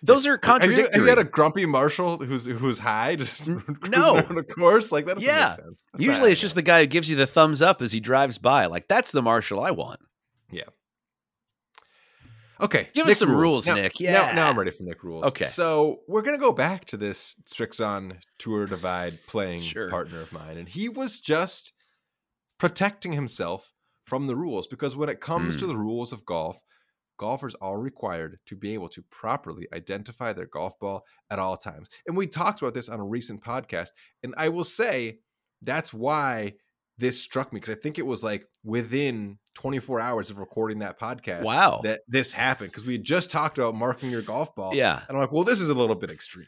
Those 0.02 0.26
are 0.26 0.30
Have 0.30 0.36
you, 0.36 0.40
contradictory. 0.40 0.92
have 0.94 1.02
you 1.02 1.08
had 1.08 1.18
a 1.18 1.24
grumpy 1.24 1.66
marshal 1.66 2.16
who's 2.18 2.46
who's 2.46 2.78
high 2.78 3.16
just 3.16 3.46
no. 3.88 4.16
a 4.16 4.42
course 4.42 4.90
like 4.90 5.04
that? 5.06 5.16
Doesn't 5.16 5.28
Yeah. 5.28 5.48
make 5.48 5.64
sense. 5.66 5.82
That's 5.92 5.92
not 5.92 6.00
Usually, 6.00 6.32
it's 6.32 6.40
just 6.40 6.54
the 6.54 6.62
guy 6.62 6.80
who 6.80 6.86
gives 6.86 7.10
you 7.10 7.16
the 7.16 7.26
thumbs 7.26 7.60
up 7.60 7.82
as 7.82 7.92
he 7.92 8.00
drives 8.00 8.38
by. 8.38 8.66
Like 8.66 8.88
that's 8.88 9.12
the 9.12 9.20
marshal 9.22 9.60
I 9.60 9.72
want. 9.72 10.00
Yeah. 10.50 10.64
Okay, 12.60 12.88
Give 12.92 13.06
us 13.06 13.18
some 13.18 13.30
rules, 13.34 13.66
Now- 13.66 13.74
Nick. 13.74 13.98
Now, 14.00 14.32
now 14.32 14.50
I'm 14.50 14.58
ready 14.58 14.70
for 14.70 14.82
Nick 14.82 15.02
rules. 15.02 15.24
Okay. 15.26 15.46
So 15.46 16.00
we're 16.06 16.20
gonna 16.20 16.36
go 16.36 16.52
back 16.52 16.84
to 16.86 16.98
this 16.98 17.34
Srixon 17.46 18.18
Tour 18.38 18.66
Divide 18.66 19.14
playing 19.28 19.60
Sure. 19.60 19.88
partner 19.88 20.20
of 20.20 20.30
mine, 20.30 20.58
and 20.58 20.68
he 20.68 20.88
was 20.90 21.20
just 21.20 21.72
protecting 22.58 23.12
himself 23.12 23.72
from 24.04 24.26
the 24.26 24.36
rules 24.36 24.66
because 24.66 24.94
when 24.94 25.08
it 25.08 25.20
comes 25.20 25.54
Hmm. 25.54 25.60
to 25.60 25.66
the 25.68 25.76
rules 25.76 26.12
of 26.12 26.26
golf, 26.26 26.60
golfers 27.20 27.54
are 27.60 27.78
required 27.78 28.38
to 28.46 28.56
be 28.56 28.72
able 28.72 28.88
to 28.88 29.02
properly 29.10 29.68
identify 29.74 30.32
their 30.32 30.46
golf 30.46 30.78
ball 30.80 31.04
at 31.30 31.38
all 31.38 31.56
times. 31.58 31.88
And 32.06 32.16
we 32.16 32.26
talked 32.26 32.62
about 32.62 32.72
this 32.72 32.88
on 32.88 32.98
a 32.98 33.04
recent 33.04 33.44
podcast, 33.44 33.88
and 34.22 34.34
I 34.38 34.48
will 34.48 34.64
say 34.64 35.18
that's 35.60 35.92
why 35.92 36.54
this 36.96 37.20
struck 37.22 37.52
me 37.52 37.60
because 37.60 37.76
I 37.76 37.78
think 37.78 37.98
it 37.98 38.06
was 38.06 38.22
like 38.22 38.46
within 38.64 39.38
24 39.54 40.00
hours 40.00 40.30
of 40.30 40.38
recording 40.38 40.78
that 40.80 40.98
podcast 40.98 41.44
Wow. 41.44 41.80
that 41.84 42.00
this 42.08 42.32
happened 42.32 42.70
because 42.70 42.86
we 42.86 42.94
had 42.94 43.04
just 43.04 43.30
talked 43.30 43.58
about 43.58 43.74
marking 43.74 44.10
your 44.10 44.22
golf 44.22 44.54
ball. 44.54 44.74
yeah. 44.74 45.02
And 45.08 45.16
I'm 45.16 45.20
like, 45.22 45.32
well, 45.32 45.44
this 45.44 45.60
is 45.60 45.68
a 45.68 45.74
little 45.74 45.96
bit 45.96 46.10
extreme. 46.10 46.46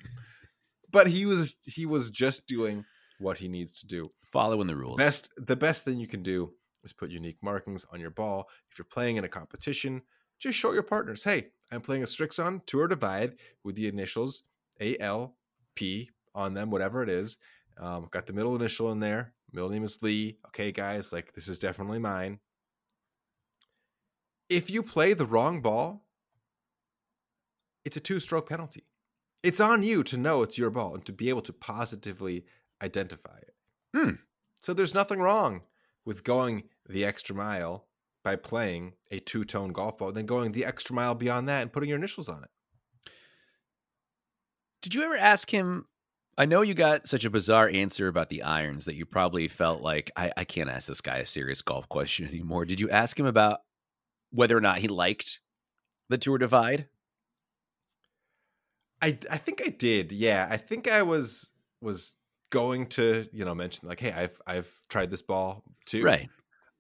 But 0.91 1.07
he 1.09 1.25
was 1.27 1.55
he 1.65 1.85
was 1.87 2.11
just 2.11 2.47
doing 2.47 2.85
what 3.19 3.39
he 3.39 3.49
needs 3.49 3.79
to 3.81 3.87
do. 3.87 4.11
Following 4.33 4.67
the 4.67 4.77
rules. 4.77 4.97
Best 4.99 5.29
the 5.37 5.57
best 5.57 5.85
thing 5.85 5.99
you 6.01 6.07
can 6.07 6.23
do 6.23 6.53
is 6.85 6.93
put 6.93 7.11
unique 7.11 7.39
markings 7.43 7.87
on 7.93 8.01
your 8.01 8.11
ball. 8.11 8.47
If 8.71 8.79
you're 8.79 8.85
playing 8.97 9.17
in 9.17 9.25
a 9.25 9.29
competition, 9.29 10.03
just 10.43 10.59
show 10.59 10.73
your 10.73 10.83
partners, 10.83 11.23
hey, 11.23 11.49
I'm 11.71 11.81
playing 11.81 12.03
a 12.03 12.07
Srixon 12.07 12.67
Tour 12.67 12.89
Divide 12.89 13.37
with 13.63 13.77
the 13.77 13.87
initials 13.87 14.43
ALP 14.81 15.31
on 16.35 16.55
them, 16.55 16.71
whatever 16.71 17.03
it 17.03 17.09
is. 17.09 17.39
Um, 17.79 18.09
got 18.11 18.27
the 18.27 18.33
middle 18.33 18.57
initial 18.57 18.91
in 18.91 19.01
there. 19.01 19.35
Middle 19.53 19.71
name 19.71 19.85
is 19.85 20.03
Lee. 20.03 20.39
Okay, 20.49 20.73
guys, 20.73 21.13
like 21.13 21.35
this 21.35 21.47
is 21.47 21.59
definitely 21.59 22.01
mine. 22.01 22.41
If 24.49 24.69
you 24.69 24.83
play 24.83 25.15
the 25.15 25.27
wrong 25.27 25.63
ball, 25.63 26.05
it's 27.85 27.97
a 27.97 28.01
two 28.01 28.21
stroke 28.21 28.49
penalty. 28.49 28.85
It's 29.43 29.61
on 29.61 29.83
you 29.83 30.03
to 30.05 30.17
know 30.17 30.43
it's 30.43 30.59
your 30.59 30.71
ball 30.71 30.95
and 30.95 31.05
to 31.07 31.13
be 31.13 31.29
able 31.29 31.41
to 31.43 31.53
positively 31.53 32.45
identify 32.83 33.39
it. 33.39 33.55
Hmm. 33.97 34.11
So 34.61 34.75
there's 34.75 34.95
nothing 34.95 35.21
wrong 35.21 35.63
with 36.05 36.25
going 36.25 36.65
the 36.89 37.05
extra 37.05 37.35
mile 37.35 37.87
by 38.23 38.37
playing 38.37 38.95
a 39.11 39.19
two 39.19 39.45
tone 39.45 39.73
golf 39.73 39.99
ball, 39.99 40.13
then 40.13 40.27
going 40.27 40.53
the 40.53 40.65
extra 40.65 40.95
mile 40.95 41.15
beyond 41.15 41.49
that 41.49 41.63
and 41.63 41.73
putting 41.73 41.89
your 41.89 41.99
initials 41.99 42.29
on 42.29 42.45
it. 42.45 42.51
Did 44.83 44.95
you 44.95 45.03
ever 45.03 45.17
ask 45.17 45.51
him? 45.51 45.87
I 46.39 46.47
know 46.47 46.63
you 46.63 46.75
got 46.75 47.07
such 47.07 47.25
a 47.25 47.31
bizarre 47.31 47.69
answer 47.69 48.09
about 48.09 48.31
the 48.31 48.43
irons 48.43 48.87
that 48.87 48.95
you 48.95 49.05
probably 49.05 49.49
felt 49.49 49.83
like 49.83 50.11
I, 50.17 50.33
I 50.37 50.45
can't 50.45 50.71
ask 50.71 50.89
this 50.89 51.01
guy 51.01 51.19
a 51.19 51.27
serious 51.27 51.61
golf 51.63 51.89
question 51.89 52.27
anymore. 52.27 52.65
Did 52.65 52.81
you 52.81 52.89
ask 52.91 53.19
him 53.19 53.27
about 53.27 53.61
whether 54.31 54.57
or 54.57 54.61
not 54.61 54.79
he 54.79 54.89
liked 54.89 55.41
the 56.09 56.19
Tour 56.19 56.39
Divide? 56.39 56.89
I 59.03 59.19
I 59.31 59.37
think 59.37 59.63
I 59.65 59.69
did. 59.69 60.13
Yeah, 60.13 60.47
I 60.49 60.57
think 60.57 60.89
I 60.89 61.03
was 61.03 61.51
was 61.81 62.17
going 62.51 62.87
to 62.87 63.29
you 63.33 63.45
know 63.45 63.55
mention 63.55 63.89
like, 63.89 64.01
hey, 64.01 64.13
I've 64.13 64.41
I've 64.47 64.73
tried 64.89 65.11
this 65.11 65.23
ball 65.23 65.65
too, 65.85 66.03
Right. 66.03 66.29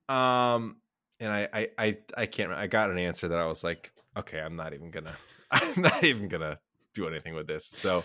Um, 0.09 0.76
and 1.23 1.33
I 1.33 1.49
I 1.53 1.68
I, 1.79 1.99
I 2.16 2.27
can't. 2.27 2.53
I 2.53 2.66
got 2.66 2.91
an 2.91 2.99
answer 2.99 3.29
that 3.29 3.39
I 3.39 3.47
was 3.47 3.62
like, 3.62 3.93
okay, 4.16 4.41
I'm 4.41 4.57
not 4.57 4.75
even 4.75 4.91
gonna. 4.91 5.16
I'm 5.51 5.81
not 5.81 6.03
even 6.05 6.29
gonna 6.29 6.59
do 6.95 7.07
anything 7.07 7.35
with 7.35 7.47
this. 7.47 7.66
So 7.66 8.05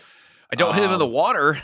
I 0.51 0.55
don't 0.55 0.74
hit 0.76 0.84
him 0.84 0.91
in 0.91 0.99
the 0.99 1.05
Um, 1.05 1.11
water. 1.11 1.61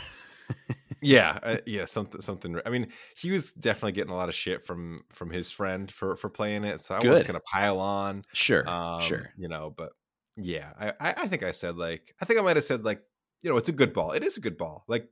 yeah, 1.00 1.38
uh, 1.42 1.56
yeah, 1.66 1.84
something 1.84 2.20
something. 2.20 2.58
I 2.66 2.70
mean, 2.70 2.88
he 3.16 3.30
was 3.30 3.52
definitely 3.52 3.92
getting 3.92 4.12
a 4.12 4.16
lot 4.16 4.28
of 4.28 4.34
shit 4.34 4.66
from 4.66 5.04
from 5.10 5.30
his 5.30 5.50
friend 5.50 5.90
for 5.90 6.16
for 6.16 6.28
playing 6.28 6.64
it. 6.64 6.80
So 6.80 6.94
I 6.94 7.00
Good. 7.00 7.10
wasn't 7.10 7.28
gonna 7.28 7.40
pile 7.52 7.78
on. 7.78 8.24
Sure. 8.32 8.68
Um, 8.68 9.00
sure. 9.00 9.30
You 9.36 9.48
know, 9.48 9.72
but 9.76 9.92
yeah, 10.36 10.72
I, 10.78 10.88
I 11.00 11.14
I 11.22 11.28
think 11.28 11.42
I 11.42 11.52
said 11.52 11.76
like 11.76 12.14
I 12.20 12.24
think 12.24 12.40
I 12.40 12.42
might 12.42 12.56
have 12.56 12.64
said 12.64 12.84
like 12.84 13.02
you 13.42 13.50
know 13.50 13.56
it's 13.56 13.68
a 13.68 13.72
good 13.72 13.92
ball. 13.92 14.12
It 14.12 14.24
is 14.24 14.36
a 14.36 14.40
good 14.40 14.58
ball. 14.58 14.84
Like 14.88 15.08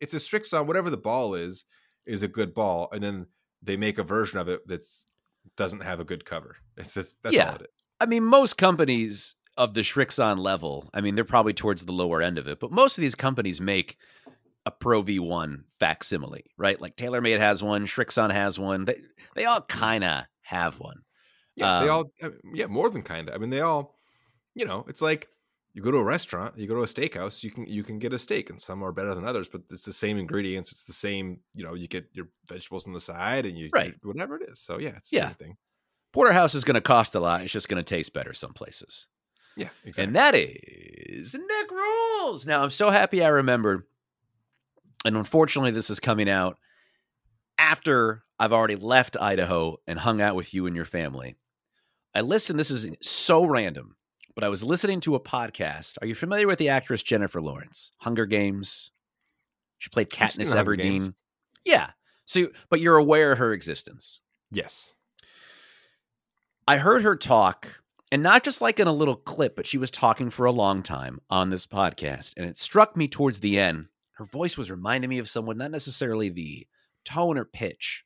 it's 0.00 0.14
a 0.14 0.20
strict 0.20 0.50
Srixon. 0.50 0.66
Whatever 0.66 0.90
the 0.90 0.96
ball 0.96 1.34
is 1.34 1.64
is 2.06 2.22
a 2.22 2.28
good 2.28 2.54
ball, 2.54 2.88
and 2.92 3.02
then 3.02 3.26
they 3.62 3.76
make 3.76 3.98
a 3.98 4.04
version 4.04 4.38
of 4.38 4.48
it 4.48 4.66
that 4.68 4.84
doesn't 5.58 5.80
have 5.82 6.00
a 6.00 6.04
good 6.04 6.24
cover. 6.24 6.56
It's, 6.78 6.94
that's 6.94 7.12
that's 7.22 7.34
Yeah. 7.34 7.50
all 7.50 7.56
it 7.56 7.62
is. 7.62 7.86
I 8.00 8.06
mean, 8.06 8.24
most 8.24 8.56
companies 8.56 9.34
of 9.58 9.74
the 9.74 9.80
Srixon 9.82 10.38
level, 10.38 10.88
I 10.94 11.00
mean, 11.02 11.14
they're 11.16 11.24
probably 11.24 11.52
towards 11.52 11.84
the 11.84 11.92
lower 11.92 12.22
end 12.22 12.38
of 12.38 12.46
it, 12.48 12.60
but 12.60 12.70
most 12.70 12.96
of 12.96 13.02
these 13.02 13.16
companies 13.16 13.60
make 13.60 13.96
a 14.64 14.70
Pro 14.70 15.02
V1 15.02 15.64
facsimile, 15.80 16.44
right? 16.56 16.80
Like 16.80 16.96
TaylorMade 16.96 17.38
has 17.40 17.62
one, 17.62 17.84
Srixon 17.86 18.30
has 18.32 18.58
one. 18.58 18.84
They 18.84 19.00
they 19.34 19.44
all 19.44 19.60
kind 19.62 20.04
of 20.04 20.24
have 20.42 20.78
one. 20.78 21.02
Yeah, 21.56 21.80
they 21.80 21.88
Um, 21.88 21.94
all 21.94 22.12
uh, 22.22 22.30
yeah 22.54 22.66
more 22.66 22.88
than 22.88 23.02
kind 23.02 23.28
of. 23.28 23.34
I 23.34 23.38
mean, 23.38 23.50
they 23.50 23.60
all 23.60 23.96
you 24.54 24.64
know 24.64 24.84
it's 24.88 25.02
like 25.02 25.28
you 25.78 25.84
go 25.84 25.92
to 25.92 25.98
a 25.98 26.02
restaurant, 26.02 26.58
you 26.58 26.66
go 26.66 26.74
to 26.74 26.80
a 26.82 26.86
steakhouse, 26.86 27.44
you 27.44 27.52
can 27.52 27.64
you 27.68 27.84
can 27.84 28.00
get 28.00 28.12
a 28.12 28.18
steak, 28.18 28.50
and 28.50 28.60
some 28.60 28.82
are 28.82 28.90
better 28.90 29.14
than 29.14 29.24
others, 29.24 29.46
but 29.46 29.62
it's 29.70 29.84
the 29.84 29.92
same 29.92 30.18
ingredients. 30.18 30.72
It's 30.72 30.82
the 30.82 30.92
same. 30.92 31.38
You 31.54 31.64
know, 31.64 31.74
you 31.74 31.86
get 31.86 32.08
your 32.12 32.26
vegetables 32.48 32.84
on 32.84 32.94
the 32.94 33.00
side, 33.00 33.46
and 33.46 33.56
you 33.56 33.70
Right. 33.72 33.94
whatever 34.02 34.34
it 34.34 34.48
is. 34.50 34.58
So 34.58 34.80
yeah, 34.80 34.96
it's 34.96 35.10
the 35.10 35.18
Yeah. 35.18 35.26
same 35.28 35.34
thing. 35.36 35.56
Porterhouse 36.12 36.56
is 36.56 36.64
going 36.64 36.74
to 36.74 36.80
cost 36.80 37.14
a 37.14 37.20
lot. 37.20 37.42
It's 37.42 37.52
just 37.52 37.68
going 37.68 37.82
to 37.82 37.88
taste 37.88 38.12
better 38.12 38.32
some 38.32 38.52
places. 38.54 39.06
Yeah, 39.56 39.68
exactly. 39.84 40.04
And 40.04 40.16
that 40.16 40.34
is 40.34 41.34
Nick 41.34 41.70
Rules. 41.70 42.44
Now, 42.44 42.64
I'm 42.64 42.70
so 42.70 42.90
happy 42.90 43.22
I 43.22 43.28
remembered. 43.28 43.84
And 45.04 45.16
unfortunately, 45.16 45.70
this 45.70 45.90
is 45.90 46.00
coming 46.00 46.28
out 46.28 46.58
after 47.56 48.24
I've 48.40 48.52
already 48.52 48.74
left 48.76 49.16
Idaho 49.20 49.76
and 49.86 49.96
hung 49.96 50.20
out 50.20 50.34
with 50.34 50.52
you 50.54 50.66
and 50.66 50.74
your 50.74 50.84
family, 50.84 51.36
I 52.16 52.22
listened. 52.22 52.58
This 52.58 52.72
is 52.72 52.88
so 53.00 53.44
random, 53.44 53.94
but 54.38 54.44
I 54.44 54.50
was 54.50 54.62
listening 54.62 55.00
to 55.00 55.16
a 55.16 55.20
podcast. 55.20 55.98
Are 56.00 56.06
you 56.06 56.14
familiar 56.14 56.46
with 56.46 56.60
the 56.60 56.68
actress 56.68 57.02
Jennifer 57.02 57.42
Lawrence? 57.42 57.90
Hunger 57.96 58.24
Games. 58.24 58.92
She 59.78 59.90
played 59.90 60.10
Katniss 60.10 60.54
Games. 60.54 60.54
Everdeen. 60.54 61.14
Yeah. 61.64 61.90
So, 62.24 62.46
but 62.70 62.78
you're 62.78 62.98
aware 62.98 63.32
of 63.32 63.38
her 63.38 63.52
existence. 63.52 64.20
Yes. 64.52 64.94
I 66.68 66.76
heard 66.76 67.02
her 67.02 67.16
talk, 67.16 67.80
and 68.12 68.22
not 68.22 68.44
just 68.44 68.60
like 68.60 68.78
in 68.78 68.86
a 68.86 68.92
little 68.92 69.16
clip, 69.16 69.56
but 69.56 69.66
she 69.66 69.76
was 69.76 69.90
talking 69.90 70.30
for 70.30 70.46
a 70.46 70.52
long 70.52 70.84
time 70.84 71.20
on 71.28 71.50
this 71.50 71.66
podcast. 71.66 72.34
And 72.36 72.46
it 72.46 72.58
struck 72.58 72.96
me 72.96 73.08
towards 73.08 73.40
the 73.40 73.58
end. 73.58 73.86
Her 74.12 74.24
voice 74.24 74.56
was 74.56 74.70
reminding 74.70 75.10
me 75.10 75.18
of 75.18 75.28
someone, 75.28 75.58
not 75.58 75.72
necessarily 75.72 76.28
the 76.28 76.64
tone 77.04 77.38
or 77.38 77.44
pitch, 77.44 78.04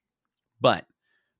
but 0.58 0.86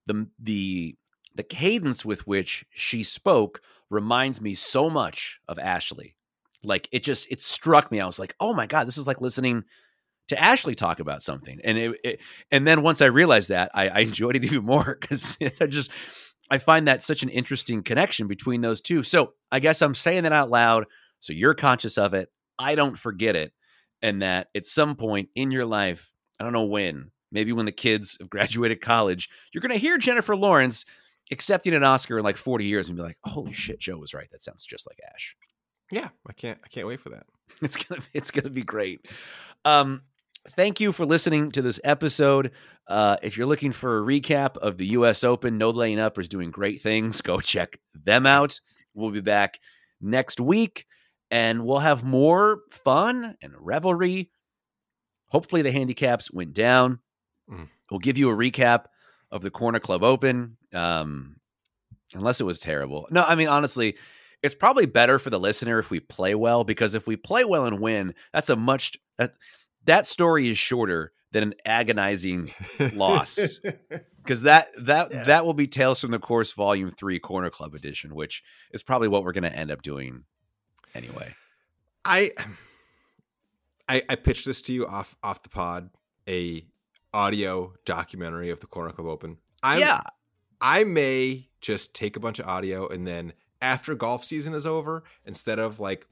the 0.05 0.28
the 0.38 0.97
the 1.34 1.43
cadence 1.43 2.05
with 2.05 2.26
which 2.26 2.66
she 2.74 3.03
spoke 3.03 3.62
reminds 3.93 4.40
me 4.40 4.55
so 4.55 4.90
much 4.90 5.40
of 5.49 5.59
Ashley. 5.59 6.16
Like 6.64 6.88
it 6.93 7.03
just 7.03 7.30
it 7.30 7.40
struck 7.40 7.90
me. 7.90 8.01
I 8.01 8.07
was 8.07 8.18
like, 8.18 8.34
oh 8.40 8.55
my 8.55 8.66
god, 8.66 8.86
this 8.86 8.99
is 8.99 9.07
like 9.07 9.20
listening 9.20 9.64
to 10.28 10.40
Ashley 10.40 10.74
talk 10.74 11.01
about 11.01 11.22
something. 11.22 11.61
And 11.64 11.76
it, 11.76 11.97
it 12.03 12.20
and 12.51 12.66
then 12.66 12.82
once 12.82 13.01
I 13.01 13.07
realized 13.07 13.49
that, 13.51 13.70
I, 13.74 13.88
I 13.88 13.99
enjoyed 14.01 14.36
it 14.36 14.45
even 14.45 14.64
more 14.64 14.99
because 15.01 15.36
I 15.61 15.66
just 15.66 15.90
I 16.51 16.59
find 16.59 16.88
that 16.88 17.03
such 17.03 17.22
an 17.22 17.28
interesting 17.28 17.82
connection 17.82 18.26
between 18.26 18.61
those 18.61 18.80
two. 18.80 19.03
So 19.03 19.34
I 19.51 19.61
guess 19.61 19.82
I'm 19.82 19.95
saying 19.95 20.24
that 20.24 20.32
out 20.32 20.51
loud 20.51 20.86
so 21.22 21.32
you're 21.32 21.55
conscious 21.55 21.97
of 21.99 22.14
it. 22.14 22.30
I 22.59 22.74
don't 22.74 22.99
forget 22.99 23.36
it. 23.36 23.53
And 24.03 24.22
that 24.22 24.49
at 24.57 24.66
some 24.66 24.97
point 24.97 25.28
in 25.36 25.53
your 25.53 25.64
life, 25.64 26.12
I 26.38 26.45
don't 26.45 26.53
know 26.53 26.64
when, 26.64 27.12
maybe 27.30 27.53
when 27.53 27.64
the 27.64 27.72
kids 27.72 28.16
have 28.20 28.28
graduated 28.30 28.80
college, 28.80 29.28
you're 29.53 29.62
going 29.62 29.72
to 29.72 29.78
hear 29.78 29.99
Jennifer 29.99 30.34
Lawrence 30.34 30.84
accepting 31.33 31.74
an 31.74 31.83
Oscar 31.83 32.18
in 32.18 32.24
like 32.24 32.37
40 32.37 32.64
years 32.64 32.89
and 32.89 32.97
be 32.97 33.03
like, 33.03 33.18
holy 33.24 33.53
shit, 33.53 33.80
Joe 33.80 33.99
was 33.99 34.14
right. 34.14 34.28
That 34.30 34.43
sounds 34.43 34.64
just 34.64 34.87
like 34.89 34.99
Ash. 35.14 35.37
Yeah, 35.91 36.09
I 36.28 36.33
can't. 36.33 36.59
I 36.64 36.68
can't 36.68 36.87
wait 36.87 37.01
for 37.01 37.11
that. 37.11 37.26
It's 37.61 37.76
gonna 37.76 38.01
it's 38.14 38.30
gonna 38.30 38.51
be 38.51 38.62
great. 38.62 39.07
Um, 39.66 40.03
thank 40.53 40.80
you 40.80 40.91
for 40.91 41.05
listening 41.05 41.51
to 41.53 41.61
this 41.61 41.78
episode. 41.85 42.53
Uh, 42.89 43.18
if 43.22 43.37
you're 43.37 43.47
looking 43.47 43.72
for 43.72 43.99
a 43.99 44.03
recap 44.03 44.57
of 44.57 44.78
the 44.78 44.87
U.S. 44.87 45.22
Open, 45.22 45.59
No 45.59 45.70
Laying 45.70 45.99
Up 45.99 46.18
is 46.18 46.28
doing 46.28 46.51
great 46.51 46.80
things. 46.80 47.20
Go 47.20 47.41
check 47.41 47.78
them 47.95 48.26
out. 48.26 48.59
We'll 48.95 49.11
be 49.11 49.20
back 49.20 49.59
next 50.01 50.41
week, 50.41 50.87
and 51.30 51.64
we'll 51.64 51.78
have 51.78 52.05
more 52.05 52.61
fun 52.70 53.37
and 53.43 53.53
revelry. 53.59 54.30
Hopefully, 55.28 55.62
the 55.62 55.72
handicaps 55.72 56.33
went 56.33 56.55
down. 56.55 57.01
Mm. 57.51 57.68
We'll 57.91 58.01
give 58.01 58.18
you 58.18 58.30
a 58.30 58.37
recap 58.37 58.87
of 59.30 59.43
the 59.43 59.51
Corner 59.51 59.78
Club 59.78 60.03
Open, 60.03 60.57
um, 60.72 61.36
unless 62.14 62.40
it 62.40 62.44
was 62.44 62.60
terrible. 62.60 63.06
No, 63.10 63.22
I 63.22 63.34
mean 63.34 63.48
honestly, 63.48 63.96
it's 64.42 64.54
probably 64.54 64.86
better 64.86 65.18
for 65.18 65.30
the 65.30 65.38
listener 65.40 65.78
if 65.78 65.90
we 65.90 66.00
play 66.00 66.34
well 66.34 66.64
because 66.64 66.94
if 66.94 67.06
we 67.06 67.16
play 67.16 67.44
well 67.44 67.66
and 67.66 67.80
win, 67.80 68.14
that's 68.32 68.48
a 68.50 68.56
much 68.56 68.96
that 69.18 69.34
that 69.84 70.06
story 70.06 70.48
is 70.48 70.58
shorter 70.58 71.12
than 71.32 71.42
an 71.44 71.54
agonizing 71.64 72.52
loss 72.94 73.58
because 74.22 74.42
that 74.42 74.68
that 74.78 75.12
Yeah. 75.12 75.24
that 75.24 75.46
will 75.46 75.54
be 75.54 75.66
Tales 75.66 76.00
from 76.00 76.10
the 76.10 76.18
Course 76.18 76.52
Volume 76.52 76.90
Three 76.90 77.18
Corner 77.18 77.50
Club 77.50 77.74
Edition, 77.74 78.14
which 78.14 78.42
is 78.72 78.82
probably 78.82 79.08
what 79.08 79.24
we're 79.24 79.32
going 79.32 79.50
to 79.50 79.56
end 79.56 79.70
up 79.70 79.80
doing 79.82 80.24
anyway. 80.94 81.34
I, 82.04 82.32
I 83.88 84.02
I 84.08 84.14
pitched 84.16 84.44
this 84.46 84.62
to 84.62 84.72
you 84.74 84.86
off 84.86 85.16
off 85.22 85.42
the 85.42 85.48
pod, 85.48 85.90
a 86.28 86.66
audio 87.14 87.74
documentary 87.84 88.50
of 88.50 88.60
the 88.60 88.66
Corner 88.66 88.92
Club 88.92 89.06
Open. 89.06 89.38
I'm, 89.62 89.78
yeah, 89.78 90.00
I 90.62 90.84
may 90.84 91.48
just 91.60 91.94
take 91.94 92.16
a 92.16 92.20
bunch 92.20 92.38
of 92.38 92.46
audio 92.46 92.88
and 92.88 93.06
then 93.06 93.32
after 93.60 93.94
golf 93.94 94.24
season 94.24 94.54
is 94.54 94.66
over, 94.66 95.04
instead 95.24 95.58
of 95.58 95.78
like 95.80 96.06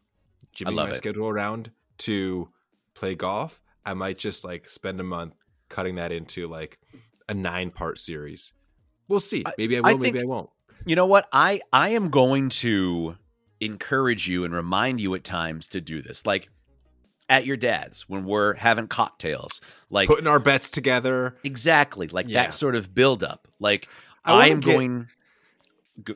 jimmying 0.54 0.74
my 0.76 0.90
it. 0.90 0.96
schedule 0.96 1.28
around 1.28 1.70
to 1.98 2.48
play 2.94 3.14
golf, 3.14 3.60
I 3.84 3.94
might 3.94 4.18
just 4.18 4.44
like 4.44 4.68
spend 4.68 5.00
a 5.00 5.04
month 5.04 5.34
cutting 5.68 5.96
that 5.96 6.12
into 6.12 6.46
like 6.46 6.78
a 7.28 7.34
nine 7.34 7.70
part 7.70 7.98
series. 7.98 8.52
We'll 9.08 9.20
see. 9.20 9.44
Maybe 9.58 9.76
I 9.76 9.80
I 9.84 9.92
will, 9.92 9.98
maybe 9.98 10.20
I 10.22 10.24
won't. 10.24 10.50
you 10.86 10.94
know 10.96 11.06
what? 11.06 11.28
I 11.32 11.60
I 11.72 11.90
am 11.90 12.10
going 12.10 12.48
to 12.50 13.16
encourage 13.60 14.28
you 14.28 14.44
and 14.44 14.54
remind 14.54 15.00
you 15.00 15.14
at 15.14 15.24
times 15.24 15.68
to 15.68 15.80
do 15.80 16.02
this, 16.02 16.24
like 16.24 16.48
at 17.28 17.46
your 17.46 17.56
dad's 17.56 18.08
when 18.08 18.24
we're 18.24 18.54
having 18.54 18.88
cocktails, 18.88 19.60
like 19.90 20.08
Putting 20.08 20.26
our 20.26 20.38
bets 20.40 20.70
together. 20.70 21.36
exactly 21.44 22.08
like 22.08 22.26
Yeah. 22.28 22.44
that 22.44 22.54
sort 22.54 22.74
of 22.76 22.94
build 22.94 23.22
up. 23.22 23.46
Like 23.60 23.88
I 24.24 24.32
I, 24.32 24.46
am 24.48 24.60
get- 24.60 24.72
going. 24.74 25.08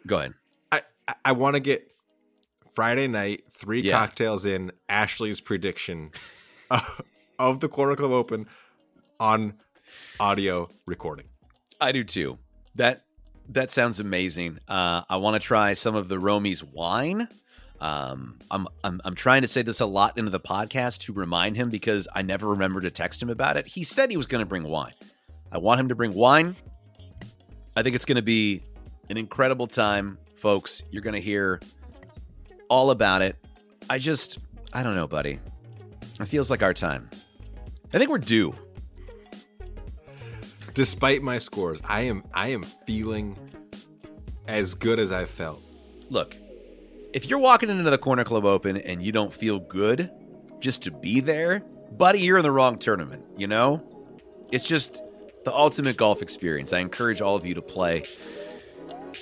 Go, 0.07 0.17
ahead. 0.19 0.35
I, 0.73 0.83
I, 1.09 1.15
I 1.27 1.33
want 1.33 1.55
to 1.55 1.61
get 1.61 1.91
Friday 2.75 3.07
night, 3.07 3.45
three 3.53 3.83
Yeah. 3.83 3.93
cocktails 3.99 4.47
in, 4.47 4.73
Ashley's 4.89 5.41
prediction 5.41 6.11
of, 6.71 7.01
of 7.39 7.61
the 7.61 7.69
Corner 7.69 7.95
Club 7.97 8.11
Open 8.13 8.47
on 9.21 9.55
audio 10.19 10.69
recording. 10.87 11.27
I 11.81 11.93
do 11.93 12.03
too. 12.05 12.39
That 12.77 13.05
that 13.51 13.71
sounds 13.71 14.01
amazing. 14.01 14.59
Uh, 14.69 15.03
I 15.09 15.17
want 15.19 15.35
to 15.35 15.41
try 15.47 15.75
some 15.75 15.95
of 15.95 16.09
the 16.09 16.19
Romy's 16.19 16.65
wine. 16.65 17.29
Um, 17.81 18.39
I'm, 18.51 18.67
I'm 18.83 19.01
I'm 19.05 19.15
trying 19.15 19.43
to 19.43 19.49
say 19.49 19.61
this 19.63 19.81
a 19.81 19.87
lot 19.87 20.17
into 20.17 20.31
the 20.31 20.41
podcast 20.41 21.01
to 21.01 21.13
remind 21.13 21.57
him 21.57 21.69
because 21.69 22.09
I 22.15 22.23
never 22.23 22.49
remember 22.49 22.81
to 22.81 22.91
text 22.91 23.23
him 23.23 23.29
about 23.29 23.57
it. 23.59 23.67
He 23.67 23.85
said 23.85 24.11
he 24.11 24.17
was 24.17 24.27
going 24.27 24.41
to 24.41 24.47
bring 24.47 24.63
wine. 24.65 24.95
I 25.53 25.59
want 25.59 25.79
him 25.81 25.89
to 25.89 25.95
bring 25.95 26.15
wine. 26.15 26.57
I 27.77 27.83
think 27.83 27.97
it's 27.97 28.05
going 28.05 28.17
to 28.17 28.23
be 28.23 28.63
an 29.11 29.17
incredible 29.17 29.67
time, 29.67 30.19
folks. 30.37 30.83
You're 30.91 31.03
going 31.03 31.15
to 31.15 31.21
hear 31.21 31.61
all 32.69 32.91
about 32.91 33.23
it. 33.23 33.37
I 33.91 33.99
just 33.99 34.39
I 34.73 34.83
don't 34.83 34.95
know, 34.95 35.07
buddy. 35.07 35.39
It 36.21 36.27
feels 36.27 36.51
like 36.51 36.63
our 36.63 36.75
time. 36.75 37.11
I 37.93 37.99
think 37.99 38.11
we're 38.11 38.19
due. 38.19 38.55
Despite 40.75 41.23
my 41.23 41.39
scores, 41.39 41.81
I 41.85 42.03
am 42.03 42.25
I 42.33 42.49
am 42.49 42.63
feeling 42.63 43.37
as 44.49 44.75
good 44.75 44.99
as 44.99 45.13
I've 45.13 45.31
felt. 45.31 45.63
look, 46.11 46.37
if 47.13 47.27
you're 47.31 47.39
walking 47.39 47.71
into 47.71 47.89
the 47.89 47.99
Corner 47.99 48.25
Club 48.25 48.45
Open 48.45 48.77
and 48.77 49.03
you 49.03 49.13
don't 49.13 49.33
feel 49.33 49.61
good 49.61 50.11
just 50.61 50.83
to 50.83 50.91
be 50.91 51.21
there, 51.21 51.61
buddy, 51.93 52.19
you're 52.21 52.39
in 52.39 52.43
the 52.43 52.51
wrong 52.51 52.77
tournament, 52.77 53.25
you 53.37 53.47
know? 53.47 53.83
It's 54.51 54.67
just 54.67 55.01
the 55.45 55.55
ultimate 55.55 55.97
golf 55.97 56.23
experience. 56.23 56.73
I 56.73 56.81
encourage 56.81 57.21
all 57.21 57.37
of 57.37 57.47
you 57.47 57.55
to 57.55 57.63
play. 57.63 58.05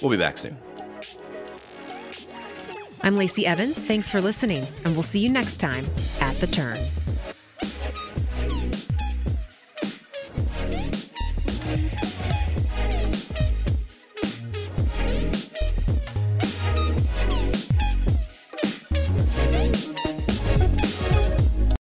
We'll 0.00 0.10
be 0.10 0.16
back 0.16 0.38
soon. 0.38 0.56
I'm 3.00 3.16
Lacey 3.16 3.46
Evans. 3.46 3.78
Thanks 3.78 4.10
for 4.10 4.20
listening, 4.20 4.66
and 4.84 4.94
we'll 4.94 5.02
see 5.02 5.20
you 5.20 5.28
next 5.28 5.56
time 5.58 5.84
at 6.20 6.36
the 6.36 6.46
turn. 6.46 6.78